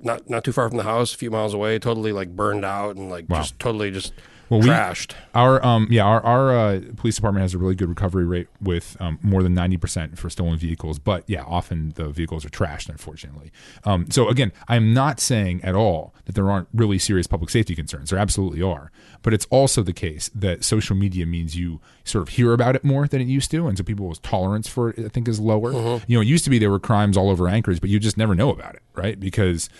not 0.00 0.28
not 0.28 0.42
too 0.44 0.52
far 0.52 0.68
from 0.68 0.76
the 0.76 0.82
house, 0.84 1.14
a 1.14 1.16
few 1.16 1.30
miles 1.30 1.54
away, 1.54 1.78
totally 1.78 2.12
like 2.12 2.34
burned 2.34 2.64
out 2.64 2.96
and 2.96 3.08
like 3.08 3.26
Wow. 3.28 3.38
just 3.38 3.58
totally 3.58 3.90
just 3.92 4.12
Well, 4.50 4.60
we- 4.60 4.66
trashed. 4.66 5.14
Our 5.34 5.64
um 5.64 5.86
yeah 5.90 6.04
our 6.04 6.20
our 6.24 6.58
uh, 6.58 6.80
police 6.96 7.14
department 7.14 7.42
has 7.42 7.54
a 7.54 7.58
really 7.58 7.76
good 7.76 7.88
recovery 7.88 8.24
rate 8.24 8.48
with 8.60 8.96
um, 9.00 9.18
more 9.22 9.42
than 9.42 9.54
ninety 9.54 9.76
percent 9.76 10.18
for 10.18 10.28
stolen 10.28 10.58
vehicles, 10.58 10.98
but 10.98 11.22
yeah, 11.28 11.44
often 11.44 11.92
the 11.94 12.08
vehicles 12.10 12.44
are 12.44 12.50
trashed, 12.50 12.88
unfortunately. 12.88 13.52
Um, 13.84 14.10
so 14.10 14.28
again, 14.28 14.50
I'm 14.68 14.92
not 14.92 15.20
saying 15.20 15.62
at 15.62 15.74
all 15.76 16.12
that 16.24 16.34
there 16.34 16.50
aren't 16.50 16.68
really 16.74 16.98
serious 16.98 17.26
public 17.28 17.48
safety 17.48 17.74
concerns. 17.76 18.10
There 18.10 18.18
absolutely 18.18 18.60
are, 18.60 18.90
but 19.22 19.32
it's 19.32 19.46
also 19.50 19.82
the 19.82 19.92
case 19.92 20.30
that 20.34 20.64
social 20.64 20.96
media 20.96 21.26
means 21.26 21.56
you 21.56 21.80
sort 22.02 22.22
of 22.22 22.30
hear 22.30 22.52
about 22.52 22.74
it 22.74 22.84
more 22.84 23.06
than 23.06 23.20
it 23.20 23.28
used 23.28 23.52
to, 23.52 23.68
and 23.68 23.78
so 23.78 23.84
people's 23.84 24.18
tolerance 24.18 24.66
for 24.68 24.90
it, 24.90 24.98
I 24.98 25.08
think, 25.08 25.28
is 25.28 25.38
lower. 25.38 25.72
You 26.08 26.16
know, 26.16 26.22
it 26.22 26.26
used 26.26 26.42
to 26.44 26.50
be 26.50 26.58
there 26.58 26.70
were 26.70 26.80
crimes 26.80 27.16
all 27.16 27.30
over 27.30 27.48
Anchorage, 27.48 27.80
but 27.80 27.88
you 27.88 28.00
just 28.00 28.16
never 28.16 28.34
know 28.34 28.50
about 28.50 28.74
it, 28.74 28.82
right? 28.96 29.18
Because 29.18 29.70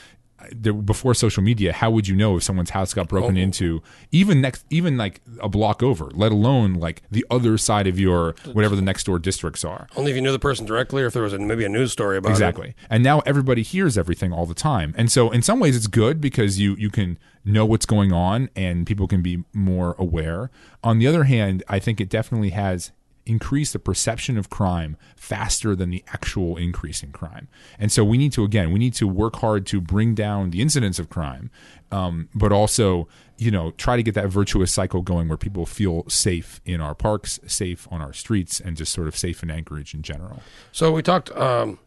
there, 0.53 0.73
before 0.73 1.15
social 1.15 1.43
media, 1.43 1.73
how 1.73 1.91
would 1.91 2.09
you 2.09 2.17
know 2.17 2.37
if 2.37 2.43
someone's 2.43 2.71
house 2.71 2.95
got 2.95 3.09
broken 3.09 3.37
oh. 3.37 3.41
into, 3.41 3.83
even 4.11 4.41
next, 4.41 4.65
even 4.71 4.97
like 4.97 5.21
a 5.41 5.49
block 5.49 5.83
over, 5.83 6.11
let 6.15 6.33
alone 6.33 6.75
like 6.75 7.03
the 7.11 7.25
other 7.31 7.59
side 7.59 7.87
of 7.87 7.99
your 7.99 8.35
whatever 8.53 8.77
the 8.77 8.83
next 8.83 9.05
door 9.05 9.19
districts 9.19 9.65
are? 9.65 9.89
Only 9.97 10.11
if 10.11 10.17
you 10.17 10.23
knew 10.23 10.33
the 10.33 10.39
person 10.39 10.67
directly, 10.67 11.03
or 11.03 11.07
if 11.07 11.13
there 11.13 11.23
was 11.23 11.33
a, 11.33 11.39
maybe 11.39 11.65
a 11.65 11.69
news 11.69 11.93
story 11.93 12.17
about 12.17 12.31
it. 12.31 12.33
Exactly. 12.33 12.75
And 12.89 13.03
now 13.03 13.21
everybody 13.21 13.63
hears 13.63 13.97
everything 13.97 14.33
all 14.33 14.47
the 14.47 14.55
time. 14.55 14.95
And 14.97 15.11
so 15.11 15.31
in 15.31 15.43
some 15.43 15.61
ways 15.61 15.77
it's 15.77 15.87
good 15.87 16.21
because 16.21 16.59
you 16.59 16.75
you 16.77 16.91
can 16.91 17.19
know 17.45 17.65
what's 17.65 17.87
going 17.87 18.13
on 18.13 18.51
and 18.55 18.87
people 18.87 19.07
can 19.07 19.23
be 19.23 19.45
more 19.53 19.95
aware. 19.99 20.51
On 20.83 20.99
the 20.99 21.07
other 21.07 21.25
hand, 21.25 21.63
I 21.69 21.79
think 21.79 22.01
it 22.01 22.09
definitely 22.09 22.51
has 22.51 22.93
increased 23.27 23.73
the 23.73 23.79
perception 23.79 24.37
of 24.37 24.51
crime 24.51 24.97
faster 25.17 25.77
than 25.77 25.91
the 25.91 26.03
actual 26.09 26.57
increase 26.57 27.03
in 27.03 27.13
crime. 27.13 27.49
And 27.79 27.93
so 27.93 28.05
we 28.05 28.19
need 28.19 28.33
to 28.33 28.45
again, 28.45 28.73
we 28.73 28.79
need 28.79 28.95
to 28.95 29.07
work 29.07 29.37
hard 29.37 29.67
to 29.67 29.81
bring 29.81 30.15
down 30.15 30.51
the 30.51 30.61
incidence 30.61 30.99
of 30.99 31.09
crime, 31.09 31.51
um, 31.91 32.29
but 32.35 32.53
also 32.53 33.09
you 33.39 33.51
know 33.51 33.71
try 33.73 33.97
to 33.97 34.03
get 34.03 34.15
that 34.15 34.29
virtuous 34.29 34.73
cycle 34.73 35.03
going 35.03 35.29
where 35.29 35.39
people 35.39 35.67
feel 35.67 36.09
safe 36.09 36.61
in 36.65 36.81
our 36.81 36.95
parks, 36.95 37.39
safe 37.47 37.87
on 37.91 38.01
our 38.01 38.13
streets, 38.13 38.61
and 38.61 38.77
just 38.77 38.93
sort 38.93 39.09
of 39.09 39.17
safe 39.17 39.43
in 39.43 39.51
Anchorage 39.51 39.95
in 39.95 40.03
general. 40.03 40.43
So 40.73 40.93
we 40.93 41.03
talked 41.03 41.31
um, 41.33 41.79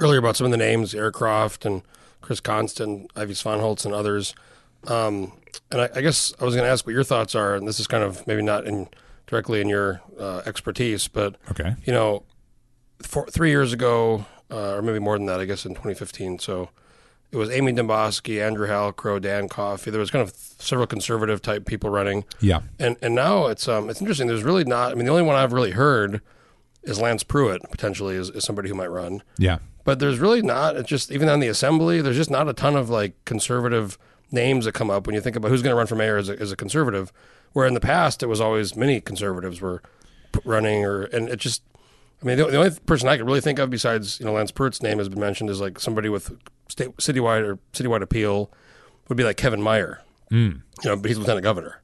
earlier 0.00 0.18
about 0.18 0.36
some 0.36 0.44
of 0.46 0.50
the 0.50 0.56
names, 0.56 0.94
Eric 0.94 1.14
Croft 1.14 1.64
and 1.64 1.82
Chris 2.20 2.40
Constant, 2.40 3.10
Ivy 3.16 3.34
Spohnholz, 3.34 3.84
and 3.84 3.94
others. 3.94 4.34
Um, 4.86 5.32
and 5.70 5.82
I, 5.82 5.90
I 5.96 6.00
guess 6.00 6.32
I 6.40 6.44
was 6.44 6.54
going 6.54 6.64
to 6.64 6.70
ask 6.70 6.86
what 6.86 6.92
your 6.92 7.04
thoughts 7.04 7.34
are, 7.34 7.54
and 7.54 7.68
this 7.68 7.78
is 7.78 7.86
kind 7.86 8.02
of 8.02 8.26
maybe 8.26 8.42
not 8.42 8.66
in 8.66 8.88
directly 9.32 9.62
in 9.62 9.68
your 9.68 10.02
uh, 10.20 10.42
expertise, 10.44 11.08
but 11.08 11.36
Okay. 11.50 11.74
you 11.86 11.92
know, 11.92 12.22
four, 13.02 13.26
three 13.30 13.48
years 13.48 13.72
ago, 13.72 14.26
uh, 14.50 14.74
or 14.74 14.82
maybe 14.82 14.98
more 14.98 15.16
than 15.16 15.24
that, 15.26 15.40
I 15.40 15.46
guess 15.46 15.64
in 15.64 15.72
2015. 15.72 16.38
So 16.38 16.68
it 17.30 17.38
was 17.38 17.48
Amy 17.48 17.72
Demboski, 17.72 18.42
Andrew 18.46 18.68
Halcrow, 18.68 19.18
Dan 19.22 19.48
Coffey. 19.48 19.90
There 19.90 19.98
was 20.00 20.10
kind 20.10 20.22
of 20.22 20.34
several 20.36 20.86
conservative 20.86 21.40
type 21.40 21.64
people 21.64 21.88
running, 21.88 22.24
Yeah. 22.40 22.60
and 22.78 22.98
and 23.00 23.14
now 23.14 23.46
it's 23.46 23.66
um 23.68 23.88
it's 23.88 24.00
interesting. 24.02 24.26
There's 24.26 24.42
really 24.44 24.64
not. 24.64 24.92
I 24.92 24.94
mean, 24.96 25.06
the 25.06 25.10
only 25.12 25.22
one 25.22 25.36
I've 25.36 25.54
really 25.54 25.70
heard 25.70 26.20
is 26.82 27.00
Lance 27.00 27.22
Pruitt 27.22 27.62
potentially 27.70 28.16
is, 28.16 28.28
is 28.28 28.44
somebody 28.44 28.68
who 28.68 28.74
might 28.74 28.90
run, 28.90 29.22
Yeah. 29.38 29.58
but 29.84 29.98
there's 29.98 30.18
really 30.18 30.42
not. 30.42 30.76
It's 30.76 30.88
just 30.90 31.10
even 31.10 31.30
on 31.30 31.40
the 31.40 31.48
assembly, 31.48 32.02
there's 32.02 32.16
just 32.18 32.30
not 32.30 32.48
a 32.48 32.52
ton 32.52 32.76
of 32.76 32.90
like 32.90 33.14
conservative 33.24 33.96
names 34.32 34.64
that 34.64 34.72
come 34.72 34.90
up 34.90 35.06
when 35.06 35.14
you 35.14 35.20
think 35.20 35.36
about 35.36 35.50
who's 35.50 35.62
going 35.62 35.72
to 35.72 35.76
run 35.76 35.86
for 35.86 35.94
mayor 35.96 36.16
as 36.16 36.28
a, 36.28 36.38
as 36.38 36.50
a 36.52 36.56
conservative. 36.56 37.12
Where 37.52 37.66
in 37.66 37.74
the 37.74 37.80
past 37.80 38.22
it 38.22 38.26
was 38.26 38.40
always 38.40 38.74
many 38.76 39.00
conservatives 39.00 39.60
were 39.60 39.82
running, 40.44 40.84
or 40.84 41.02
and 41.04 41.28
it 41.28 41.36
just. 41.36 41.62
I 42.22 42.24
mean, 42.24 42.38
the, 42.38 42.44
the 42.46 42.56
only 42.56 42.70
person 42.86 43.08
I 43.08 43.16
could 43.16 43.26
really 43.26 43.40
think 43.40 43.58
of 43.58 43.68
besides 43.68 44.20
you 44.20 44.26
know 44.26 44.32
Lance 44.32 44.52
Pruitt's 44.52 44.80
name 44.80 44.98
has 44.98 45.08
been 45.08 45.18
mentioned 45.20 45.50
is 45.50 45.60
like 45.60 45.78
somebody 45.80 46.08
with 46.08 46.30
state 46.68 46.96
citywide 46.98 47.44
or 47.46 47.58
citywide 47.72 48.00
appeal 48.02 48.50
would 49.08 49.16
be 49.18 49.24
like 49.24 49.36
Kevin 49.36 49.60
Meyer. 49.60 50.00
Mm. 50.30 50.62
You 50.82 50.90
know, 50.90 50.96
but 50.96 51.08
he's 51.10 51.18
lieutenant 51.18 51.42
governor. 51.44 51.80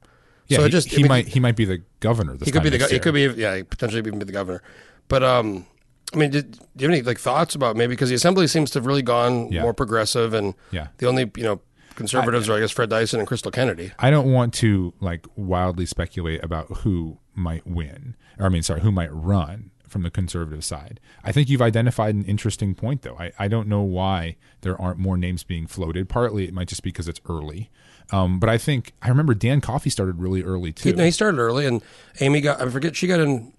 Yeah, 0.47 0.57
so 0.57 0.61
he, 0.63 0.67
it 0.69 0.71
just 0.71 0.87
he 0.89 0.95
I 0.95 0.97
mean, 1.03 1.07
might 1.09 1.27
he 1.27 1.39
might 1.39 1.55
be 1.55 1.65
the 1.65 1.83
governor. 1.99 2.35
This 2.37 2.47
he 2.47 2.51
could 2.51 2.63
be 2.63 2.69
the 2.69 2.77
next 2.79 2.89
go- 2.89 2.95
he 2.95 2.99
could 2.99 3.13
be 3.13 3.25
yeah 3.39 3.57
he 3.57 3.63
potentially 3.63 3.99
even 3.99 4.17
be 4.17 4.25
the 4.25 4.31
governor, 4.31 4.63
but 5.07 5.21
um 5.23 5.65
I 6.11 6.17
mean, 6.17 6.31
did, 6.31 6.53
do 6.53 6.59
you 6.77 6.87
have 6.87 6.91
any 6.97 7.03
like 7.03 7.19
thoughts 7.19 7.53
about 7.53 7.75
maybe 7.75 7.91
because 7.91 8.09
the 8.09 8.15
assembly 8.15 8.47
seems 8.47 8.71
to 8.71 8.79
have 8.79 8.87
really 8.87 9.03
gone 9.03 9.51
Yeah. 9.51 9.61
more 9.61 9.75
progressive, 9.75 10.33
and 10.33 10.55
Yeah. 10.71 10.87
the 10.97 11.07
only 11.07 11.29
you 11.37 11.43
know 11.43 11.61
conservatives 11.99 12.49
are 12.49 12.57
I 12.57 12.61
guess 12.61 12.71
Fred 12.71 12.89
Dyson 12.89 13.19
and 13.19 13.27
Crystal 13.27 13.51
Kennedy. 13.51 13.91
I 13.99 14.09
don't 14.09 14.31
want 14.31 14.53
to 14.55 14.93
like 14.99 15.27
wildly 15.35 15.85
speculate 15.85 16.43
about 16.43 16.77
who 16.77 17.19
might 17.35 17.67
win, 17.67 18.15
or 18.39 18.45
I 18.47 18.49
mean, 18.49 18.63
sorry, 18.63 18.81
who 18.81 18.91
might 18.91 19.13
run 19.13 19.69
from 19.87 20.03
the 20.03 20.09
conservative 20.09 20.63
side. 20.63 20.99
I 21.23 21.31
think 21.31 21.49
you've 21.49 21.61
identified 21.61 22.15
an 22.15 22.23
interesting 22.25 22.75
point, 22.75 23.01
though. 23.01 23.17
I, 23.19 23.31
I 23.37 23.47
don't 23.47 23.67
know 23.67 23.81
why 23.81 24.37
there 24.61 24.79
aren't 24.79 24.99
more 24.99 25.17
names 25.17 25.43
being 25.43 25.67
floated. 25.67 26.07
Partly 26.07 26.47
it 26.47 26.53
might 26.53 26.67
just 26.67 26.83
be 26.83 26.89
because 26.89 27.07
it's 27.07 27.21
early, 27.27 27.69
um, 28.11 28.39
but 28.39 28.49
I 28.49 28.57
think 28.57 28.93
I 29.01 29.09
remember 29.09 29.33
Dan 29.33 29.61
Coffey 29.61 29.89
started 29.89 30.19
really 30.19 30.43
early 30.43 30.71
too. 30.71 30.89
He, 30.89 30.95
no, 30.95 31.03
he 31.03 31.11
started 31.11 31.39
early, 31.39 31.65
and 31.65 31.81
Amy 32.21 32.41
got 32.41 32.61
I 32.61 32.69
forget 32.69 32.95
she 32.95 33.07
got 33.07 33.19
in 33.19 33.53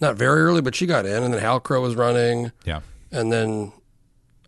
not 0.00 0.16
very 0.16 0.40
early, 0.40 0.62
but 0.62 0.74
she 0.74 0.86
got 0.86 1.04
in, 1.04 1.22
and 1.22 1.34
then 1.34 1.42
Halcrow 1.42 1.82
was 1.82 1.94
running, 1.96 2.52
yeah, 2.64 2.80
and 3.10 3.32
then 3.32 3.72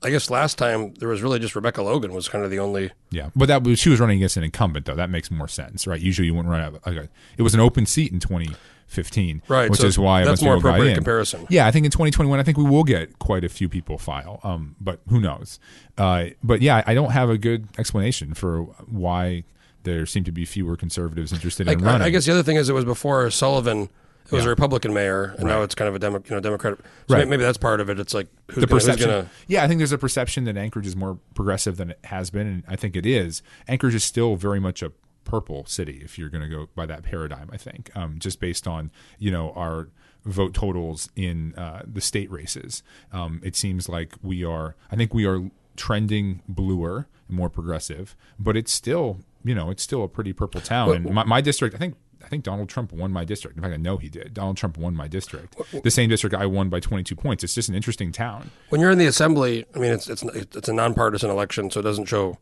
I 0.04 0.10
guess 0.10 0.30
last 0.30 0.58
time 0.58 0.94
there 0.94 1.08
was 1.08 1.22
really 1.22 1.38
just 1.38 1.54
Rebecca 1.54 1.82
Logan 1.82 2.12
was 2.12 2.28
kind 2.28 2.44
of 2.44 2.50
the 2.50 2.58
only. 2.58 2.90
yeah, 3.10 3.30
but 3.36 3.46
that 3.46 3.62
was 3.62 3.78
she 3.78 3.88
was 3.88 4.00
running 4.00 4.18
against 4.18 4.36
an 4.36 4.44
incumbent, 4.44 4.86
though. 4.86 4.94
That 4.94 5.10
makes 5.10 5.30
more 5.30 5.48
sense, 5.48 5.86
right? 5.86 6.00
Usually 6.00 6.26
you 6.26 6.34
wouldn't 6.34 6.50
run 6.50 6.60
out. 6.60 6.86
Like 6.86 6.96
a, 6.96 7.08
it 7.36 7.42
was 7.42 7.54
an 7.54 7.60
open 7.60 7.86
seat 7.86 8.12
in 8.12 8.20
2015, 8.20 9.42
Right, 9.48 9.70
Which 9.70 9.80
so 9.80 9.86
is 9.86 9.98
why 9.98 10.24
that's 10.24 10.42
more 10.42 10.56
appropriate 10.56 10.94
comparison. 10.94 11.46
Yeah, 11.48 11.66
I 11.66 11.70
think 11.70 11.84
in 11.84 11.90
2021, 11.90 12.38
I 12.38 12.42
think 12.42 12.58
we 12.58 12.64
will 12.64 12.84
get 12.84 13.18
quite 13.18 13.44
a 13.44 13.48
few 13.48 13.68
people 13.68 13.98
file. 13.98 14.40
Um, 14.42 14.76
but 14.80 15.00
who 15.08 15.20
knows? 15.20 15.58
Uh, 15.96 16.26
but 16.42 16.62
yeah, 16.62 16.82
I 16.86 16.94
don't 16.94 17.10
have 17.12 17.30
a 17.30 17.38
good 17.38 17.68
explanation 17.78 18.34
for 18.34 18.62
why 18.62 19.44
there 19.84 20.06
seem 20.06 20.24
to 20.24 20.32
be 20.32 20.44
fewer 20.44 20.76
conservatives 20.76 21.32
interested 21.32 21.68
I, 21.68 21.72
in 21.72 21.78
running. 21.80 22.02
I 22.02 22.10
guess 22.10 22.26
the 22.26 22.32
other 22.32 22.42
thing 22.42 22.56
is 22.56 22.68
it 22.68 22.72
was 22.74 22.84
before 22.84 23.30
Sullivan. 23.30 23.88
It 24.26 24.32
was 24.32 24.42
Yeah. 24.44 24.48
a 24.48 24.50
Republican 24.50 24.92
mayor, 24.94 25.34
and 25.38 25.46
now 25.48 25.62
it's 25.62 25.74
kind 25.74 25.88
of 25.88 25.94
a 25.94 25.98
Demo, 25.98 26.22
you 26.24 26.34
know 26.34 26.40
Democratic. 26.40 26.78
So 27.08 27.14
Right. 27.16 27.28
maybe 27.28 27.42
that's 27.42 27.58
part 27.58 27.80
of 27.80 27.90
it. 27.90 27.98
It's 28.00 28.14
like 28.14 28.28
who's 28.48 28.56
the 28.62 28.66
gonna, 28.66 28.80
perception. 28.80 29.08
gonna 29.10 29.30
Yeah, 29.46 29.64
I 29.64 29.68
think 29.68 29.78
there's 29.78 29.92
a 29.92 29.98
perception 29.98 30.44
that 30.44 30.56
Anchorage 30.56 30.86
is 30.86 30.96
more 30.96 31.18
progressive 31.34 31.76
than 31.76 31.90
it 31.90 31.98
has 32.04 32.30
been, 32.30 32.46
and 32.46 32.62
I 32.68 32.76
think 32.76 32.96
it 32.96 33.04
is. 33.06 33.42
Anchorage 33.68 33.94
is 33.94 34.04
still 34.04 34.36
very 34.36 34.60
much 34.60 34.82
a 34.82 34.92
purple 35.24 35.64
city 35.66 36.00
if 36.04 36.18
you're 36.18 36.28
going 36.28 36.42
to 36.42 36.48
go 36.48 36.68
by 36.74 36.84
that 36.86 37.02
paradigm. 37.04 37.48
I 37.52 37.56
think 37.56 37.90
um, 37.94 38.18
just 38.18 38.40
based 38.40 38.66
on 38.66 38.90
you 39.18 39.30
know 39.30 39.52
our 39.52 39.88
vote 40.24 40.54
totals 40.54 41.08
in 41.16 41.54
uh, 41.56 41.82
the 41.86 42.00
state 42.00 42.30
races, 42.30 42.82
um, 43.12 43.40
it 43.44 43.56
seems 43.56 43.88
like 43.88 44.14
we 44.22 44.44
are. 44.44 44.76
I 44.90 44.96
think 44.96 45.12
we 45.14 45.26
are 45.26 45.50
trending 45.76 46.42
bluer 46.48 47.06
and 47.28 47.36
more 47.36 47.48
progressive, 47.48 48.14
but 48.38 48.56
it's 48.56 48.72
still 48.72 49.20
you 49.44 49.54
know 49.54 49.70
it's 49.70 49.82
still 49.82 50.04
a 50.04 50.08
pretty 50.08 50.32
purple 50.32 50.60
town. 50.60 50.92
And 50.92 51.10
my, 51.12 51.24
my 51.24 51.40
district, 51.40 51.74
I 51.74 51.78
think. 51.78 51.96
I 52.24 52.28
think 52.28 52.44
Donald 52.44 52.68
Trump 52.68 52.92
won 52.92 53.12
my 53.12 53.24
district. 53.24 53.56
In 53.56 53.62
fact, 53.62 53.74
I 53.74 53.78
know 53.78 53.96
he 53.96 54.08
did. 54.08 54.34
Donald 54.34 54.56
Trump 54.56 54.76
won 54.78 54.94
my 54.94 55.08
district. 55.08 55.56
The 55.82 55.90
same 55.90 56.08
district 56.08 56.34
I 56.34 56.46
won 56.46 56.68
by 56.68 56.80
22 56.80 57.14
points. 57.16 57.42
It's 57.44 57.54
just 57.54 57.68
an 57.68 57.74
interesting 57.74 58.12
town. 58.12 58.50
when 58.70 58.80
you're 58.80 58.90
in 58.90 58.98
the 58.98 59.06
assembly, 59.06 59.64
I 59.74 59.78
mean, 59.78 59.92
it's 59.92 60.08
it's 60.08 60.22
it's 60.22 60.68
a 60.68 60.72
nonpartisan 60.72 61.30
election, 61.30 61.70
so 61.70 61.80
it 61.80 61.84
doesn't 61.84 62.06
show 62.06 62.38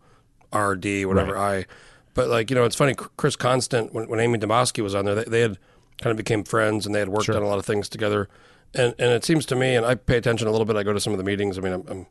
RD 0.54 1.04
whatever 1.06 1.36
I. 1.38 1.66
But 2.14 2.28
like 2.28 2.50
you 2.50 2.56
know, 2.56 2.64
it's 2.64 2.76
funny. 2.76 2.94
Chris 2.94 3.36
Constant 3.36 3.92
when, 3.94 4.08
when 4.08 4.20
Amy 4.20 4.38
Demboski 4.38 4.82
was 4.82 4.94
on 4.94 5.04
there, 5.04 5.14
they, 5.14 5.24
they 5.24 5.40
had 5.40 5.58
kind 6.00 6.10
of 6.10 6.16
became 6.16 6.44
friends 6.44 6.86
and 6.86 6.94
they 6.94 6.98
had 6.98 7.08
worked 7.08 7.26
Sure. 7.26 7.36
on 7.36 7.42
a 7.42 7.46
lot 7.46 7.58
of 7.58 7.66
things 7.66 7.88
together. 7.88 8.28
And 8.74 8.94
and 8.98 9.10
it 9.12 9.24
seems 9.24 9.46
to 9.46 9.56
me, 9.56 9.74
and 9.76 9.84
I 9.86 9.94
pay 9.94 10.16
attention 10.16 10.46
a 10.48 10.50
little 10.50 10.64
bit. 10.64 10.76
I 10.76 10.82
go 10.82 10.92
to 10.92 11.00
some 11.00 11.12
of 11.12 11.18
the 11.18 11.24
meetings. 11.24 11.58
I 11.58 11.60
mean, 11.60 11.72
I'm, 11.72 11.84
I'm 11.88 12.06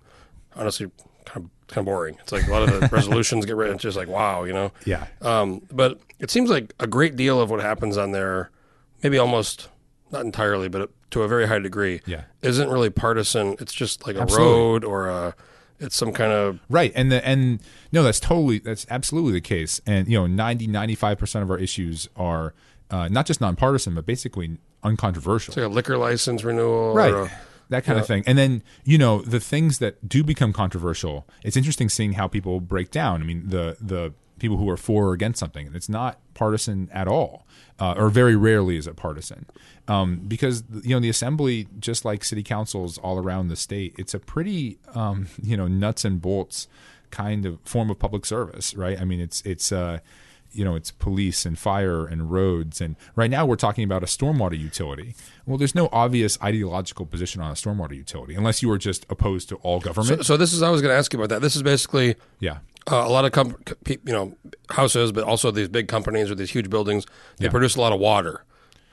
honestly 0.56 0.90
kind 1.26 1.46
of 1.46 1.52
kind 1.70 1.80
of 1.80 1.86
boring. 1.86 2.18
It's 2.20 2.32
like 2.32 2.48
a 2.48 2.52
lot 2.52 2.64
of 2.64 2.80
the 2.82 2.88
resolutions 2.92 3.46
get 3.46 3.56
written. 3.56 3.76
It's 3.76 3.84
just 3.84 3.98
like 3.98 4.08
wow, 4.08 4.44
you 4.44 4.54
know. 4.54 4.72
Yeah. 4.86 5.08
Um, 5.22 5.62
but 5.72 6.00
it 6.20 6.30
seems 6.30 6.50
like 6.50 6.74
a 6.80 6.88
great 6.88 7.16
deal 7.16 7.40
of 7.40 7.50
what 7.50 7.62
happens 7.62 7.98
on 7.98 8.12
there, 8.12 8.50
maybe 9.04 9.18
almost 9.18 9.70
not 10.12 10.26
entirely, 10.26 10.68
but 10.68 10.90
to 11.12 11.24
a 11.24 11.28
very 11.28 11.48
high 11.48 11.60
degree, 11.60 12.02
Yeah. 12.06 12.24
isn't 12.42 12.70
really 12.70 12.90
partisan. 12.90 13.56
It's 13.60 13.74
just 13.74 14.06
like 14.06 14.16
a 14.16 14.22
Absolutely. 14.22 14.48
road 14.54 14.84
or 14.84 15.08
a, 15.08 15.36
it's 15.80 15.96
some 15.96 16.12
kind 16.12 16.32
of 16.32 16.60
Right. 16.70 16.92
And 16.96 17.12
the 17.12 17.26
and 17.26 17.60
no, 17.92 18.04
that's 18.04 18.20
totally 18.20 18.60
that's 18.60 18.86
absolutely 18.90 19.32
the 19.34 19.42
case. 19.42 19.80
And 19.86 20.08
you 20.08 20.18
know, 20.20 20.28
90 20.28 20.68
95% 20.68 21.42
of 21.42 21.50
our 21.52 21.58
issues 21.58 22.10
are 22.16 22.54
uh, 22.92 23.08
not 23.08 23.26
just 23.28 23.40
nonpartisan, 23.40 23.94
but 23.96 24.06
basically 24.06 24.58
uncontroversial. 24.84 25.52
it's 25.52 25.58
like 25.58 25.66
a 25.66 25.70
liquor 25.70 25.98
license 25.98 26.44
renewal, 26.44 26.94
right. 26.94 27.30
That 27.70 27.84
kind 27.86 28.00
of 28.00 28.08
thing. 28.08 28.24
And 28.26 28.38
then, 28.38 28.64
you 28.84 28.98
know, 28.98 29.22
the 29.22 29.40
things 29.40 29.78
that 29.78 30.10
do 30.10 30.24
become 30.24 30.54
controversial, 30.54 31.28
it's 31.44 31.56
interesting 31.56 31.88
seeing 31.88 32.14
how 32.14 32.28
people 32.28 32.60
break 32.60 32.90
down. 32.90 33.22
I 33.22 33.26
mean, 33.26 33.50
the 33.50 33.78
the 33.80 34.14
people 34.40 34.58
who 34.58 34.70
are 34.70 34.78
for 34.78 35.10
or 35.10 35.14
against 35.14 35.40
something, 35.40 35.68
and 35.68 35.76
it's 35.76 35.90
not 35.90 36.20
partisan 36.34 36.90
at 36.92 37.08
all, 37.08 37.46
uh, 37.80 37.94
or 37.96 38.10
very 38.10 38.36
rarely 38.36 38.78
is 38.78 38.88
it 38.88 38.96
partisan, 38.96 39.46
um, 39.88 40.22
because 40.28 40.64
you 40.84 40.96
know 40.96 41.00
the 41.00 41.10
assembly, 41.10 41.68
just 41.80 42.06
like 42.06 42.24
city 42.24 42.42
councils 42.42 42.98
all 42.98 43.20
around 43.20 43.50
the 43.50 43.56
state, 43.56 43.94
it's 43.98 44.14
a 44.14 44.20
pretty 44.20 44.80
um, 44.96 45.28
you 45.44 45.56
know 45.56 45.68
nuts 45.68 46.04
and 46.04 46.22
bolts 46.22 46.68
kind 47.12 47.46
of 47.46 47.60
form 47.64 47.90
of 47.90 48.00
public 48.00 48.26
service, 48.26 48.74
right? 48.74 49.00
I 49.00 49.06
mean, 49.06 49.20
it's 49.20 49.42
it's. 49.42 49.72
Uh, 49.72 50.00
you 50.52 50.66
know, 50.66 50.76
it's 50.76 50.92
police 50.92 51.46
and 51.46 51.58
fire 51.58 52.06
and 52.06 52.32
roads. 52.32 52.82
And 52.82 52.96
right 53.16 53.30
now 53.30 53.46
we're 53.46 53.56
talking 53.56 53.84
about 53.84 54.04
a 54.04 54.08
stormwater 54.08 54.58
utility. 54.60 55.16
Well, 55.46 55.58
there's 55.58 55.76
no 55.76 55.90
obvious 55.92 56.38
ideological 56.42 57.06
position 57.06 57.42
on 57.42 57.52
a 57.52 57.56
stormwater 57.56 57.96
utility 57.96 58.36
unless 58.36 58.62
you 58.62 58.72
are 58.72 58.78
just 58.78 59.06
opposed 59.10 59.50
to 59.50 59.56
all 59.58 59.80
government. 59.80 60.26
so 60.26 60.38
this 60.38 60.54
is 60.54 60.62
I 60.62 60.70
was 60.70 60.82
going 60.82 60.92
to 60.92 60.98
ask 60.98 61.14
you 61.14 61.20
about 61.20 61.30
that. 61.30 61.42
This 61.42 61.56
is 61.56 61.64
basically 61.64 62.16
yeah. 62.40 62.60
uh, 62.92 63.04
a 63.06 63.10
lot 63.10 63.26
of 63.26 63.32
com- 63.32 63.56
you 63.88 63.98
know 64.06 64.36
houses, 64.70 65.12
but 65.12 65.24
also 65.24 65.52
these 65.52 65.68
big 65.68 65.88
companies 65.88 66.30
or 66.32 66.36
these 66.36 66.52
huge 66.52 66.70
buildings. 66.70 67.06
They 67.38 67.46
Yeah. 67.46 67.52
produce 67.52 67.76
a 67.76 67.82
lot 67.82 67.94
of 67.94 68.00
water, 68.00 68.44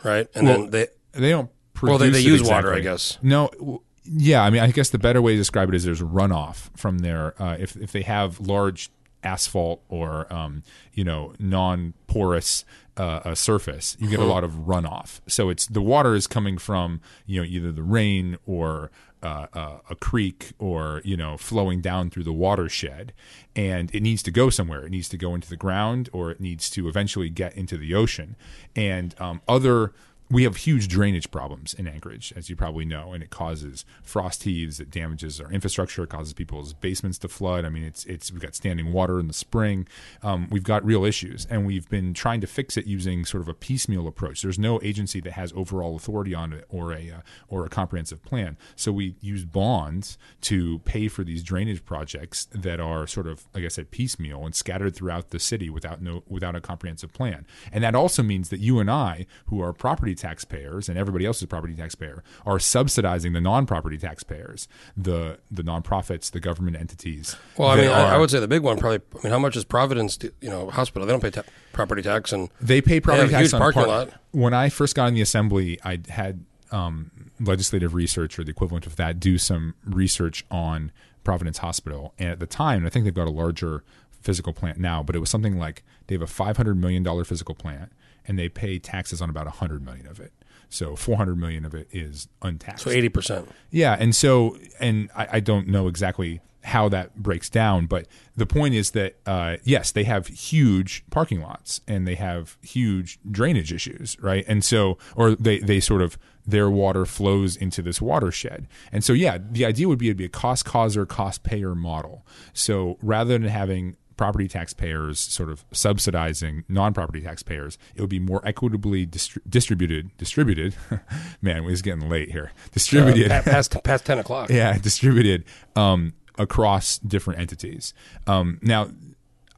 right? 0.04 0.28
And 0.34 0.46
Well, 0.46 0.58
then 0.62 0.70
they 0.70 0.86
They 1.12 1.30
don't 1.30 1.50
Well, 1.82 1.98
they- 1.98 2.10
they 2.10 2.20
use 2.20 2.42
water. 2.42 2.72
I 2.74 2.80
guess. 2.80 3.18
No, 3.22 3.82
yeah. 4.04 4.42
I 4.44 4.50
mean, 4.50 4.62
I 4.62 4.70
guess 4.70 4.90
the 4.90 4.98
better 4.98 5.20
way 5.22 5.32
to 5.32 5.38
describe 5.38 5.68
it 5.70 5.74
is 5.74 5.84
there's 5.84 6.00
runoff 6.02 6.70
from 6.76 6.98
their 6.98 7.40
uh, 7.42 7.56
if 7.58 7.76
if 7.76 7.92
they 7.92 8.02
have 8.02 8.38
large 8.40 8.90
asphalt 9.22 9.82
or 9.88 10.32
um, 10.32 10.62
you 10.92 11.04
know 11.04 11.34
non-porous 11.38 12.64
uh, 12.96 13.20
a 13.24 13.36
surface, 13.36 13.96
you 14.00 14.08
get 14.08 14.20
a 14.20 14.24
lot 14.24 14.42
of 14.42 14.52
runoff. 14.66 15.20
So 15.26 15.50
it's 15.50 15.66
the 15.66 15.82
water 15.82 16.14
is 16.14 16.26
coming 16.26 16.56
from 16.58 17.00
you 17.26 17.40
know 17.40 17.46
either 17.46 17.72
the 17.72 17.82
rain 17.82 18.38
or 18.46 18.90
uh, 19.22 19.46
uh, 19.52 19.78
a 19.90 19.94
creek 19.96 20.52
or 20.58 21.02
you 21.04 21.16
know 21.16 21.36
flowing 21.36 21.80
down 21.80 22.10
through 22.10 22.24
the 22.24 22.32
watershed, 22.32 23.12
and 23.54 23.94
it 23.94 24.02
needs 24.02 24.22
to 24.22 24.30
go 24.30 24.50
somewhere. 24.50 24.86
It 24.86 24.90
needs 24.90 25.08
to 25.10 25.18
go 25.18 25.34
into 25.34 25.48
the 25.48 25.56
ground 25.56 26.08
or 26.12 26.30
it 26.30 26.40
needs 26.40 26.70
to 26.70 26.88
eventually 26.88 27.28
get 27.28 27.54
into 27.54 27.76
the 27.76 27.94
ocean. 27.94 28.36
And 28.74 29.14
um, 29.20 29.42
other 29.46 29.92
we 30.28 30.42
have 30.42 30.56
huge 30.56 30.88
drainage 30.88 31.30
problems 31.30 31.72
in 31.72 31.86
Anchorage, 31.86 32.32
as 32.34 32.50
you 32.50 32.56
probably 32.56 32.84
know, 32.84 33.12
and 33.12 33.22
it 33.22 33.30
causes 33.30 33.84
frost 34.02 34.42
heaves. 34.42 34.80
It 34.80 34.90
damages 34.90 35.40
our 35.40 35.52
infrastructure. 35.52 36.02
It 36.02 36.10
causes 36.10 36.32
people's 36.32 36.72
basements 36.72 37.18
to 37.18 37.28
flood. 37.28 37.64
I 37.64 37.68
mean, 37.68 37.84
it's 37.84 38.04
it's 38.06 38.32
we've 38.32 38.40
got 38.40 38.56
standing 38.56 38.92
water 38.92 39.20
in 39.20 39.28
the 39.28 39.32
spring. 39.32 39.86
Um, 40.22 40.48
we've 40.50 40.64
got 40.64 40.84
real 40.84 41.04
issues, 41.04 41.46
and 41.48 41.64
we've 41.64 41.88
been 41.88 42.12
trying 42.12 42.40
to 42.40 42.48
fix 42.48 42.76
it 42.76 42.86
using 42.86 43.24
sort 43.24 43.40
of 43.40 43.48
a 43.48 43.54
piecemeal 43.54 44.08
approach. 44.08 44.42
There's 44.42 44.58
no 44.58 44.80
agency 44.82 45.20
that 45.20 45.32
has 45.34 45.52
overall 45.54 45.94
authority 45.94 46.34
on 46.34 46.52
it 46.52 46.64
or 46.68 46.92
a 46.92 47.10
uh, 47.10 47.20
or 47.46 47.64
a 47.64 47.68
comprehensive 47.68 48.24
plan. 48.24 48.56
So 48.74 48.90
we 48.90 49.14
use 49.20 49.44
bonds 49.44 50.18
to 50.42 50.80
pay 50.80 51.06
for 51.06 51.22
these 51.22 51.44
drainage 51.44 51.84
projects 51.84 52.48
that 52.52 52.80
are 52.80 53.06
sort 53.06 53.28
of, 53.28 53.46
like 53.54 53.64
I 53.64 53.68
said, 53.68 53.92
piecemeal 53.92 54.44
and 54.44 54.56
scattered 54.56 54.96
throughout 54.96 55.30
the 55.30 55.38
city 55.38 55.70
without 55.70 56.02
no 56.02 56.24
without 56.26 56.56
a 56.56 56.60
comprehensive 56.60 57.12
plan. 57.12 57.46
And 57.70 57.84
that 57.84 57.94
also 57.94 58.24
means 58.24 58.48
that 58.48 58.58
you 58.58 58.80
and 58.80 58.90
I, 58.90 59.26
who 59.46 59.60
are 59.62 59.72
property 59.72 60.15
taxpayers 60.16 60.88
and 60.88 60.98
everybody 60.98 61.24
else 61.26 61.36
is 61.36 61.44
a 61.44 61.46
property 61.46 61.74
taxpayer, 61.74 62.24
are 62.44 62.58
subsidizing 62.58 63.32
the 63.32 63.40
non-property 63.40 63.98
taxpayers, 63.98 64.66
the 64.96 65.38
the 65.50 65.62
nonprofits, 65.62 66.30
the 66.30 66.40
government 66.40 66.76
entities. 66.76 67.36
well, 67.56 67.68
I 67.68 67.76
mean, 67.76 67.88
I, 67.88 68.14
I 68.14 68.18
would 68.18 68.30
say 68.30 68.40
the 68.40 68.48
big 68.48 68.62
one 68.62 68.78
probably. 68.78 69.00
I 69.20 69.22
mean, 69.24 69.32
how 69.32 69.38
much 69.38 69.56
is 69.56 69.64
Providence? 69.64 70.18
You 70.40 70.50
know, 70.50 70.70
hospital? 70.70 71.06
They 71.06 71.12
don't 71.12 71.20
pay 71.22 71.30
ta- 71.30 71.42
property 71.72 72.02
tax, 72.02 72.32
and 72.32 72.48
They 72.60 72.80
pay 72.80 73.00
property 73.00 73.28
They 73.28 73.32
tax 73.34 73.54
on 73.54 73.60
parking 73.60 73.84
park- 73.84 74.08
lot. 74.08 74.20
When 74.32 74.52
I 74.54 74.68
first 74.68 74.94
got 74.96 75.06
in 75.08 75.14
the 75.14 75.20
assembly, 75.22 75.78
I 75.84 76.00
had 76.08 76.44
um, 76.72 77.10
legislative 77.38 77.94
research 77.94 78.38
or 78.38 78.44
the 78.44 78.50
equivalent 78.50 78.86
of 78.86 78.96
that 78.96 79.20
do 79.20 79.38
some 79.38 79.74
research 79.84 80.44
on 80.50 80.90
Providence 81.24 81.58
Hospital, 81.58 82.14
and 82.18 82.30
at 82.30 82.38
the 82.40 82.46
time, 82.46 82.86
I 82.86 82.88
think 82.88 83.04
they've 83.04 83.14
got 83.14 83.26
a 83.28 83.30
larger 83.30 83.82
physical 84.22 84.52
plant 84.52 84.78
now, 84.78 85.02
but 85.04 85.14
it 85.14 85.20
was 85.20 85.30
something 85.30 85.56
like 85.58 85.84
they 86.08 86.14
have 86.14 86.22
a 86.22 86.26
five 86.26 86.56
hundred 86.56 86.76
million 86.76 87.02
dollar 87.02 87.24
physical 87.24 87.54
plant, 87.54 87.92
and 88.26 88.38
they 88.38 88.48
pay 88.48 88.78
taxes 88.78 89.20
on 89.20 89.30
about 89.30 89.46
a 89.46 89.50
hundred 89.50 89.84
million 89.84 90.06
of 90.06 90.20
it. 90.20 90.32
So 90.68 90.96
four 90.96 91.16
hundred 91.16 91.38
million 91.38 91.64
of 91.64 91.74
it 91.74 91.88
is 91.92 92.28
untaxed. 92.42 92.84
so 92.84 92.90
eighty 92.90 93.08
percent. 93.08 93.48
Yeah, 93.70 93.96
and 93.98 94.14
so 94.14 94.58
and 94.80 95.10
I, 95.14 95.28
I 95.34 95.40
don't 95.40 95.68
know 95.68 95.88
exactly 95.88 96.40
how 96.64 96.88
that 96.88 97.14
breaks 97.14 97.48
down, 97.48 97.86
but 97.86 98.08
the 98.34 98.46
point 98.46 98.74
is 98.74 98.90
that 98.90 99.16
uh, 99.24 99.56
yes, 99.62 99.92
they 99.92 100.02
have 100.02 100.26
huge 100.26 101.04
parking 101.10 101.40
lots 101.40 101.80
and 101.86 102.08
they 102.08 102.16
have 102.16 102.58
huge 102.60 103.20
drainage 103.30 103.72
issues, 103.72 104.18
right? 104.20 104.44
And 104.48 104.64
so, 104.64 104.98
or 105.14 105.36
they 105.36 105.60
they 105.60 105.78
sort 105.78 106.02
of 106.02 106.18
their 106.44 106.68
water 106.68 107.06
flows 107.06 107.56
into 107.56 107.82
this 107.82 108.00
watershed, 108.00 108.66
and 108.90 109.04
so 109.04 109.12
yeah, 109.12 109.38
the 109.38 109.64
idea 109.64 109.86
would 109.86 109.98
be 109.98 110.08
it'd 110.08 110.16
be 110.16 110.24
a 110.24 110.28
cost 110.28 110.64
causer, 110.64 111.06
cost 111.06 111.44
payer 111.44 111.74
model. 111.76 112.26
So 112.52 112.98
rather 113.00 113.38
than 113.38 113.48
having 113.48 113.96
property 114.16 114.48
taxpayers 114.48 115.20
sort 115.20 115.50
of 115.50 115.64
subsidizing 115.72 116.64
non-property 116.68 117.20
taxpayers, 117.20 117.78
it 117.94 118.00
would 118.00 118.10
be 118.10 118.18
more 118.20 118.40
equitably 118.46 119.06
distri- 119.06 119.38
distributed. 119.48 120.16
Distributed, 120.16 120.74
man, 121.42 121.64
it's 121.64 121.82
getting 121.82 122.08
late 122.08 122.30
here. 122.30 122.52
Distributed, 122.72 123.28
Pa- 123.30 123.42
past 123.42 123.76
past 123.84 124.06
ten 124.06 124.18
o'clock. 124.18 124.50
yeah, 124.50 124.78
distributed 124.78 125.44
um, 125.74 126.12
across 126.38 126.98
different 126.98 127.40
entities. 127.40 127.94
Um, 128.26 128.58
now, 128.62 128.88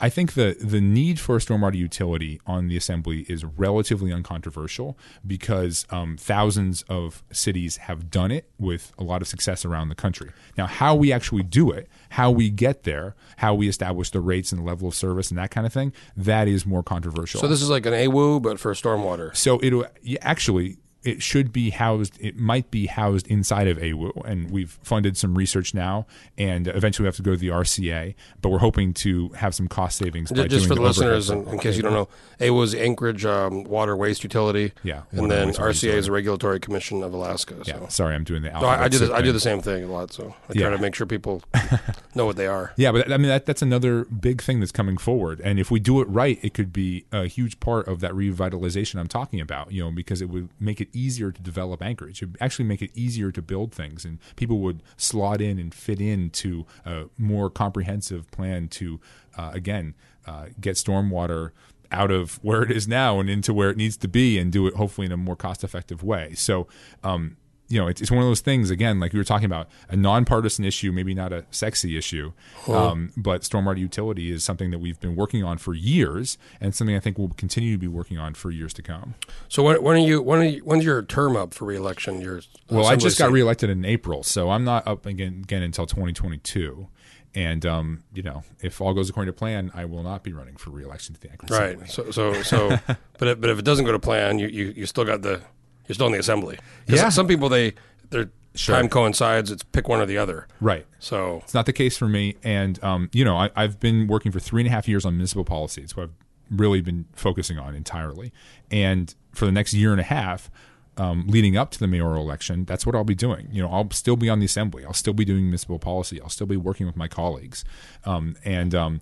I 0.01 0.09
think 0.09 0.35
the 0.35 0.57
the 0.61 0.81
need 0.81 1.19
for 1.19 1.37
a 1.37 1.39
stormwater 1.39 1.75
utility 1.75 2.41
on 2.47 2.69
the 2.69 2.77
assembly 2.77 3.27
is 3.29 3.45
relatively 3.45 4.13
uncontroversial 4.13 4.99
because 5.27 5.87
um, 5.91 6.17
thousands 6.17 6.83
of 6.83 7.23
cities 7.33 7.79
have 7.79 8.11
done 8.11 8.31
it 8.31 8.49
with 8.59 8.93
a 8.99 9.05
lot 9.05 9.23
of 9.23 9.29
success 9.29 9.65
around 9.65 9.89
the 9.89 9.95
country. 9.95 10.31
Now, 10.57 10.67
how 10.67 10.95
we 10.95 11.13
actually 11.13 11.43
do 11.43 11.71
it, 11.71 11.89
how 12.11 12.31
we 12.31 12.51
get 12.51 12.85
there, 12.85 13.15
how 13.39 13.55
we 13.55 13.69
establish 13.69 14.11
the 14.11 14.21
rates 14.21 14.53
and 14.53 14.61
the 14.61 14.65
level 14.65 14.89
of 14.89 14.95
service 14.95 15.31
and 15.31 15.39
that 15.39 15.51
kind 15.51 15.67
of 15.67 15.73
thing, 15.73 15.93
that 16.17 16.49
is 16.49 16.65
more 16.65 16.83
controversial. 16.83 17.41
So 17.41 17.49
this 17.49 17.63
is 17.63 17.71
like 17.71 17.87
an 17.87 17.93
AWU, 17.93 18.41
but 18.43 18.61
for 18.61 18.73
stormwater. 18.75 19.35
So 19.37 19.59
it'll 19.63 19.87
actually 20.21 20.79
it 21.05 21.23
should 21.23 21.53
be 21.53 21.71
housed. 21.71 22.19
It 22.21 22.37
might 22.37 22.71
be 22.71 22.87
housed 22.87 23.27
inside 23.29 23.69
of 23.69 23.79
AWU, 23.79 24.25
and 24.25 24.51
we've 24.51 24.79
funded 24.83 25.17
some 25.17 25.37
research 25.37 25.73
now, 25.75 26.07
and 26.37 26.67
eventually 26.69 27.05
we 27.05 27.09
have 27.09 27.17
to 27.17 27.23
go 27.23 27.31
to 27.33 27.37
the 27.37 27.49
RCA. 27.49 28.15
But 28.43 28.49
we're 28.51 28.59
hoping 28.59 28.93
to 28.95 29.29
have 29.31 29.55
some 29.55 29.69
cost 29.69 29.97
savings. 29.99 30.31
by 30.33 30.49
Just 30.49 30.67
doing 30.67 30.69
for 30.69 30.75
the 30.75 30.81
overhead 30.89 31.13
listeners, 31.13 31.31
in, 31.31 31.47
in 31.49 31.59
case 31.59 31.77
you 31.77 31.83
don't 31.83 31.93
know, 31.93 32.09
AWU 32.41 32.63
is 32.65 32.75
Anchorage 32.75 33.25
um, 33.25 33.65
Water 33.65 33.97
Waste 33.97 34.23
Utility. 34.25 34.73
Yeah, 34.83 35.03
and 35.13 35.31
then 35.31 35.49
RCA 35.51 35.59
Utility. 35.59 35.89
is 35.91 36.07
the 36.07 36.13
Regulatory 36.13 36.61
Commission 36.61 37.03
of 37.03 37.15
Alaska. 37.15 37.57
Yeah, 37.65 37.87
sorry, 37.89 38.15
I'm 38.15 38.25
doing 38.25 38.43
the. 38.43 38.51
No, 38.51 38.67
I, 38.67 38.85
I 38.85 38.89
do 38.89 38.99
this. 38.99 39.11
I 39.11 39.23
do 39.23 39.33
the 39.33 39.41
same 39.41 39.61
thing 39.61 39.85
a 39.85 39.87
lot, 39.89 40.13
so 40.13 40.35
I 40.49 40.53
Yeah. 40.55 40.69
try 40.69 40.77
to 40.77 40.83
make 40.83 40.95
sure 40.95 41.07
people 41.07 41.43
know 42.15 42.27
what 42.27 42.37
they 42.37 42.47
are. 42.47 42.73
Yeah, 42.77 42.93
but 42.93 43.11
I 43.13 43.17
mean 43.17 43.29
that, 43.29 43.47
that's 43.47 43.63
another 43.63 44.05
big 44.05 44.43
thing 44.43 44.59
that's 44.61 44.73
coming 44.73 44.97
forward, 44.99 45.41
and 45.45 45.59
if 45.61 45.71
we 45.71 45.79
do 45.81 46.01
it 46.01 46.09
right, 46.09 46.39
it 46.43 46.55
could 46.55 46.73
be 46.73 47.05
a 47.13 47.27
huge 47.27 47.61
part 47.61 47.87
of 47.89 48.01
that 48.01 48.13
revitalization 48.13 48.99
I'm 48.99 49.09
talking 49.09 49.41
about. 49.41 49.73
You 49.73 49.85
know, 49.85 49.91
because 49.91 50.21
it 50.21 50.29
would 50.29 50.49
make 50.61 50.81
it 50.81 50.89
easier 50.99 51.31
to 51.33 51.41
develop 51.43 51.83
Anchorage. 51.83 52.23
It 52.23 52.27
would 52.27 52.39
actually 52.41 52.65
make 52.67 52.83
it 52.83 52.91
easier 52.95 53.31
to 53.33 53.43
build 53.43 53.73
things, 53.73 54.05
and 54.05 54.19
people 54.37 54.59
would 54.61 54.83
slot 54.97 55.41
in 55.41 55.59
and 55.59 55.73
fit 55.73 56.01
into 56.01 56.67
a 56.85 57.05
more 57.17 57.49
comprehensive 57.51 58.31
plan 58.31 58.69
to, 58.69 59.01
uh, 59.37 59.51
again, 59.55 59.95
uh, 60.27 60.47
get 60.61 60.77
stormwater 60.77 61.51
out 61.91 62.11
of 62.11 62.39
where 62.43 62.63
it 62.63 62.71
is 62.71 62.87
now 62.87 63.21
and 63.21 63.31
into 63.31 63.55
where 63.55 63.71
it 63.71 63.77
needs 63.77 63.97
to 63.97 64.09
be, 64.09 64.39
and 64.39 64.53
do 64.53 64.67
it 64.67 64.75
hopefully 64.75 65.07
in 65.07 65.13
a 65.13 65.17
more 65.17 65.37
cost-effective 65.37 66.03
way. 66.03 66.35
So. 66.35 66.67
Um, 67.03 67.37
you 67.69 67.79
know, 67.79 67.87
it's, 67.87 68.01
it's 68.01 68.11
one 68.11 68.21
of 68.21 68.27
those 68.27 68.41
things 68.41 68.71
again, 68.71 68.99
like 68.99 69.13
we 69.13 69.19
were 69.19 69.25
talking 69.25 69.45
about, 69.45 69.69
a 69.91 69.97
nonpartisan 69.97 70.65
issue, 70.65 70.91
maybe 70.91 71.15
not 71.15 71.33
a 71.33 71.45
sexy 71.51 71.99
issue, 71.99 72.33
um, 72.67 73.13
but 73.17 73.43
stormwater 73.43 73.79
utility 73.79 74.31
is 74.33 74.43
something 74.43 74.71
that 74.71 74.79
we've 74.79 74.99
been 75.01 75.15
working 75.15 75.45
on 75.45 75.59
for 75.59 75.75
years, 75.75 76.39
and 76.61 76.75
something 76.75 76.97
I 76.97 77.01
think 77.01 77.19
we'll 77.19 77.29
continue 77.29 77.73
to 77.73 77.79
be 77.79 77.89
working 77.89 78.17
on 78.19 78.35
for 78.35 78.51
years 78.51 78.73
to 78.75 78.83
come. 78.83 79.15
So 79.49 79.63
when, 79.63 79.83
when 79.83 79.97
are 79.97 80.07
you? 80.07 80.23
When 80.23 80.41
are 80.41 80.45
you, 80.45 80.61
when's 80.61 80.85
your 80.85 81.03
term 81.03 81.37
up 81.37 81.53
for 81.53 81.67
reelection? 81.67 82.21
Your 82.21 82.41
Well, 82.71 82.87
I 82.87 82.97
just 82.97 83.19
got 83.19 83.31
reelected 83.31 83.69
in 83.69 83.85
April, 83.85 84.23
so 84.23 84.51
I'm 84.51 84.65
not 84.65 84.87
up 84.87 85.05
again, 85.05 85.41
again 85.45 85.63
until 85.63 85.87
2022. 85.87 86.89
And 87.35 87.67
um, 87.67 88.03
you 88.15 88.23
know, 88.23 88.43
if 88.63 88.81
all 88.81 88.95
goes 88.95 89.11
according 89.11 89.33
to 89.33 89.39
plan, 89.39 89.71
I 89.75 89.85
will 89.85 90.03
not 90.03 90.23
be 90.23 90.33
running 90.33 90.57
for 90.57 90.71
reelection 90.71 91.15
to 91.15 91.21
the 91.21 91.31
Anchorage 91.31 91.51
Right. 91.51 91.91
So 91.91 92.11
so 92.11 92.43
so, 92.43 92.69
but 93.19 93.29
if, 93.29 93.41
but 93.41 93.51
if 93.51 93.59
it 93.59 93.65
doesn't 93.67 93.85
go 93.85 93.93
to 93.93 93.99
plan, 93.99 94.39
you, 94.39 94.49
you 94.49 94.73
you 94.75 94.87
still 94.87 95.05
got 95.05 95.21
the 95.21 95.43
you're 95.89 95.95
still 95.95 96.07
in 96.07 96.13
the 96.13 96.19
assembly. 96.19 96.59
Yeah. 96.87 97.09
Some 97.09 97.27
people 97.27 97.49
they 97.49 97.75
their 98.11 98.31
Sure. 98.55 98.75
time 98.75 98.89
coincides. 98.89 99.51
It's 99.53 99.63
pick 99.63 99.89
one 99.89 100.01
or 100.01 100.07
the 100.07 100.19
other. 100.19 100.49
Right. 100.61 100.85
So 100.99 101.43
It's 101.45 101.55
not 101.55 101.67
the 101.67 101.73
case 101.73 101.97
for 101.97 102.09
me. 102.09 102.37
And, 102.43 102.83
um, 102.83 103.09
you 103.13 103.25
know, 103.25 103.37
I, 103.37 103.51
I've 103.55 103.79
been 103.79 104.09
working 104.09 104.33
for 104.33 104.41
three 104.41 104.63
and 104.63 104.67
a 104.69 104.71
half 104.71 104.89
years 104.89 105.05
on 105.05 105.15
municipal 105.15 105.45
policy. 105.45 105.83
It's 105.83 105.97
what 105.97 106.05
I've 106.05 106.15
really 106.51 106.81
been 106.81 107.05
focusing 107.13 107.57
on 107.59 107.77
entirely. 107.77 108.33
And 108.71 109.15
for 109.33 109.45
the 109.47 109.53
next 109.53 109.75
year 109.75 109.93
and 109.93 110.01
a 110.01 110.05
half, 110.05 110.51
um, 110.97 111.27
leading 111.29 111.57
up 111.57 111.71
to 111.73 111.79
the 111.79 111.87
mayoral 111.87 112.21
election, 112.23 112.65
that's 112.65 112.85
what 112.85 112.97
I'll 112.97 113.05
be 113.05 113.15
doing. 113.15 113.49
You 113.53 113.63
know, 113.63 113.69
I'll 113.71 113.91
still 113.93 114.17
be 114.17 114.29
on 114.29 114.41
the 114.41 114.47
assembly. 114.47 114.85
I'll 114.85 114.93
still 114.93 115.13
be 115.13 115.25
doing 115.25 115.43
municipal 115.43 115.79
policy. 115.79 116.21
I'll 116.21 116.29
still 116.29 116.47
be 116.49 116.57
working 116.57 116.87
with 116.87 116.97
my 116.97 117.07
colleagues. 117.07 117.65
Um, 118.05 118.35
and 118.45 118.75
um, 118.75 119.01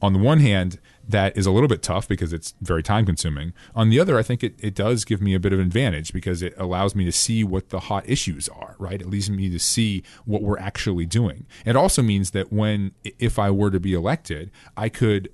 on 0.00 0.12
the 0.12 0.18
one 0.18 0.40
hand, 0.40 0.78
that 1.08 1.36
is 1.36 1.46
a 1.46 1.50
little 1.50 1.68
bit 1.68 1.82
tough 1.82 2.06
because 2.06 2.32
it's 2.32 2.54
very 2.60 2.82
time 2.82 3.06
consuming. 3.06 3.52
On 3.74 3.88
the 3.88 3.98
other, 3.98 4.18
I 4.18 4.22
think 4.22 4.44
it, 4.44 4.54
it 4.58 4.74
does 4.74 5.04
give 5.04 5.20
me 5.20 5.34
a 5.34 5.40
bit 5.40 5.52
of 5.52 5.58
advantage 5.58 6.12
because 6.12 6.42
it 6.42 6.54
allows 6.56 6.94
me 6.94 7.04
to 7.04 7.12
see 7.12 7.42
what 7.42 7.70
the 7.70 7.80
hot 7.80 8.08
issues 8.08 8.48
are, 8.50 8.76
right? 8.78 9.00
It 9.00 9.08
leads 9.08 9.30
me 9.30 9.48
to 9.50 9.58
see 9.58 10.02
what 10.24 10.42
we're 10.42 10.58
actually 10.58 11.06
doing. 11.06 11.46
It 11.64 11.76
also 11.76 12.02
means 12.02 12.32
that 12.32 12.52
when, 12.52 12.92
if 13.18 13.38
I 13.38 13.50
were 13.50 13.70
to 13.70 13.80
be 13.80 13.94
elected, 13.94 14.50
I 14.76 14.88
could 14.88 15.30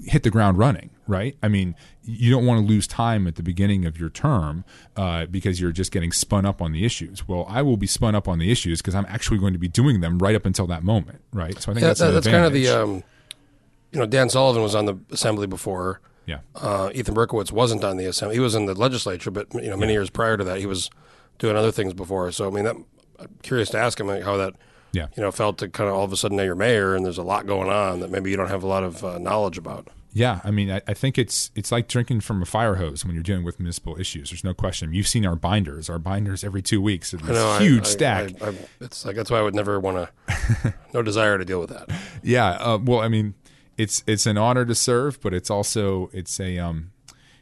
hit 0.00 0.22
the 0.22 0.30
ground 0.30 0.58
running, 0.58 0.90
right? 1.06 1.36
I 1.42 1.48
mean, 1.48 1.74
you 2.02 2.30
don't 2.30 2.44
want 2.44 2.60
to 2.60 2.66
lose 2.66 2.86
time 2.86 3.26
at 3.26 3.36
the 3.36 3.42
beginning 3.42 3.84
of 3.84 3.98
your 3.98 4.10
term 4.10 4.64
uh, 4.96 5.26
because 5.26 5.60
you're 5.60 5.72
just 5.72 5.92
getting 5.92 6.12
spun 6.12 6.44
up 6.44 6.60
on 6.60 6.72
the 6.72 6.84
issues. 6.84 7.26
Well, 7.28 7.46
I 7.48 7.62
will 7.62 7.76
be 7.76 7.86
spun 7.86 8.14
up 8.14 8.28
on 8.28 8.38
the 8.38 8.50
issues 8.50 8.82
because 8.82 8.94
I'm 8.94 9.06
actually 9.08 9.38
going 9.38 9.52
to 9.52 9.58
be 9.58 9.68
doing 9.68 10.00
them 10.00 10.18
right 10.18 10.34
up 10.34 10.44
until 10.44 10.66
that 10.66 10.82
moment, 10.82 11.20
right? 11.32 11.60
So 11.60 11.70
I 11.70 11.74
think 11.74 11.86
that's 11.86 12.00
that, 12.00 12.08
an 12.08 12.14
that's 12.14 12.26
kind 12.26 12.44
of 12.44 12.52
the 12.52 12.68
um, 12.68 13.02
you 13.94 14.00
know 14.00 14.06
Dan 14.06 14.28
Sullivan 14.28 14.62
was 14.62 14.74
on 14.74 14.84
the 14.84 14.96
assembly 15.10 15.46
before. 15.46 16.00
yeah. 16.26 16.40
Uh, 16.54 16.90
Ethan 16.94 17.14
Berkowitz 17.14 17.50
wasn't 17.52 17.82
on 17.84 17.96
the 17.96 18.04
assembly. 18.04 18.36
He 18.36 18.40
was 18.40 18.54
in 18.54 18.66
the 18.66 18.74
legislature, 18.74 19.30
but 19.30 19.46
you 19.54 19.70
know 19.70 19.76
many 19.76 19.92
years 19.94 20.10
prior 20.10 20.36
to 20.36 20.44
that, 20.44 20.58
he 20.58 20.66
was 20.66 20.90
doing 21.38 21.56
other 21.56 21.72
things 21.72 21.94
before. 21.94 22.30
So 22.32 22.46
I 22.46 22.50
mean, 22.50 22.64
that, 22.64 22.76
I'm 23.18 23.28
curious 23.42 23.70
to 23.70 23.78
ask 23.78 23.98
him 23.98 24.06
like, 24.08 24.22
how 24.24 24.36
that 24.36 24.54
Yeah. 24.92 25.06
you 25.16 25.22
know 25.22 25.30
felt 25.30 25.58
to 25.58 25.68
kind 25.68 25.88
of 25.88 25.96
all 25.96 26.04
of 26.04 26.12
a 26.12 26.16
sudden 26.16 26.36
now 26.36 26.42
you're 26.44 26.54
mayor 26.54 26.94
and 26.94 27.04
there's 27.04 27.18
a 27.18 27.22
lot 27.22 27.46
going 27.46 27.70
on 27.70 28.00
that 28.00 28.10
maybe 28.10 28.30
you 28.30 28.36
don't 28.36 28.50
have 28.50 28.62
a 28.62 28.66
lot 28.68 28.82
of 28.84 29.02
uh, 29.04 29.18
knowledge 29.18 29.56
about. 29.58 29.88
Yeah, 30.16 30.38
I 30.44 30.52
mean, 30.52 30.70
I, 30.70 30.80
I 30.86 30.94
think 30.94 31.18
it's 31.18 31.50
it's 31.56 31.72
like 31.72 31.88
drinking 31.88 32.20
from 32.20 32.40
a 32.40 32.44
fire 32.46 32.76
hose 32.76 33.04
when 33.04 33.14
you're 33.14 33.24
dealing 33.24 33.42
with 33.42 33.58
municipal 33.58 33.98
issues. 33.98 34.30
There's 34.30 34.44
no 34.44 34.54
question. 34.54 34.94
You've 34.94 35.08
seen 35.08 35.26
our 35.26 35.34
binders. 35.34 35.90
Our 35.90 35.98
binders 35.98 36.44
every 36.44 36.62
two 36.62 36.80
weeks. 36.80 37.12
It's 37.12 37.24
know, 37.24 37.58
huge 37.58 37.82
I- 37.86 37.88
stack. 37.88 38.42
I, 38.42 38.54
it's 38.80 39.04
like 39.04 39.16
that's 39.16 39.28
why 39.28 39.38
I 39.40 39.42
would 39.42 39.56
never 39.56 39.80
want 39.80 40.08
to. 40.28 40.74
no 40.94 41.02
desire 41.02 41.36
to 41.36 41.44
deal 41.44 41.58
with 41.58 41.70
that. 41.70 41.90
yeah. 42.22 42.50
Uh, 42.50 42.78
well, 42.80 43.00
I 43.00 43.08
mean, 43.08 43.34
it's 43.76 44.02
it's 44.06 44.26
an 44.26 44.38
honor 44.38 44.64
to 44.64 44.74
serve, 44.74 45.20
but 45.20 45.34
it's 45.34 45.50
also 45.50 46.10
it's 46.12 46.38
a 46.40 46.58
um, 46.58 46.90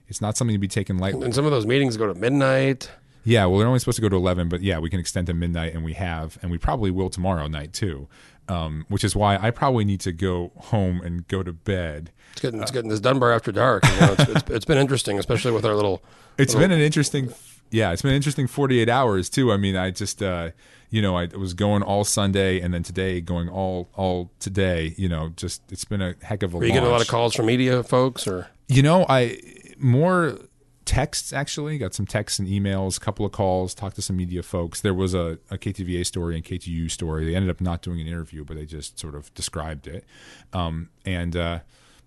it's 0.08 0.20
not 0.20 0.36
something 0.36 0.54
to 0.54 0.58
be 0.60 0.68
taken 0.68 0.98
lightly. 0.98 1.24
And 1.24 1.34
some 1.34 1.44
of 1.44 1.50
those 1.50 1.66
meetings 1.66 1.96
go 1.96 2.06
to 2.06 2.14
midnight. 2.18 2.90
Yeah, 3.24 3.46
well, 3.46 3.58
they're 3.60 3.68
only 3.68 3.78
supposed 3.78 3.96
to 3.96 4.02
go 4.02 4.08
to 4.08 4.16
11, 4.16 4.48
but 4.48 4.62
yeah, 4.62 4.80
we 4.80 4.90
can 4.90 4.98
extend 4.98 5.28
to 5.28 5.34
midnight, 5.34 5.74
and 5.74 5.84
we 5.84 5.92
have, 5.92 6.38
and 6.42 6.50
we 6.50 6.58
probably 6.58 6.90
will 6.90 7.08
tomorrow 7.08 7.46
night 7.46 7.72
too. 7.72 8.08
Um, 8.48 8.84
which 8.88 9.04
is 9.04 9.14
why 9.14 9.36
I 9.36 9.52
probably 9.52 9.84
need 9.84 10.00
to 10.00 10.10
go 10.10 10.50
home 10.56 11.00
and 11.02 11.26
go 11.28 11.44
to 11.44 11.52
bed. 11.52 12.10
It's 12.32 12.40
getting 12.40 12.60
it's 12.60 12.72
getting 12.72 12.90
this 12.90 12.98
Dunbar 12.98 13.32
after 13.32 13.52
dark. 13.52 13.84
You 13.86 14.00
know, 14.00 14.16
it's, 14.18 14.28
it's, 14.28 14.50
it's 14.50 14.64
been 14.64 14.78
interesting, 14.78 15.18
especially 15.20 15.52
with 15.52 15.64
our 15.64 15.76
little. 15.76 16.02
It's 16.36 16.52
little- 16.54 16.68
been 16.68 16.76
an 16.76 16.84
interesting, 16.84 17.32
yeah, 17.70 17.92
it's 17.92 18.02
been 18.02 18.10
an 18.10 18.16
interesting 18.16 18.48
48 18.48 18.88
hours 18.88 19.30
too. 19.30 19.52
I 19.52 19.56
mean, 19.56 19.76
I 19.76 19.92
just, 19.92 20.20
uh, 20.20 20.50
you 20.92 21.00
know, 21.00 21.16
I 21.16 21.24
was 21.34 21.54
going 21.54 21.82
all 21.82 22.04
Sunday, 22.04 22.60
and 22.60 22.74
then 22.74 22.82
today 22.82 23.22
going 23.22 23.48
all 23.48 23.88
all 23.94 24.30
today. 24.38 24.94
You 24.98 25.08
know, 25.08 25.30
just 25.34 25.62
it's 25.72 25.86
been 25.86 26.02
a 26.02 26.14
heck 26.22 26.42
of 26.42 26.52
a. 26.52 26.58
Are 26.58 26.64
you 26.64 26.70
getting 26.70 26.86
a 26.86 26.92
lot 26.92 27.00
of 27.00 27.08
calls 27.08 27.34
from 27.34 27.46
media 27.46 27.82
folks, 27.82 28.28
or 28.28 28.48
You 28.68 28.82
know, 28.82 29.06
I 29.08 29.38
more 29.78 30.38
texts 30.84 31.32
actually 31.32 31.78
got 31.78 31.94
some 31.94 32.04
texts 32.04 32.38
and 32.38 32.46
emails, 32.46 32.98
a 32.98 33.00
couple 33.00 33.24
of 33.24 33.32
calls, 33.32 33.74
talked 33.74 33.96
to 33.96 34.02
some 34.02 34.16
media 34.16 34.42
folks. 34.42 34.82
There 34.82 34.92
was 34.92 35.14
a, 35.14 35.38
a 35.50 35.56
KTVA 35.56 36.04
story 36.04 36.36
and 36.36 36.44
KTUU 36.44 36.90
story. 36.90 37.24
They 37.24 37.34
ended 37.34 37.50
up 37.50 37.62
not 37.62 37.80
doing 37.80 38.02
an 38.02 38.06
interview, 38.06 38.44
but 38.44 38.58
they 38.58 38.66
just 38.66 38.98
sort 38.98 39.14
of 39.14 39.32
described 39.32 39.86
it. 39.86 40.04
Um, 40.52 40.90
and 41.06 41.34
uh, 41.34 41.60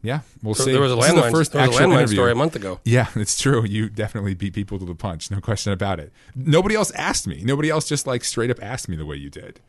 yeah, 0.05 0.21
we'll 0.43 0.55
see. 0.55 0.71
there 0.71 0.81
was 0.81 0.91
a 0.91 0.95
the 0.95 1.01
landline, 1.01 1.31
first 1.31 1.51
there 1.53 1.67
was 1.67 1.79
a 1.79 1.83
interview. 1.83 2.15
story 2.15 2.31
a 2.31 2.35
month 2.35 2.55
ago. 2.55 2.79
Yeah, 2.83 3.07
it's 3.15 3.39
true. 3.39 3.65
You 3.65 3.89
definitely 3.89 4.33
beat 4.35 4.53
people 4.53 4.79
to 4.79 4.85
the 4.85 4.95
punch. 4.95 5.29
No 5.31 5.41
question 5.41 5.73
about 5.73 5.99
it. 5.99 6.11
Nobody 6.35 6.75
else 6.75 6.91
asked 6.91 7.27
me. 7.27 7.41
Nobody 7.43 7.69
else 7.69 7.87
just 7.87 8.05
like 8.07 8.23
straight 8.23 8.49
up 8.51 8.57
asked 8.61 8.87
me 8.87 8.95
the 8.95 9.05
way 9.05 9.15
you 9.17 9.29
did. 9.29 9.59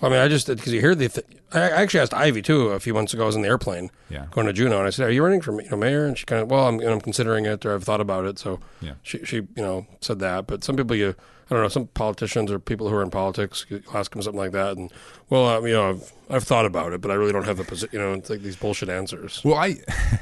Well, 0.00 0.10
I 0.10 0.14
mean, 0.14 0.22
I 0.22 0.28
just 0.28 0.46
because 0.48 0.72
you 0.74 0.80
hear 0.80 0.94
the. 0.94 1.08
Th- 1.08 1.26
I 1.52 1.60
I 1.60 1.82
actually 1.82 2.00
asked 2.00 2.12
Ivy 2.12 2.42
too 2.42 2.68
a 2.68 2.80
few 2.80 2.92
months 2.92 3.14
ago. 3.14 3.22
I 3.22 3.26
was 3.26 3.36
in 3.36 3.40
the 3.42 3.48
airplane 3.48 3.90
Yeah. 4.10 4.26
going 4.30 4.46
to 4.46 4.52
Juneau, 4.52 4.76
and 4.78 4.86
I 4.86 4.90
said, 4.90 5.06
"Are 5.06 5.10
you 5.10 5.22
running 5.24 5.40
for 5.40 5.58
you 5.62 5.70
know 5.70 5.76
mayor?" 5.78 6.04
And 6.04 6.18
she 6.18 6.26
kind 6.26 6.42
of, 6.42 6.50
well, 6.50 6.68
I'm 6.68 6.80
I'm 6.80 7.00
considering 7.00 7.46
it, 7.46 7.64
or 7.64 7.74
I've 7.74 7.84
thought 7.84 8.02
about 8.02 8.26
it. 8.26 8.38
So 8.38 8.60
Yeah. 8.82 8.94
she 9.02 9.24
she 9.24 9.36
you 9.36 9.46
know 9.56 9.86
said 10.02 10.18
that. 10.18 10.46
But 10.46 10.64
some 10.64 10.76
people, 10.76 10.96
you 10.96 11.14
I 11.48 11.54
don't 11.54 11.62
know, 11.62 11.68
some 11.68 11.86
politicians 11.88 12.50
or 12.50 12.58
people 12.58 12.88
who 12.88 12.96
are 12.96 13.02
in 13.02 13.10
politics, 13.10 13.66
ask 13.94 14.12
them 14.12 14.20
something 14.20 14.38
like 14.38 14.50
that, 14.52 14.76
and 14.76 14.92
well, 15.30 15.46
um, 15.46 15.66
you 15.66 15.74
know, 15.74 15.90
I've, 15.90 16.12
I've 16.28 16.44
thought 16.44 16.66
about 16.66 16.92
it, 16.92 17.00
but 17.00 17.10
I 17.12 17.14
really 17.14 17.32
don't 17.32 17.44
have 17.44 17.56
the 17.56 17.64
position. 17.64 17.90
You 17.92 17.98
know, 18.00 18.14
it's 18.14 18.28
like 18.28 18.40
these 18.42 18.56
bullshit 18.56 18.88
answers. 18.88 19.42
Well, 19.44 19.54
I 19.54 19.76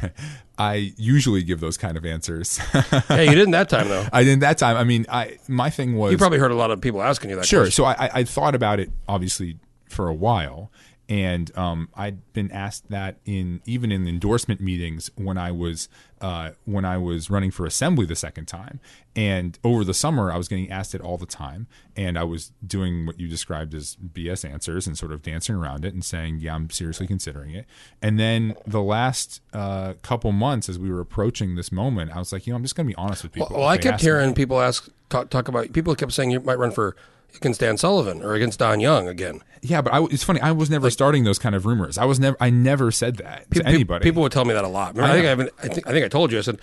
I 0.59 0.93
usually 0.99 1.43
give 1.43 1.61
those 1.61 1.79
kind 1.79 1.97
of 1.97 2.05
answers. 2.05 2.59
hey, 3.09 3.25
you 3.25 3.35
didn't 3.35 3.53
that 3.53 3.71
time 3.71 3.89
though. 3.89 4.07
I 4.13 4.23
didn't 4.23 4.41
that 4.41 4.59
time. 4.59 4.77
I 4.77 4.85
mean, 4.85 5.07
I 5.09 5.39
my 5.49 5.71
thing 5.71 5.97
was 5.97 6.13
You 6.13 6.19
probably 6.19 6.39
heard 6.39 6.51
a 6.53 6.57
lot 6.57 6.71
of 6.71 6.81
people 6.81 7.03
asking 7.03 7.31
you 7.31 7.37
that. 7.37 7.47
Sure. 7.47 7.63
question. 7.63 7.73
So 7.73 7.85
I, 7.85 7.93
I 7.93 8.11
I 8.21 8.25
thought 8.25 8.55
about 8.55 8.79
it 8.79 8.91
obviously 9.09 9.59
for 9.89 10.09
a 10.09 10.15
while, 10.15 10.71
and 11.09 11.57
um, 11.57 11.89
I'd 11.95 12.33
been 12.33 12.51
asked 12.51 12.89
that 12.89 13.17
in 13.27 13.61
even 13.67 13.93
in 13.93 14.09
endorsement 14.09 14.61
meetings 14.61 15.11
when 15.17 15.37
I 15.37 15.53
was 15.53 15.89
uh, 16.21 16.53
when 16.65 16.87
I 16.87 16.97
was 16.97 17.29
running 17.29 17.51
for 17.51 17.67
assembly 17.67 18.07
the 18.07 18.17
second 18.17 18.47
time. 18.47 18.81
And 19.15 19.59
over 19.63 19.85
the 19.85 19.93
summer, 19.93 20.33
I 20.33 20.39
was 20.39 20.49
getting 20.49 20.71
asked 20.71 20.95
it 20.95 21.03
all 21.03 21.19
the 21.19 21.27
time, 21.27 21.67
and 21.95 22.19
I 22.19 22.25
was 22.25 22.53
doing 22.67 23.05
what 23.05 23.21
you 23.21 23.29
described 23.29 23.75
as 23.75 23.97
BS 23.97 24.49
answers 24.49 24.87
and 24.87 24.97
sort 24.97 25.13
of 25.13 25.23
dancing 25.23 25.55
around 25.55 25.85
it 25.85 25.93
and 25.93 26.03
saying, 26.03 26.39
"Yeah, 26.41 26.55
I'm 26.55 26.71
seriously 26.71 27.07
considering 27.07 27.51
it." 27.51 27.67
And 28.01 28.19
then 28.19 28.57
the 28.67 28.83
last 28.83 29.43
uh, 29.53 29.95
couple 30.01 30.33
months, 30.33 30.71
as 30.71 30.79
we 30.79 30.91
were 30.91 31.01
approaching 31.01 31.55
this 31.55 31.71
moment, 31.71 32.17
I 32.17 32.19
was 32.19 32.33
like, 32.33 32.47
you 32.47 32.53
know, 32.53 32.57
I'm 32.57 32.63
just 32.63 32.77
going 32.77 32.87
to 32.87 32.93
be 32.93 32.97
honest 32.97 33.23
with 33.23 33.33
people. 33.33 33.49
Well, 33.51 33.61
well 33.61 33.69
I 33.69 33.77
kept 33.77 34.01
hearing 34.01 34.35
people 34.35 34.61
ask 34.61 34.89
talk, 35.11 35.29
talk 35.29 35.49
about 35.49 35.73
people 35.73 35.95
kept 35.95 36.13
saying 36.13 36.31
you 36.31 36.41
might 36.41 36.59
run 36.59 36.71
for 36.71 36.97
against 37.37 37.61
Dan 37.61 37.77
Sullivan 37.77 38.23
or 38.23 38.35
against 38.35 38.59
Don 38.59 38.81
Young 38.81 39.09
again. 39.09 39.41
Yeah, 39.63 39.81
but 39.83 39.93
I, 39.95 40.05
it's 40.05 40.23
funny. 40.23 40.41
I 40.41 40.53
was 40.53 40.69
never 40.71 40.91
starting 40.91 41.25
those 41.25 41.39
kind 41.39 41.55
of 41.55 41.65
rumors. 41.67 41.97
I 41.99 42.05
was 42.05 42.21
never. 42.21 42.37
I 42.41 42.51
never 42.51 42.91
said 42.91 43.17
that 43.17 43.51
to 43.53 43.63
Pe- 43.65 43.73
anybody. 43.73 44.03
People 44.03 44.23
would 44.23 44.33
tell 44.33 44.45
me 44.45 44.53
that 44.55 44.65
a 44.65 44.69
lot. 44.69 44.95
Remember, 44.95 45.29
I, 45.29 45.33
I 45.33 45.37
think. 45.37 45.51
I, 45.59 45.63
I 45.65 45.69
think 45.69 45.87
I 45.89 45.91
think 45.93 46.05
I 46.05 46.09
told 46.09 46.33
you. 46.33 46.39
I 46.39 46.43
said 46.43 46.61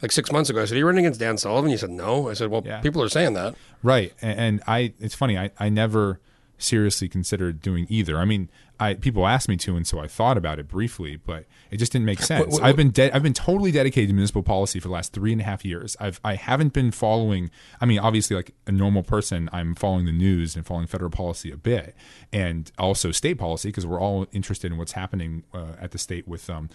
like 0.00 0.12
six 0.12 0.32
months 0.32 0.48
ago. 0.48 0.62
I 0.62 0.64
said, 0.64 0.74
"Are 0.76 0.78
you 0.78 0.86
running 0.86 1.04
against 1.04 1.20
Dan 1.20 1.36
Sullivan?" 1.36 1.70
You 1.70 1.76
said, 1.76 1.90
"No." 1.90 2.30
I 2.30 2.32
said, 2.34 2.50
"Well, 2.50 2.62
Yeah. 2.64 2.80
people 2.80 3.02
are 3.02 3.08
saying 3.08 3.34
that." 3.34 3.54
Right. 3.82 4.12
A- 4.22 4.24
And 4.26 4.62
I 4.66 4.92
it's 4.98 5.14
funny, 5.14 5.36
I, 5.36 5.50
I 5.58 5.68
never 5.68 6.20
seriously 6.56 7.08
considered 7.08 7.60
doing 7.60 7.86
either. 7.90 8.18
I 8.18 8.24
mean, 8.24 8.48
I 8.80 8.94
people 8.94 9.26
asked 9.26 9.48
me 9.48 9.56
to 9.58 9.76
and 9.76 9.86
so 9.86 9.98
I 9.98 10.06
thought 10.06 10.36
about 10.36 10.58
it 10.58 10.68
briefly, 10.68 11.16
but 11.16 11.46
it 11.70 11.78
just 11.78 11.92
didn't 11.92 12.04
make 12.06 12.20
sense. 12.22 12.54
what- 12.54 12.62
I've 12.62 12.76
been 12.76 12.90
de- 12.90 13.12
I've 13.14 13.22
been 13.22 13.34
totally 13.34 13.72
dedicated 13.72 14.08
to 14.10 14.14
municipal 14.14 14.42
policy 14.42 14.80
for 14.80 14.88
the 14.88 14.94
last 14.94 15.12
three 15.12 15.32
and 15.32 15.40
a 15.40 15.44
half 15.44 15.64
years. 15.64 15.96
I've 16.00 16.20
I 16.24 16.34
haven't 16.34 16.72
been 16.72 16.90
following 16.90 17.50
I 17.80 17.86
mean, 17.86 17.98
obviously 17.98 18.36
like 18.36 18.54
a 18.66 18.72
normal 18.72 19.02
person, 19.02 19.48
I'm 19.52 19.74
following 19.74 20.06
the 20.06 20.12
news 20.12 20.56
and 20.56 20.64
following 20.66 20.86
federal 20.86 21.10
policy 21.10 21.50
a 21.50 21.56
bit 21.56 21.94
and 22.32 22.70
also 22.78 23.10
state 23.12 23.34
policy 23.38 23.68
because 23.68 23.86
we're 23.86 24.00
all 24.00 24.26
interested 24.32 24.70
in 24.70 24.78
what's 24.78 24.92
happening 24.92 25.44
uh, 25.54 25.72
at 25.80 25.90
the 25.92 25.98
state 25.98 26.28
with 26.28 26.48
um, 26.50 26.68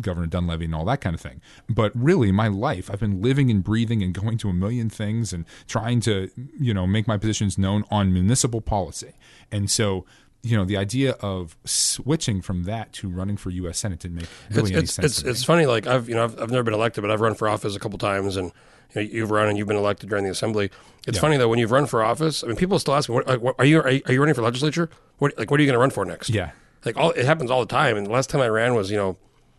Governor 0.00 0.26
Dunleavy 0.26 0.66
and 0.66 0.74
all 0.74 0.84
that 0.86 1.00
kind 1.00 1.14
of 1.14 1.20
thing. 1.20 1.40
But 1.68 1.92
really, 1.94 2.30
my 2.32 2.48
life, 2.48 2.90
I've 2.90 3.00
been 3.00 3.20
living 3.20 3.50
and 3.50 3.62
breathing 3.62 4.02
and 4.02 4.14
going 4.14 4.38
to 4.38 4.48
a 4.48 4.52
million 4.52 4.88
things 4.88 5.32
and 5.32 5.44
trying 5.66 6.00
to, 6.00 6.30
you 6.58 6.72
know, 6.74 6.86
make 6.86 7.06
my 7.08 7.16
positions 7.18 7.58
known 7.58 7.84
on 7.90 8.12
municipal 8.12 8.60
policy. 8.60 9.12
And 9.50 9.70
so, 9.70 10.04
you 10.42 10.56
know, 10.56 10.64
the 10.64 10.76
idea 10.76 11.12
of 11.20 11.56
switching 11.64 12.40
from 12.40 12.64
that 12.64 12.92
to 12.94 13.08
running 13.08 13.36
for 13.36 13.50
U.S. 13.50 13.78
Senate 13.78 13.98
didn't 13.98 14.16
make 14.16 14.26
really 14.50 14.70
it's 14.70 14.70
any 14.72 14.82
it's 14.84 14.92
sense. 14.92 15.18
it's, 15.18 15.22
it's 15.28 15.44
funny. 15.44 15.66
Like 15.66 15.86
I've 15.86 16.08
you 16.08 16.14
know 16.14 16.24
I've, 16.24 16.40
I've 16.40 16.50
never 16.50 16.62
been 16.62 16.74
elected, 16.74 17.02
but 17.02 17.10
I've 17.10 17.20
run 17.20 17.34
for 17.34 17.48
office 17.48 17.74
a 17.74 17.78
couple 17.80 17.98
times, 17.98 18.36
and 18.36 18.52
you 18.94 19.02
know, 19.02 19.08
you've 19.08 19.30
run 19.30 19.48
and 19.48 19.58
you've 19.58 19.66
been 19.68 19.76
elected 19.76 20.08
during 20.08 20.24
the 20.24 20.30
assembly. 20.30 20.70
It's 21.06 21.16
Yeah. 21.16 21.20
funny 21.22 21.36
though 21.38 21.48
when 21.48 21.58
you've 21.58 21.70
run 21.72 21.86
for 21.86 22.02
office. 22.04 22.44
I 22.44 22.46
mean, 22.46 22.56
people 22.56 22.78
still 22.78 22.94
ask 22.94 23.08
me, 23.08 23.14
what, 23.16 23.26
like, 23.26 23.40
what, 23.40 23.56
"Are 23.58 23.64
you 23.64 23.80
are 23.82 23.90
you 23.90 24.20
running 24.20 24.34
for 24.34 24.42
legislature? 24.42 24.88
What 25.18 25.36
like 25.38 25.50
what 25.50 25.58
are 25.58 25.62
you 25.62 25.66
going 25.66 25.74
to 25.74 25.80
run 25.80 25.90
for 25.90 26.04
next?" 26.04 26.30
yeah. 26.30 26.50
like 26.84 26.96
all 26.96 27.10
it 27.10 27.24
happens 27.26 27.50
all 27.50 27.60
the 27.60 27.66
time. 27.66 27.96
And 27.96 28.06
the 28.06 28.10
last 28.10 28.30
time 28.30 28.40
I 28.40 28.48
ran 28.48 28.74
was 28.74 28.90
you 28.90 28.96
know 28.96 29.16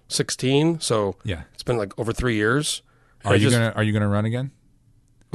sixteen, 0.07 0.79
so 0.79 1.17
Yeah. 1.25 1.41
it's 1.53 1.63
been 1.63 1.77
like 1.77 1.97
over 1.99 2.13
three 2.13 2.35
years. 2.35 2.81
Are 3.25 3.33
I 3.33 3.35
you 3.35 3.41
just- 3.49 3.53
gonna 3.55 3.73
Are 3.75 3.83
you 3.83 3.91
gonna 3.91 4.07
run 4.07 4.23
again? 4.25 4.51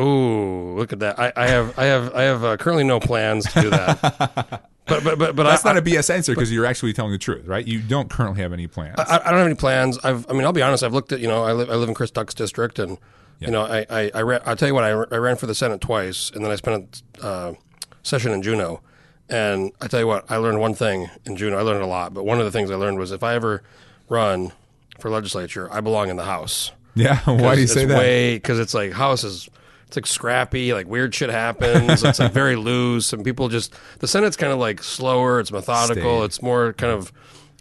Ooh, 0.01 0.75
look 0.77 0.93
at 0.93 0.99
that! 1.01 1.19
I, 1.21 1.33
I 1.37 1.47
have 1.49 1.79
I 1.79 1.85
have 1.85 2.15
I 2.15 2.23
have 2.23 2.43
uh, 2.45 2.57
currently 2.57 2.83
no 2.85 2.99
plans 2.99 3.45
to 3.53 3.61
do 3.61 3.71
that. 3.71 4.69
but 4.87 5.03
but 5.03 5.19
but 5.19 5.37
but 5.37 5.45
That's 5.45 5.65
I, 5.65 5.73
not 5.73 5.79
a 5.79 5.83
BS 5.83 6.13
answer 6.13 6.35
because 6.35 6.53
you're 6.53 6.67
actually 6.67 6.93
telling 6.93 7.13
the 7.13 7.19
truth, 7.19 7.47
right? 7.47 7.67
You 7.67 7.81
don't 7.81 8.11
currently 8.11 8.43
have 8.43 8.53
any 8.53 8.67
plans. 8.67 8.99
I, 8.99 9.21
I 9.25 9.31
don't 9.31 9.39
have 9.39 9.47
any 9.47 9.55
plans. 9.55 9.99
I've, 10.05 10.29
I 10.31 10.35
mean, 10.35 10.45
I'll 10.45 10.53
be 10.53 10.63
honest. 10.63 10.83
I've 10.83 10.93
looked 10.93 11.13
at, 11.13 11.21
you 11.21 11.29
know, 11.29 11.43
I 11.43 11.53
live, 11.53 11.71
I 11.71 11.75
live 11.75 11.89
in 11.89 11.95
Chris 11.95 12.11
Tuck's 12.11 12.35
district, 12.35 12.79
and 12.79 12.99
you 13.41 13.51
know, 13.51 13.63
I, 13.63 13.87
I, 13.91 14.11
I 14.15 14.23
ran, 14.23 14.41
I'll 14.47 14.57
tell 14.57 14.69
you 14.69 14.75
what, 14.75 14.85
I, 14.85 14.91
I 14.91 15.19
ran 15.19 15.37
for 15.37 15.47
the 15.47 15.55
Senate 15.55 15.81
twice, 15.81 16.31
and 16.31 16.45
then 16.45 16.51
I 16.51 16.57
spent 16.57 17.03
a 17.23 17.27
uh, 17.27 17.55
session 18.03 18.33
in 18.33 18.43
Juneau, 18.43 18.81
and 19.29 19.73
I 19.81 19.87
tell 19.87 20.01
you 20.01 20.07
what, 20.07 20.31
I 20.31 20.37
learned 20.37 20.61
one 20.61 20.75
thing 20.75 21.11
in 21.25 21.37
Juneau. 21.37 21.59
I 21.59 21.63
learned 21.63 21.83
a 21.83 21.87
lot, 21.87 22.15
but 22.15 22.25
one 22.25 22.39
of 22.39 22.45
the 22.45 22.51
things 22.51 22.71
I 22.71 22.77
learned 22.77 22.99
was 22.99 23.13
if 23.13 23.23
I 23.23 23.35
ever 23.35 23.63
run 24.09 24.53
for 24.99 25.11
legislature, 25.11 25.73
I 25.73 25.81
belong 25.81 26.11
in 26.11 26.17
the 26.17 26.25
House. 26.25 26.73
yeah. 26.95 27.19
Why 27.25 27.55
do 27.55 27.61
you 27.61 27.67
say 27.67 27.85
that? 27.87 28.35
Because 28.35 28.59
it's 28.59 28.75
like 28.75 28.93
House 28.93 29.25
is. 29.25 29.49
It's 29.87 29.97
like 29.97 30.07
scrappy, 30.07 30.73
like 30.73 30.87
weird 30.87 31.15
shit 31.15 31.31
happens. 31.31 32.03
it's 32.03 32.19
like 32.19 32.33
very 32.33 32.57
loose, 32.71 33.13
and 33.13 33.25
people 33.25 33.49
just 33.49 33.75
the 34.01 34.09
Senate's 34.09 34.37
kind 34.37 34.53
of 34.53 34.59
like 34.59 34.83
slower. 34.83 35.41
It's 35.41 35.53
methodical. 35.53 36.25
It's 36.25 36.43
more 36.43 36.73
kind 36.75 36.93
of 36.93 37.13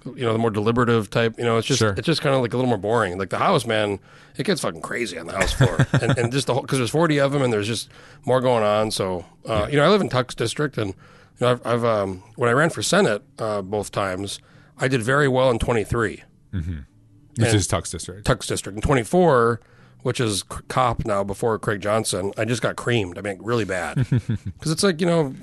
you 0.06 0.24
know 0.26 0.34
the 0.34 0.40
more 0.40 0.50
deliberative 0.52 1.10
type. 1.10 1.38
You 1.38 1.44
know, 1.46 1.58
it's 1.58 1.68
just 1.68 1.80
Sure. 1.80 1.94
it's 1.98 2.06
just 2.06 2.22
kind 2.22 2.36
of 2.36 2.42
like 2.42 2.54
a 2.54 2.58
little 2.58 2.70
more 2.70 2.78
boring. 2.78 3.18
Like 3.18 3.30
the 3.30 3.38
House, 3.38 3.66
man, 3.66 4.00
it 4.38 4.46
gets 4.46 4.62
fucking 4.62 4.82
crazy 4.82 5.18
on 5.18 5.28
the 5.28 5.34
House 5.34 5.54
floor, 5.54 5.86
and, 6.02 6.18
and 6.18 6.32
just 6.32 6.48
the 6.48 6.54
whole 6.54 6.62
because 6.64 6.78
there's 6.80 6.90
40 6.90 7.20
of 7.20 7.32
them, 7.32 7.42
and 7.42 7.54
there's 7.54 7.68
just 7.68 7.90
more 8.26 8.42
going 8.42 8.64
on. 8.64 8.92
So 8.92 9.26
uh, 9.46 9.68
you 9.70 9.78
know, 9.78 9.84
I 9.86 9.90
live 9.90 10.02
in 10.02 10.10
Tuck's 10.10 10.36
District, 10.36 10.78
and 10.78 10.90
you 10.90 10.96
know, 11.42 11.52
I've, 11.52 11.66
I've 11.66 11.86
um, 11.86 12.24
when 12.36 12.50
I 12.50 12.54
ran 12.54 12.70
for 12.70 12.82
Senate 12.82 13.22
uh, 13.40 13.62
both 13.62 13.92
times, 13.92 14.40
I 14.78 14.88
did 14.88 15.02
very 15.04 15.28
well 15.28 15.50
in 15.52 15.60
23. 15.60 16.24
Which 17.36 17.54
is 17.54 17.66
Tuck's 17.68 17.90
District. 17.90 18.26
Tuck's 18.26 18.46
District. 18.48 18.76
In 18.76 18.82
24, 18.82 19.60
which 20.04 20.20
is 20.20 20.44
Kopp 20.44 21.06
now 21.06 21.24
before 21.24 21.58
Craig 21.60 21.82
Johnson, 21.82 22.32
I 22.38 22.46
just 22.46 22.62
got 22.62 22.76
creamed. 22.76 23.18
I 23.18 23.22
mean, 23.22 23.40
really 23.42 23.66
bad. 23.66 24.06
Because 24.10 24.72
it's 24.72 24.84
like, 24.84 25.02
you 25.02 25.08
know, 25.08 25.34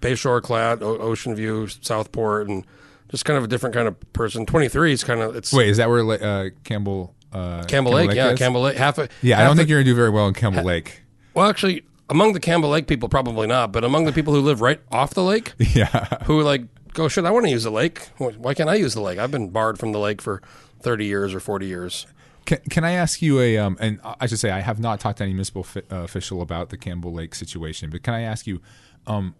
Bayshore, 0.00 0.40
Klatt, 0.40 0.82
o- 0.82 0.98
Ocean 0.98 1.34
View, 1.34 1.68
Southport, 1.68 2.48
and 2.48 2.64
just 3.10 3.24
kind 3.24 3.36
of 3.38 3.44
a 3.44 3.46
different 3.48 3.74
kind 3.74 3.86
of 3.88 4.12
person. 4.12 4.44
23 4.46 4.92
is 4.92 5.04
kind 5.04 5.20
of, 5.20 5.36
it's 5.36 5.52
Wait, 5.52 5.68
is 5.68 5.76
that 5.78 5.88
where 5.88 6.00
uh, 6.22 6.50
Campbell? 6.64 7.14
Uh, 7.32 7.62
Campbell 7.64 7.92
Lake. 7.92 8.12
yeah, 8.12 8.30
is? 8.30 8.38
Campbell 8.38 8.62
Lake. 8.62 8.76
Half 8.76 8.98
a, 8.98 9.08
Yeah, 9.22 9.38
I 9.40 9.44
don't 9.44 9.52
a- 9.52 9.56
think 9.56 9.68
you're 9.68 9.78
gonna 9.78 9.84
do 9.90 9.94
very 9.94 10.10
well 10.10 10.26
in 10.26 10.34
Campbell 10.34 10.64
Lake. 10.64 11.02
Well, 11.34 11.48
actually, 11.48 11.84
among 12.08 12.32
the 12.32 12.40
Campbell 12.40 12.70
Lake 12.70 12.86
people, 12.88 13.08
probably 13.08 13.46
not, 13.46 13.70
but 13.72 13.84
among 13.84 14.04
the 14.04 14.12
people 14.12 14.34
who 14.34 14.40
live 14.40 14.60
right 14.60 14.80
off 14.90 15.14
the 15.14 15.22
lake, 15.22 15.52
Yeah. 15.58 16.22
who 16.24 16.42
like 16.42 16.62
go, 16.92 17.06
shit, 17.08 17.24
I 17.24 17.30
want 17.30 17.44
to 17.46 17.50
use 17.52 17.62
the 17.64 17.70
lake. 17.70 18.00
Why 18.18 18.52
can't 18.54 18.68
I 18.68 18.74
use 18.74 18.94
the 18.94 19.00
lake? 19.00 19.18
I've 19.18 19.30
been 19.30 19.50
barred 19.50 19.78
from 19.78 19.92
the 19.92 19.98
lake 20.00 20.20
for 20.20 20.42
30 20.80 21.04
years 21.06 21.32
or 21.34 21.38
40 21.40 21.66
years. 21.66 22.06
Can, 22.50 22.58
can 22.68 22.84
I 22.84 22.92
ask 22.94 23.22
you 23.22 23.38
a 23.38 23.58
um? 23.58 23.76
And 23.78 24.00
I 24.02 24.26
should 24.26 24.40
say 24.40 24.50
I 24.50 24.58
have 24.58 24.80
not 24.80 24.98
talked 24.98 25.18
to 25.18 25.22
any 25.22 25.32
municipal 25.32 25.62
fi- 25.62 25.84
uh, 25.88 25.98
official 25.98 26.42
about 26.42 26.70
the 26.70 26.76
Campbell 26.76 27.12
Lake 27.12 27.36
situation, 27.36 27.90
but 27.90 28.02
can 28.02 28.12
I 28.12 28.22
ask 28.22 28.44
you, 28.44 28.60
um, 29.06 29.36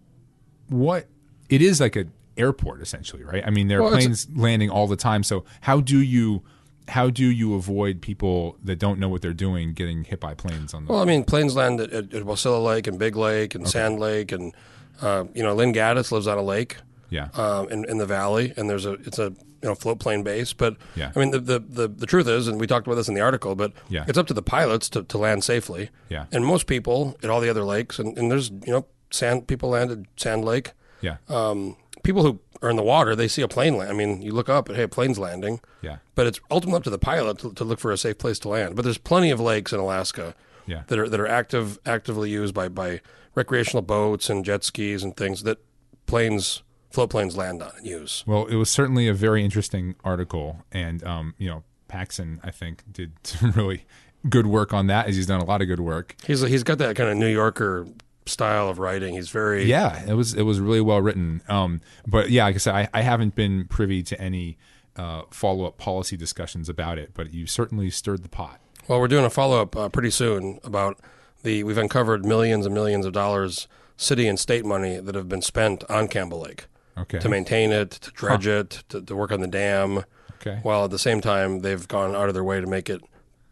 what 0.69 1.07
it 1.49 1.61
is 1.61 1.81
like 1.81 1.97
an 1.97 2.13
airport 2.37 2.81
essentially, 2.81 3.25
right? 3.25 3.45
I 3.45 3.49
mean, 3.49 3.67
there 3.67 3.79
are 3.79 3.81
Well, 3.81 3.91
planes 3.91 4.29
landing 4.33 4.69
all 4.69 4.87
the 4.87 4.95
time. 4.95 5.23
So 5.23 5.43
how 5.59 5.81
do 5.81 5.99
you 5.99 6.43
how 6.87 7.09
do 7.09 7.25
you 7.25 7.53
avoid 7.55 8.01
people 8.01 8.55
that 8.63 8.79
don't 8.79 8.97
know 8.97 9.09
what 9.09 9.21
they're 9.21 9.33
doing 9.33 9.73
getting 9.73 10.05
hit 10.05 10.21
by 10.21 10.33
planes 10.33 10.73
on 10.73 10.85
the? 10.85 10.93
Well, 10.93 11.01
I 11.01 11.05
mean, 11.05 11.25
planes 11.25 11.53
land 11.53 11.81
at, 11.81 11.91
at, 11.91 12.23
Wasilla 12.23 12.63
Lake 12.63 12.87
and 12.87 12.97
Big 12.97 13.17
Lake 13.17 13.55
and 13.55 13.67
Sand 13.67 13.99
Lake, 13.99 14.31
and 14.31 14.55
uh, 15.01 15.25
you 15.35 15.43
know, 15.43 15.53
Lynn 15.53 15.73
Gattis 15.73 16.13
lives 16.13 16.27
on 16.27 16.37
a 16.37 16.41
lake 16.41 16.77
yeah, 17.11 17.27
um, 17.35 17.69
in 17.69 17.85
in 17.85 17.97
the 17.99 18.07
valley, 18.07 18.53
and 18.57 18.67
there's 18.67 18.87
a 18.87 18.93
it's 18.93 19.19
a 19.19 19.25
you 19.61 19.67
know 19.69 19.75
float 19.75 19.99
plane 19.99 20.23
base. 20.23 20.53
But 20.53 20.77
Yeah. 20.95 21.11
I 21.15 21.19
mean, 21.19 21.29
the, 21.29 21.39
the 21.39 21.59
the 21.59 21.87
the 21.87 22.05
truth 22.07 22.27
is, 22.27 22.47
and 22.47 22.59
we 22.59 22.65
talked 22.65 22.87
about 22.87 22.95
this 22.95 23.07
in 23.07 23.13
the 23.13 23.21
article, 23.21 23.53
but 23.55 23.73
Yeah. 23.89 24.05
it's 24.07 24.17
up 24.17 24.25
to 24.27 24.33
the 24.33 24.41
pilots 24.41 24.89
to, 24.89 25.03
to 25.03 25.17
land 25.19 25.43
safely. 25.43 25.89
Yeah. 26.09 26.25
and 26.31 26.43
most 26.43 26.65
people 26.65 27.15
at 27.21 27.29
all 27.29 27.39
the 27.41 27.49
other 27.49 27.63
lakes, 27.63 27.99
and, 27.99 28.17
and 28.17 28.31
there's 28.31 28.49
you 28.49 28.73
know 28.73 28.85
sand 29.11 29.45
people 29.47 29.69
land 29.69 29.91
at 29.91 29.99
Sand 30.17 30.43
Lake. 30.45 30.71
yeah, 31.01 31.17
Um, 31.29 31.75
people 32.01 32.23
who 32.23 32.39
are 32.63 32.69
in 32.69 32.75
the 32.77 32.83
water, 32.83 33.15
they 33.15 33.27
see 33.27 33.41
a 33.41 33.47
plane 33.47 33.75
land. 33.77 33.89
I 33.91 33.93
mean, 33.93 34.21
you 34.21 34.31
look 34.33 34.47
up 34.49 34.67
and 34.69 34.75
hey, 34.77 34.83
a 34.83 34.87
plane's 34.87 35.19
landing. 35.19 35.59
yeah, 35.81 35.97
But 36.15 36.27
it's 36.27 36.39
ultimately 36.49 36.77
up 36.77 36.83
to 36.83 36.89
the 36.91 36.99
pilot 36.99 37.39
to, 37.39 37.51
to 37.53 37.63
look 37.63 37.79
for 37.79 37.91
a 37.91 37.97
safe 37.97 38.17
place 38.19 38.39
to 38.39 38.49
land. 38.49 38.75
But 38.75 38.83
there's 38.83 38.99
plenty 38.99 39.31
of 39.31 39.39
lakes 39.39 39.73
in 39.73 39.79
Alaska 39.79 40.33
Yeah. 40.65 40.83
that 40.87 40.97
are 40.99 41.09
that 41.09 41.19
are 41.19 41.27
active 41.27 41.77
actively 41.85 42.29
used 42.29 42.53
by 42.53 42.69
by 42.69 43.01
recreational 43.35 43.81
boats 43.81 44.29
and 44.29 44.45
jet 44.45 44.63
skis 44.63 45.03
and 45.03 45.15
things 45.17 45.43
that 45.43 45.57
planes 46.05 46.61
float 46.91 47.09
planes 47.09 47.35
land 47.35 47.63
on 47.63 47.71
and 47.77 47.85
use. 47.85 48.23
Well, 48.27 48.45
it 48.45 48.55
was 48.55 48.69
certainly 48.69 49.07
a 49.07 49.13
very 49.13 49.43
interesting 49.43 49.95
article, 50.03 50.63
and 50.71 51.03
um, 51.03 51.33
you 51.37 51.47
know, 51.49 51.63
Paxson, 51.87 52.39
I 52.43 52.51
think, 52.51 52.83
did 52.91 53.13
some 53.23 53.51
really 53.51 53.85
good 54.29 54.47
work 54.47 54.73
on 54.73 54.87
that, 54.87 55.07
as 55.07 55.15
he's 55.15 55.27
done 55.27 55.41
a 55.41 55.45
lot 55.45 55.61
of 55.61 55.67
good 55.67 55.79
work. 55.79 56.15
He's 56.25 56.41
he's 56.41 56.63
got 56.63 56.77
that 56.79 56.95
kind 56.95 57.09
of 57.09 57.17
New 57.17 57.27
Yorker 57.31 57.87
style 58.25 58.69
of 58.69 58.79
writing. 58.79 59.15
He's 59.15 59.29
very 59.29 59.65
Yeah, 59.65 60.03
it 60.07 60.13
was 60.13 60.33
it 60.33 60.43
was 60.43 60.59
really 60.59 60.81
well 60.81 61.01
written. 61.01 61.41
Um, 61.47 61.81
but 62.07 62.29
yeah, 62.29 62.45
like 62.45 62.55
I 62.55 62.59
said, 62.59 62.75
I, 62.75 62.89
I 62.93 63.01
haven't 63.01 63.35
been 63.35 63.65
privy 63.67 64.03
to 64.03 64.19
any 64.21 64.57
uh, 64.95 65.23
follow 65.31 65.65
up 65.65 65.77
policy 65.77 66.17
discussions 66.17 66.69
about 66.69 66.97
it, 66.97 67.11
but 67.13 67.33
you 67.33 67.47
certainly 67.47 67.89
stirred 67.89 68.23
the 68.23 68.29
pot. 68.29 68.59
Well, 68.87 68.99
we're 68.99 69.07
doing 69.07 69.25
a 69.25 69.29
follow 69.29 69.61
up 69.61 69.75
uh, 69.75 69.89
pretty 69.89 70.11
soon 70.11 70.59
about 70.63 70.99
the. 71.43 71.63
We've 71.63 71.77
uncovered 71.77 72.25
millions 72.25 72.65
and 72.65 72.75
millions 72.75 73.05
of 73.05 73.13
dollars, 73.13 73.67
city 73.97 74.27
and 74.27 74.39
state 74.39 74.65
money 74.65 74.99
that 74.99 75.15
have 75.15 75.29
been 75.29 75.41
spent 75.41 75.83
on 75.89 76.07
Campbell 76.07 76.41
Lake 76.41 76.65
Okay. 76.97 77.19
to 77.19 77.29
maintain 77.29 77.71
it, 77.71 77.91
to 77.91 78.11
dredge 78.11 78.47
it, 78.47 78.83
to, 78.89 79.01
to 79.01 79.15
work 79.15 79.31
on 79.31 79.39
the 79.41 79.47
dam. 79.47 80.03
Okay. 80.41 80.59
While 80.63 80.83
at 80.85 80.91
the 80.91 80.99
same 80.99 81.21
time, 81.21 81.59
they've 81.59 81.87
gone 81.87 82.15
out 82.15 82.27
of 82.27 82.33
their 82.33 82.43
way 82.43 82.59
to 82.59 82.67
make 82.67 82.89
it 82.89 83.01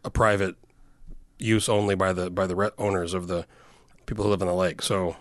a 0.03 0.09
private 0.09 0.55
use 1.37 1.69
only 1.69 1.95
by 1.95 2.11
the 2.13 2.29
by 2.29 2.45
the 2.47 2.73
owners 2.77 3.13
of 3.13 3.27
the 3.27 3.45
people 4.05 4.23
who 4.25 4.29
live 4.29 4.41
on 4.41 4.47
the 4.47 4.53
lake. 4.53 4.81
So 4.81 5.15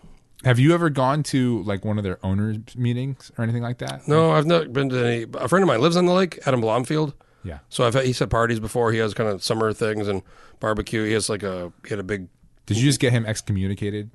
Have 0.45 0.59
you 0.59 0.75
ever 0.75 0.91
gone 0.91 1.23
to 1.25 1.63
like 1.63 1.85
one 1.85 1.99
of 1.99 2.05
their 2.05 2.19
owners 2.25 2.59
meetings 2.77 3.31
or 3.39 3.45
anything 3.45 3.63
like 3.63 3.79
that? 3.79 4.09
no, 4.09 4.33
I've 4.33 4.47
not 4.47 4.73
been 4.73 4.89
to 4.89 5.07
any. 5.07 5.27
A 5.35 5.47
friend 5.49 5.63
of 5.63 5.69
mine 5.69 5.81
lives 5.81 5.97
on 5.97 6.07
the 6.07 6.13
lake, 6.13 6.39
Adam 6.47 6.61
Blomfield. 6.61 7.15
Yeah. 7.45 7.59
So 7.69 7.85
I've 7.87 7.95
he's 7.95 8.19
had 8.19 8.31
parties 8.31 8.59
before. 8.61 8.91
He 8.93 8.99
has 8.99 9.15
kind 9.15 9.29
of 9.29 9.45
summer 9.45 9.73
things 9.73 10.09
and 10.09 10.23
barbecue. 10.59 11.05
He 11.05 11.13
has 11.13 11.29
like 11.29 11.43
a 11.43 11.73
he 11.85 11.91
had 11.91 11.99
a 11.99 12.03
big 12.05 12.29
Did 12.67 12.79
you 12.79 12.85
just 12.85 12.99
get 12.99 13.13
him 13.13 13.25
excommunicated? 13.27 14.11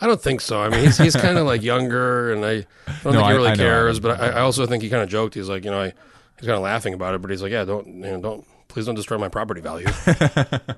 I 0.00 0.06
don't 0.06 0.20
think 0.20 0.40
so. 0.40 0.60
I 0.62 0.68
mean, 0.68 0.80
he's 0.84 0.98
he's 0.98 1.16
kind 1.16 1.38
of 1.38 1.46
like 1.46 1.62
younger, 1.62 2.32
and 2.32 2.44
I 2.44 2.66
don't 3.02 3.12
No, 3.12 3.12
think 3.12 3.14
he 3.14 3.22
I- 3.22 3.30
really 3.32 3.48
I 3.50 3.54
know. 3.54 3.62
cares. 3.64 4.00
But 4.00 4.20
I, 4.20 4.26
I 4.28 4.40
also 4.40 4.66
think 4.66 4.82
he 4.82 4.90
kind 4.90 5.02
of 5.02 5.08
joked. 5.08 5.34
He's 5.34 5.48
like, 5.48 5.64
you 5.64 5.70
know, 5.70 5.80
I, 5.80 5.86
he's 6.38 6.46
kind 6.46 6.56
of 6.56 6.62
laughing 6.62 6.94
about 6.94 7.14
it, 7.14 7.22
but 7.22 7.30
he's 7.30 7.42
like, 7.42 7.52
yeah, 7.52 7.64
don't, 7.64 7.86
you 7.86 7.94
know, 8.02 8.20
don't, 8.20 8.46
please 8.68 8.86
don't 8.86 8.94
destroy 8.94 9.18
my 9.18 9.28
property 9.28 9.60
value. 9.60 9.86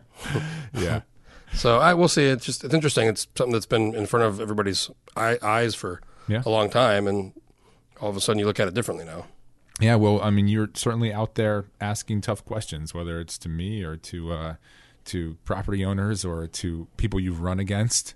Yeah. 0.75 1.01
so 1.55 1.79
I 1.79 1.95
will 1.95 2.09
see. 2.09 2.25
It's 2.27 2.45
just 2.45 2.65
it's 2.65 2.75
interesting. 2.75 3.09
It's 3.09 3.27
something 3.35 3.53
that's 3.53 3.67
been 3.67 3.95
in 3.95 4.07
front 4.07 4.25
of 4.27 4.41
everybody's 4.41 4.91
eye, 5.17 5.39
eyes 5.43 5.75
for 5.75 6.01
Yeah. 6.29 6.43
a 6.45 6.51
long 6.51 6.71
time, 6.71 7.07
and 7.07 7.33
all 8.01 8.11
of 8.11 8.17
a 8.17 8.21
sudden 8.21 8.39
you 8.39 8.47
look 8.47 8.61
at 8.61 8.69
it 8.69 8.75
differently 8.75 9.05
now. 9.07 9.27
Yeah, 9.81 9.95
well, 9.95 10.21
I 10.21 10.31
mean, 10.31 10.49
you're 10.49 10.71
certainly 10.75 11.13
out 11.13 11.37
there 11.37 11.67
asking 11.81 12.23
tough 12.23 12.45
questions, 12.45 12.93
whether 12.95 13.21
it's 13.21 13.39
to 13.39 13.49
me 13.49 13.83
or 13.83 13.97
to 13.97 14.33
uh, 14.33 14.55
to 15.07 15.37
property 15.45 15.85
owners 15.85 16.25
or 16.25 16.47
to 16.49 16.89
people 16.97 17.21
you've 17.21 17.41
run 17.41 17.59
against. 17.61 18.15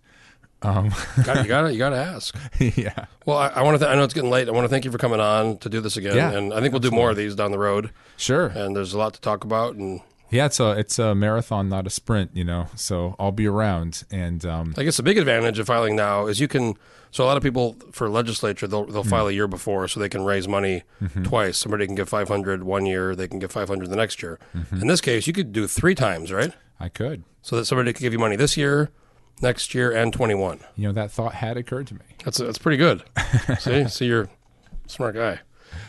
Um, 0.62 0.90
Got, 1.24 1.42
you 1.42 1.48
got 1.48 1.62
to 1.62 1.72
you 1.72 1.78
got 1.78 1.90
to 1.90 1.96
ask. 1.96 2.36
yeah, 2.58 3.06
Well, 3.26 3.38
I, 3.38 3.48
I 3.48 3.62
want 3.62 3.74
to. 3.74 3.78
Th- 3.80 3.90
I 3.90 3.94
know 3.96 4.04
it's 4.04 4.14
getting 4.14 4.30
late. 4.30 4.48
I 4.48 4.52
want 4.52 4.64
to 4.64 4.68
thank 4.68 4.84
you 4.84 4.92
for 4.92 4.98
coming 4.98 5.20
on 5.20 5.58
to 5.58 5.68
do 5.68 5.80
this 5.80 5.96
again, 5.96 6.16
Yeah, 6.16 6.30
and 6.32 6.52
I 6.54 6.60
think 6.60 6.72
we'll 6.72 6.80
do 6.80 6.90
more 6.90 7.10
of 7.10 7.16
these 7.16 7.34
down 7.34 7.50
the 7.50 7.58
road. 7.58 7.90
sure. 8.16 8.46
And 8.46 8.76
there's 8.76 8.92
a 8.94 8.98
lot 8.98 9.14
to 9.14 9.20
talk 9.20 9.44
about, 9.44 9.74
and 9.74 10.00
Yeah, 10.30 10.46
it's 10.46 10.60
a 10.60 10.70
it's 10.78 10.98
a 10.98 11.14
marathon, 11.14 11.68
not 11.68 11.86
a 11.86 11.90
sprint. 11.90 12.30
You 12.34 12.44
know, 12.44 12.66
so 12.76 13.16
I'll 13.18 13.32
be 13.32 13.46
around. 13.46 14.04
And 14.10 14.44
um, 14.46 14.74
I 14.76 14.84
guess 14.84 14.96
the 14.96 15.02
big 15.02 15.18
advantage 15.18 15.58
of 15.58 15.66
filing 15.66 15.96
now 15.96 16.26
is 16.26 16.40
you 16.40 16.48
can. 16.48 16.74
So 17.10 17.24
a 17.24 17.26
lot 17.26 17.36
of 17.36 17.42
people 17.42 17.76
for 17.92 18.08
legislature 18.08 18.66
they'll 18.66 18.86
they'll 18.86 19.04
file 19.04 19.28
a 19.28 19.32
year 19.32 19.46
before, 19.46 19.86
so 19.88 20.00
they 20.00 20.08
can 20.08 20.24
raise 20.24 20.48
money 20.48 20.84
twice. 21.24 21.58
Somebody 21.58 21.84
can 21.84 21.94
get 21.94 22.08
500 22.08 22.62
one 22.64 22.86
year, 22.86 23.14
they 23.14 23.28
can 23.28 23.38
get 23.38 23.52
500 23.52 23.90
the 23.90 23.96
next 23.96 24.22
year. 24.22 24.38
In 24.70 24.86
this 24.86 25.02
case, 25.02 25.26
you 25.26 25.34
could 25.34 25.52
do 25.52 25.66
three 25.66 25.94
times, 25.94 26.32
right? 26.32 26.52
I 26.80 26.88
could. 26.88 27.24
So 27.42 27.56
that 27.56 27.66
somebody 27.66 27.92
could 27.92 28.00
give 28.00 28.14
you 28.14 28.18
money 28.18 28.36
this 28.36 28.56
year, 28.56 28.88
next 29.42 29.74
year, 29.74 29.90
and 29.90 30.12
21. 30.12 30.60
You 30.76 30.86
know, 30.88 30.92
that 30.92 31.10
thought 31.10 31.34
had 31.34 31.56
occurred 31.56 31.86
to 31.88 31.94
me. 31.94 32.00
That's 32.24 32.38
that's 32.38 32.58
pretty 32.58 32.76
good. 32.78 33.02
See, 33.58 33.86
see, 33.88 34.06
you're 34.06 34.22
a 34.22 34.28
smart 34.88 35.14
guy. 35.14 35.40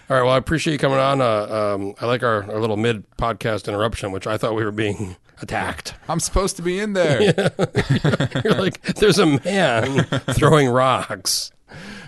All 0.09 0.17
right. 0.17 0.23
Well, 0.23 0.33
I 0.33 0.37
appreciate 0.37 0.73
you 0.73 0.79
coming 0.79 0.97
on. 0.99 1.21
Uh, 1.21 1.75
um, 1.75 1.93
I 1.99 2.05
like 2.05 2.23
our, 2.23 2.43
our 2.51 2.59
little 2.59 2.77
mid 2.77 3.03
podcast 3.17 3.67
interruption, 3.67 4.11
which 4.11 4.25
I 4.27 4.37
thought 4.37 4.55
we 4.55 4.63
were 4.63 4.71
being 4.71 5.15
attacked. 5.41 5.93
I'm 6.07 6.19
supposed 6.21 6.55
to 6.57 6.61
be 6.61 6.79
in 6.79 6.93
there. 6.93 7.21
You're 8.43 8.53
like, 8.55 8.81
there's 8.95 9.19
a 9.19 9.25
man 9.25 10.03
throwing 10.31 10.69
rocks. 10.69 11.51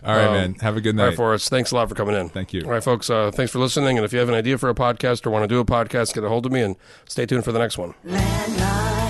All 0.06 0.16
right, 0.16 0.26
Um, 0.28 0.34
man. 0.34 0.54
Have 0.62 0.78
a 0.78 0.82
good 0.82 0.96
night. 0.96 1.08
right, 1.08 1.16
Forrest. 1.16 1.50
Thanks 1.50 1.72
a 1.72 1.76
lot 1.76 1.89
for 1.89 1.96
coming 1.96 2.16
in. 2.16 2.30
Thank 2.30 2.54
you. 2.54 2.62
All 2.64 2.70
right, 2.72 2.84
folks. 2.84 3.10
Uh, 3.10 3.32
thanks 3.32 3.52
for 3.52 3.60
listening. 3.60 3.98
And 3.98 4.06
if 4.06 4.14
you 4.14 4.20
have 4.20 4.30
an 4.30 4.36
idea 4.36 4.58
for 4.58 4.70
a 4.70 4.76
podcast 4.76 5.26
or 5.26 5.32
want 5.32 5.43
to 5.43 5.48
do 5.48 5.60
a 5.60 5.66
podcast, 5.66 6.14
get 6.14 6.24
a 6.24 6.30
hold 6.30 6.46
of 6.46 6.52
me 6.54 6.62
and 6.62 6.76
stay 7.10 7.26
tuned 7.26 7.43
for 7.43 7.52
the 7.52 7.60
next 7.60 7.78
one. 7.78 7.93
Landline. 8.06 9.05